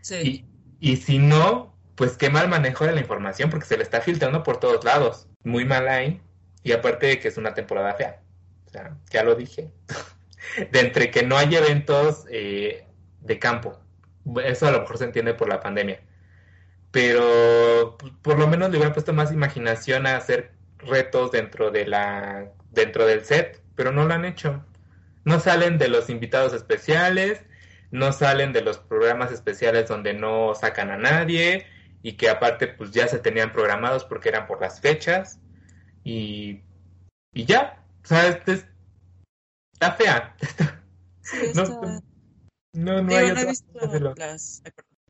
Sí, 0.00 0.46
Y, 0.80 0.92
y 0.92 0.96
si 0.98 1.18
no, 1.18 1.78
pues 1.96 2.16
qué 2.16 2.30
mal 2.30 2.48
manejo 2.48 2.84
de 2.86 2.92
la 2.92 3.00
información, 3.00 3.50
porque 3.50 3.66
se 3.66 3.76
le 3.76 3.82
está 3.84 4.00
filtrando 4.02 4.42
por 4.42 4.60
todos 4.60 4.84
lados. 4.84 5.28
Muy 5.44 5.64
mal 5.64 5.88
ahí. 5.88 6.22
Y 6.62 6.72
aparte 6.72 7.06
de 7.06 7.20
que 7.20 7.28
es 7.28 7.36
una 7.38 7.54
temporada 7.54 7.94
fea. 7.94 8.22
O 8.66 8.70
sea, 8.70 8.98
ya 9.10 9.24
lo 9.24 9.34
dije. 9.36 9.72
De 10.72 10.80
entre 10.80 11.10
que 11.10 11.22
no 11.24 11.36
hay 11.38 11.54
eventos 11.56 12.26
eh, 12.30 12.86
de 13.20 13.38
campo. 13.38 13.83
Eso 14.44 14.66
a 14.66 14.70
lo 14.70 14.80
mejor 14.80 14.98
se 14.98 15.04
entiende 15.04 15.34
por 15.34 15.48
la 15.48 15.60
pandemia. 15.60 16.00
Pero 16.90 17.96
pues, 17.98 18.12
por 18.22 18.38
lo 18.38 18.46
menos 18.46 18.70
le 18.70 18.76
hubiera 18.78 18.92
puesto 18.92 19.12
más 19.12 19.32
imaginación 19.32 20.06
a 20.06 20.16
hacer 20.16 20.52
retos 20.78 21.30
dentro 21.32 21.70
de 21.70 21.86
la 21.86 22.52
dentro 22.70 23.06
del 23.06 23.24
set, 23.24 23.62
pero 23.74 23.92
no 23.92 24.04
lo 24.04 24.14
han 24.14 24.24
hecho. 24.24 24.64
No 25.24 25.40
salen 25.40 25.78
de 25.78 25.88
los 25.88 26.10
invitados 26.10 26.52
especiales, 26.52 27.42
no 27.90 28.12
salen 28.12 28.52
de 28.52 28.60
los 28.62 28.78
programas 28.78 29.32
especiales 29.32 29.88
donde 29.88 30.12
no 30.14 30.54
sacan 30.54 30.90
a 30.90 30.96
nadie 30.96 31.66
y 32.02 32.12
que 32.14 32.28
aparte 32.28 32.68
pues 32.68 32.90
ya 32.90 33.08
se 33.08 33.18
tenían 33.18 33.52
programados 33.52 34.04
porque 34.04 34.28
eran 34.28 34.46
por 34.46 34.60
las 34.60 34.80
fechas 34.80 35.40
y, 36.04 36.62
y 37.32 37.44
ya, 37.46 37.82
o 38.02 38.06
sea, 38.06 38.28
este 38.28 38.52
es- 38.52 38.66
está 39.72 39.92
fea. 39.92 40.36
sí, 41.22 41.38
No, 41.54 41.62
está- 41.62 42.00
no, 42.74 43.02
no 43.02 43.08
Digo, 43.08 43.20
hay 43.20 43.32
no 43.32 43.40
he 43.40 43.46
visto 43.46 44.14
las... 44.16 44.62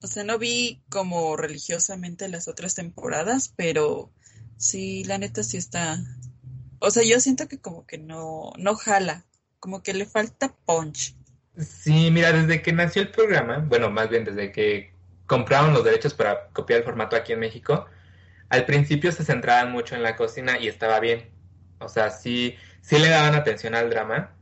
O 0.02 0.06
sea, 0.06 0.22
no 0.22 0.38
vi 0.38 0.82
como 0.90 1.36
religiosamente 1.36 2.28
las 2.28 2.46
otras 2.46 2.74
temporadas, 2.74 3.52
pero 3.56 4.12
sí, 4.58 5.04
la 5.04 5.18
neta 5.18 5.42
sí 5.42 5.56
está... 5.56 5.98
O 6.78 6.90
sea, 6.90 7.02
yo 7.02 7.18
siento 7.20 7.48
que 7.48 7.58
como 7.58 7.86
que 7.86 7.96
no, 7.96 8.52
no 8.58 8.74
jala, 8.74 9.24
como 9.58 9.82
que 9.82 9.94
le 9.94 10.04
falta 10.04 10.54
punch. 10.66 11.16
Sí, 11.56 12.10
mira, 12.10 12.32
desde 12.32 12.60
que 12.60 12.72
nació 12.72 13.00
el 13.00 13.10
programa, 13.10 13.64
bueno, 13.66 13.90
más 13.90 14.10
bien 14.10 14.24
desde 14.24 14.52
que 14.52 14.92
compraron 15.26 15.72
los 15.72 15.84
derechos 15.84 16.12
para 16.12 16.48
copiar 16.48 16.80
el 16.80 16.84
formato 16.84 17.16
aquí 17.16 17.32
en 17.32 17.40
México, 17.40 17.86
al 18.50 18.66
principio 18.66 19.10
se 19.10 19.24
centraban 19.24 19.72
mucho 19.72 19.94
en 19.94 20.02
la 20.02 20.16
cocina 20.16 20.58
y 20.58 20.68
estaba 20.68 21.00
bien. 21.00 21.30
O 21.78 21.88
sea, 21.88 22.10
sí, 22.10 22.56
sí 22.82 22.98
le 22.98 23.08
daban 23.08 23.34
atención 23.34 23.74
al 23.74 23.88
drama, 23.88 24.34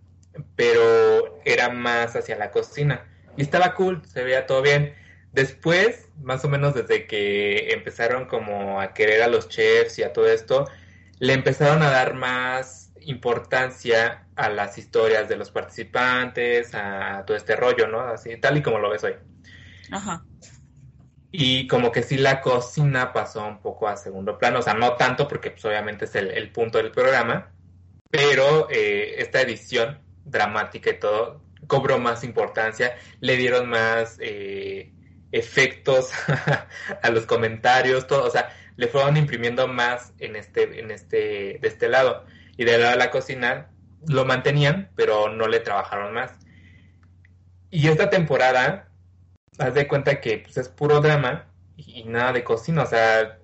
pero 0.57 1.41
era 1.45 1.69
más 1.69 2.17
hacia 2.17 2.37
la 2.37 2.51
cocina. 2.51 3.07
Y 3.37 3.43
estaba 3.43 3.75
cool, 3.75 4.03
se 4.07 4.23
veía 4.23 4.47
todo 4.47 4.63
bien. 4.63 4.95
Después, 5.33 6.09
más 6.21 6.45
o 6.45 6.49
menos 6.49 6.75
desde 6.75 7.07
que 7.07 7.73
empezaron 7.73 8.27
como 8.27 8.81
a 8.81 8.93
querer 8.93 9.23
a 9.23 9.29
los 9.29 9.49
chefs 9.49 9.99
y 9.99 10.03
a 10.03 10.13
todo 10.13 10.29
esto, 10.29 10.69
le 11.19 11.33
empezaron 11.33 11.83
a 11.83 11.91
dar 11.91 12.15
más 12.15 12.93
importancia 13.01 14.27
a 14.37 14.49
las 14.51 14.79
historias 14.79 15.29
de 15.29 15.37
los 15.37 15.51
participantes, 15.51 16.75
a 16.75 17.25
todo 17.27 17.37
este 17.37 17.57
rollo, 17.57 17.89
¿no? 17.89 18.01
Así, 18.01 18.37
tal 18.37 18.59
y 18.59 18.63
como 18.63 18.79
lo 18.79 18.91
ves 18.91 19.05
hoy. 19.05 19.15
Ajá. 19.91 20.25
Y 21.31 21.67
como 21.67 21.93
que 21.93 22.03
sí 22.03 22.19
la 22.19 22.43
cocina 22.43 23.13
pasó 23.13 23.47
un 23.47 23.61
poco 23.61 23.89
a 23.89 23.97
segundo 23.97 24.37
plano, 24.39 24.59
o 24.59 24.63
sea, 24.63 24.75
no 24.75 24.97
tanto 24.97 25.27
porque 25.29 25.51
pues, 25.51 25.65
obviamente 25.65 26.05
es 26.05 26.15
el, 26.15 26.31
el 26.31 26.51
punto 26.51 26.77
del 26.79 26.91
programa, 26.91 27.51
pero 28.11 28.69
eh, 28.71 29.15
esta 29.19 29.41
edición 29.41 29.99
dramática 30.25 30.91
y 30.91 31.01
todo 31.01 31.41
cobró 31.67 31.99
más 31.99 32.25
importancia, 32.25 32.97
le 33.21 33.37
dieron 33.37 33.69
más 33.69 34.17
eh, 34.21 34.93
efectos 35.33 36.11
a 37.03 37.11
los 37.11 37.27
comentarios, 37.27 38.07
todo, 38.07 38.27
o 38.27 38.31
sea, 38.31 38.55
le 38.77 38.89
fueron 38.89 39.17
imprimiendo 39.17 39.69
más 39.69 40.13
en 40.19 40.37
este, 40.37 40.81
en 40.81 40.91
este, 40.91 41.59
de 41.61 41.69
este 41.69 41.89
lado. 41.89 42.25
Y 42.57 42.65
del 42.65 42.81
lado 42.81 42.93
de 42.93 42.99
la 42.99 43.11
cocina 43.11 43.71
lo 44.07 44.25
mantenían, 44.25 44.91
pero 44.97 45.29
no 45.29 45.49
le 45.49 45.61
trabajaron 45.61 46.13
más. 46.13 46.33
Y 47.71 47.89
esta 47.89 48.11
temporada, 48.11 48.89
haz 49.59 49.75
de 49.75 49.89
cuenta 49.89 50.21
que 50.21 50.39
pues, 50.39 50.57
es 50.59 50.69
puro 50.69 51.01
drama 51.01 51.47
y, 51.77 52.05
nada 52.05 52.33
de 52.33 52.45
cocina, 52.45 52.83
o 52.83 52.87
sea, 52.87 53.39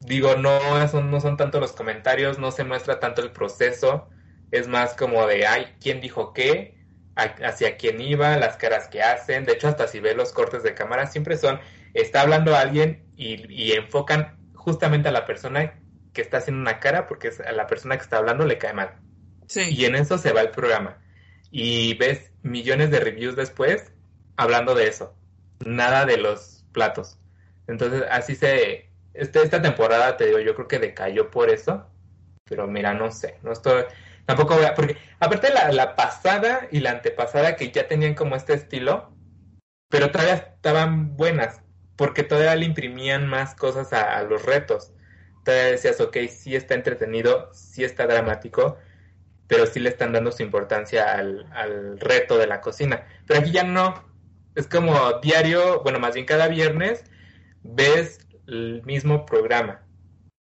digo, 0.00 0.36
no 0.36 0.88
son, 0.88 1.10
no 1.10 1.20
son 1.20 1.36
tanto 1.36 1.60
los 1.60 1.72
comentarios, 1.72 2.38
no 2.38 2.50
se 2.50 2.64
muestra 2.64 3.00
tanto 3.00 3.22
el 3.22 3.32
proceso, 3.32 4.08
es 4.50 4.68
más 4.68 4.94
como 4.94 5.26
de, 5.26 5.46
ay, 5.46 5.74
¿quién 5.80 6.00
dijo 6.00 6.32
qué? 6.32 6.83
Hacia 7.16 7.76
quién 7.76 8.00
iba, 8.00 8.36
las 8.36 8.56
caras 8.56 8.88
que 8.88 9.02
hacen, 9.02 9.44
de 9.44 9.52
hecho 9.52 9.68
hasta 9.68 9.86
si 9.86 10.00
ves 10.00 10.16
los 10.16 10.32
cortes 10.32 10.64
de 10.64 10.74
cámara 10.74 11.06
siempre 11.06 11.36
son, 11.36 11.60
está 11.92 12.22
hablando 12.22 12.56
alguien 12.56 13.04
y, 13.16 13.52
y 13.52 13.72
enfocan 13.72 14.36
justamente 14.54 15.08
a 15.08 15.12
la 15.12 15.24
persona 15.24 15.78
que 16.12 16.22
está 16.22 16.38
haciendo 16.38 16.62
una 16.62 16.80
cara 16.80 17.06
porque 17.06 17.30
a 17.46 17.52
la 17.52 17.66
persona 17.66 17.96
que 17.96 18.02
está 18.02 18.16
hablando 18.16 18.46
le 18.46 18.58
cae 18.58 18.72
mal. 18.72 18.94
Sí. 19.46 19.62
Y 19.70 19.84
en 19.84 19.94
eso 19.94 20.16
se 20.16 20.32
va 20.32 20.40
el 20.40 20.50
programa. 20.50 20.98
Y 21.50 21.94
ves 21.94 22.32
millones 22.42 22.90
de 22.90 23.00
reviews 23.00 23.36
después 23.36 23.92
hablando 24.36 24.74
de 24.74 24.88
eso. 24.88 25.14
Nada 25.64 26.06
de 26.06 26.16
los 26.16 26.64
platos. 26.72 27.18
Entonces, 27.66 28.04
así 28.10 28.34
se... 28.34 28.90
Este, 29.12 29.42
esta 29.42 29.62
temporada, 29.62 30.16
te 30.16 30.26
digo, 30.26 30.40
yo 30.40 30.54
creo 30.54 30.66
que 30.66 30.78
decayó 30.78 31.30
por 31.30 31.50
eso. 31.50 31.86
Pero 32.44 32.66
mira, 32.66 32.94
no 32.94 33.10
sé. 33.10 33.38
No 33.42 33.52
estoy... 33.52 33.84
Tampoco 34.26 34.54
voy 34.54 34.64
a... 34.64 34.74
Porque 34.74 34.96
aparte 35.20 35.52
la, 35.52 35.70
la 35.72 35.96
pasada 35.96 36.68
y 36.70 36.80
la 36.80 36.92
antepasada 36.92 37.56
que 37.56 37.70
ya 37.70 37.88
tenían 37.88 38.14
como 38.14 38.36
este 38.36 38.54
estilo, 38.54 39.14
pero 39.88 40.10
todavía 40.10 40.34
estaban 40.34 41.16
buenas. 41.16 41.60
Porque 41.96 42.22
todavía 42.22 42.56
le 42.56 42.64
imprimían 42.64 43.26
más 43.26 43.54
cosas 43.54 43.92
a, 43.92 44.20
los 44.22 44.44
retos. 44.44 44.92
Todavía 45.44 45.72
decías, 45.72 46.00
ok, 46.00 46.16
sí 46.28 46.56
está 46.56 46.74
entretenido, 46.74 47.50
sí 47.52 47.84
está 47.84 48.06
dramático, 48.06 48.78
pero 49.46 49.66
sí 49.66 49.78
le 49.78 49.90
están 49.90 50.12
dando 50.12 50.32
su 50.32 50.42
importancia 50.42 51.12
al, 51.12 51.46
al 51.52 52.00
reto 52.00 52.38
de 52.38 52.46
la 52.46 52.60
cocina. 52.60 53.06
Pero 53.26 53.40
aquí 53.40 53.52
ya 53.52 53.62
no. 53.62 54.12
Es 54.54 54.66
como 54.68 55.20
diario, 55.20 55.82
bueno, 55.82 55.98
más 55.98 56.14
bien 56.14 56.26
cada 56.26 56.48
viernes 56.48 57.04
ves 57.62 58.26
el 58.46 58.82
mismo 58.84 59.26
programa. 59.26 59.82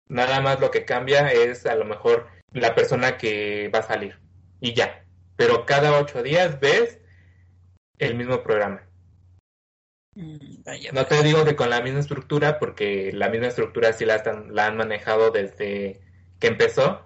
Nada 0.07 0.41
más 0.41 0.59
lo 0.59 0.72
que 0.72 0.86
cambia 0.86 1.32
es 1.32 1.65
a 1.65 1.76
lo 1.76 1.86
mejor 1.86 2.28
la 2.54 2.76
persona 2.76 3.18
que 3.18 3.70
va 3.74 3.80
a 3.80 3.84
salir. 3.84 4.20
Y 4.60 4.74
ya. 4.74 5.06
Pero 5.36 5.66
cada 5.66 5.97
ocho 6.00 6.24
días 6.24 6.60
ves 6.60 7.00
el 7.97 8.16
mismo 8.16 8.43
programa. 8.43 8.84
Mm, 10.16 10.64
vaya, 10.66 10.91
No 10.91 11.06
te 11.06 11.24
digo 11.24 11.45
que 11.45 11.56
con 11.56 11.70
la 11.70 11.82
misma 11.82 12.00
estructura, 12.00 12.60
porque 12.60 13.12
la 13.14 13.30
misma 13.30 13.47
estructura 13.47 13.93
sí 13.93 14.06
la, 14.06 14.16
están, 14.16 14.54
la 14.54 14.68
han 14.68 14.78
manejado 14.78 15.32
desde 15.32 16.02
que 16.39 16.47
empezó, 16.47 17.06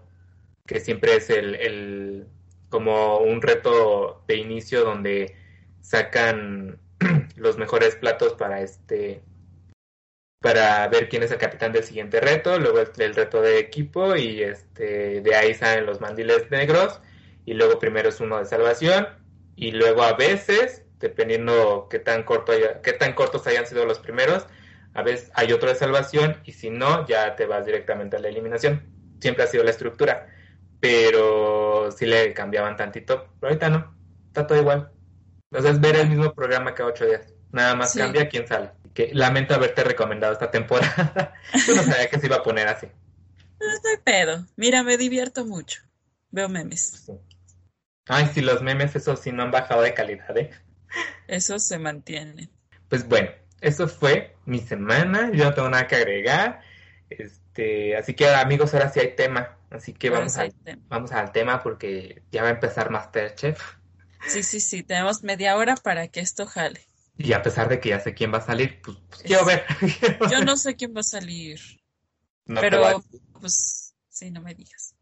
que 0.66 0.80
siempre 0.80 1.16
es 1.16 1.30
el, 1.30 1.56
el 1.56 2.28
como 2.70 3.20
un 3.20 3.42
reto 3.42 4.24
de 4.28 4.38
inicio 4.38 4.84
donde 4.84 5.36
sacan 5.82 6.80
los 7.36 7.58
mejores 7.58 7.96
platos 7.96 8.34
para 8.34 8.62
este 8.62 9.22
para 10.44 10.86
ver 10.90 11.08
quién 11.08 11.24
es 11.24 11.32
el 11.32 11.38
capitán 11.38 11.72
del 11.72 11.86
siguiente 11.86 12.20
reto, 12.20 12.60
luego 12.60 12.80
el, 12.80 12.90
el, 12.98 13.16
reto 13.16 13.42
de 13.42 13.60
equipo 13.60 14.14
y 14.18 14.44
este 14.44 15.22
de 15.22 15.36
ahí 15.36 15.54
salen 15.54 15.86
los 15.86 16.02
mandiles 16.02 16.52
negros 16.52 17.00
y 17.46 17.54
luego 17.54 17.80
primero 17.80 18.10
es 18.10 18.20
uno 18.20 18.40
de 18.40 18.46
salvación 18.46 19.08
y 19.56 19.72
luego 19.72 20.04
a 20.04 20.18
veces, 20.18 20.84
dependiendo 21.00 21.88
qué 21.90 22.00
tan 22.00 22.24
corto 22.24 22.52
haya, 22.52 22.82
qué 22.82 22.92
tan 22.92 23.14
cortos 23.14 23.48
hayan 23.48 23.66
sido 23.66 23.86
los 23.86 24.00
primeros, 24.00 24.46
a 24.94 25.02
veces 25.02 25.32
hay 25.34 25.54
otro 25.54 25.70
de 25.70 25.76
salvación 25.76 26.36
y 26.44 26.52
si 26.52 26.70
no 26.70 27.08
ya 27.08 27.38
te 27.38 27.46
vas 27.46 27.66
directamente 27.66 28.18
a 28.18 28.20
la 28.20 28.28
eliminación. 28.28 28.84
Siempre 29.22 29.46
ha 29.46 29.48
sido 29.48 29.64
la 29.64 29.72
estructura, 29.72 30.28
pero 30.82 31.90
si 31.90 32.06
le 32.06 32.34
cambiaban 32.34 32.76
tantito, 32.76 33.30
pero 33.40 33.52
ahorita 33.52 33.70
no, 33.70 33.96
está 34.28 34.46
todo 34.46 34.60
igual. 34.60 34.92
Entonces 35.52 35.80
ver 35.80 35.96
el 35.96 36.10
mismo 36.10 36.34
programa 36.34 36.76
cada 36.76 36.90
ocho 36.90 37.06
días, 37.06 37.34
nada 37.54 37.76
más 37.76 37.94
sí. 37.94 38.00
cambia 38.00 38.28
quién 38.28 38.46
sale 38.46 38.83
que 38.94 39.10
lamento 39.14 39.56
haberte 39.56 39.84
recomendado 39.84 40.34
esta 40.34 40.52
temporada. 40.52 41.34
Yo 41.68 41.76
no 41.76 41.84
sabía 41.84 42.10
que 42.10 42.20
se 42.20 42.28
iba 42.28 42.38
a 42.38 42.44
poner 42.44 42.68
así. 42.68 42.88
No 43.60 43.72
estoy 43.72 43.98
pedo. 44.04 44.46
Mira, 44.56 44.84
me 44.84 44.98
divierto 44.98 45.46
mucho. 45.46 45.82
Veo 46.32 46.50
memes. 46.50 47.04
Sí. 47.06 47.14
Ay, 48.08 48.30
sí, 48.34 48.42
los 48.42 48.62
memes, 48.62 48.96
eso 48.96 49.16
sí 49.16 49.32
no 49.32 49.44
han 49.44 49.52
bajado 49.52 49.82
de 49.82 49.94
calidad, 49.94 50.36
¿eh? 50.38 50.52
Eso 51.28 51.58
se 51.60 51.80
mantiene. 51.80 52.50
Pues 52.90 53.08
bueno, 53.08 53.32
eso 53.62 53.88
fue 53.88 54.36
mi 54.46 54.60
semana. 54.60 55.32
Yo 55.32 55.46
no 55.46 55.54
tengo 55.54 55.70
nada 55.70 55.88
que 55.88 55.96
agregar. 55.96 56.62
Este, 57.10 57.96
así 57.96 58.14
que 58.14 58.28
amigos, 58.28 58.74
ahora 58.74 58.90
sí 58.90 59.00
hay 59.00 59.16
tema. 59.16 59.58
Así 59.70 59.94
que 59.94 60.10
vamos, 60.10 60.38
al, 60.38 60.54
tema. 60.54 60.82
vamos 60.90 61.12
al 61.14 61.32
tema 61.32 61.64
porque 61.64 62.22
ya 62.32 62.44
va 62.44 62.50
a 62.50 62.52
empezar 62.52 62.92
Masterchef. 62.92 63.60
Sí, 64.28 64.44
sí, 64.44 64.60
sí. 64.60 64.84
Tenemos 64.84 65.24
media 65.24 65.56
hora 65.56 65.76
para 65.76 66.08
que 66.10 66.20
esto 66.20 66.46
jale. 66.46 66.82
Y 67.18 67.34
a 67.34 67.42
pesar 67.42 67.70
de 67.70 67.80
que 67.80 67.90
ya 67.90 68.00
sé 68.00 68.14
quién 68.14 68.34
va 68.34 68.40
a 68.40 68.46
salir, 68.46 68.82
pues, 68.82 68.98
pues 69.10 69.22
quiero 69.22 69.46
ver. 69.46 69.66
Yo 70.32 70.44
no 70.44 70.58
sé 70.58 70.76
quién 70.78 70.96
va 70.96 71.02
a 71.02 71.04
salir. 71.04 71.60
No 72.46 72.60
pero, 72.60 73.04
pues, 73.40 73.96
sí, 74.10 74.32
no 74.32 74.42
me 74.42 74.54
digas. 74.56 74.96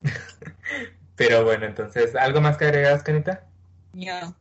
pero 1.16 1.44
bueno, 1.44 1.66
entonces, 1.66 2.14
¿algo 2.16 2.40
más 2.40 2.56
que 2.56 2.66
agregas, 2.66 3.02
Canita? 3.02 3.46
No. 3.92 4.36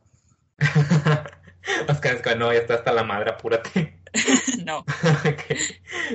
Oscar, 1.87 2.37
no, 2.37 2.51
ya 2.51 2.59
está 2.59 2.75
hasta 2.75 2.91
la 2.91 3.03
madre, 3.03 3.31
apúrate. 3.31 3.99
no. 4.65 4.79
okay. 4.79 5.57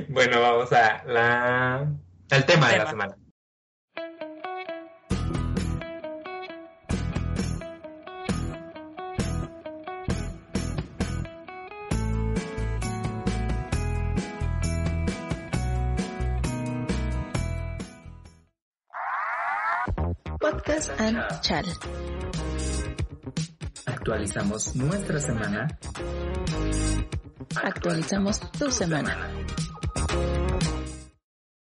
Bueno, 0.08 0.40
vamos 0.40 0.72
a 0.72 1.04
la... 1.04 1.76
al 2.30 2.46
tema, 2.46 2.46
tema 2.46 2.70
de 2.70 2.78
la 2.78 2.90
semana. 2.90 3.16
And 20.98 21.18
Chal. 21.42 21.64
Actualizamos 23.86 24.74
nuestra 24.76 25.20
semana. 25.20 25.68
Actualizamos 27.62 28.40
tu 28.52 28.70
semana. 28.70 29.16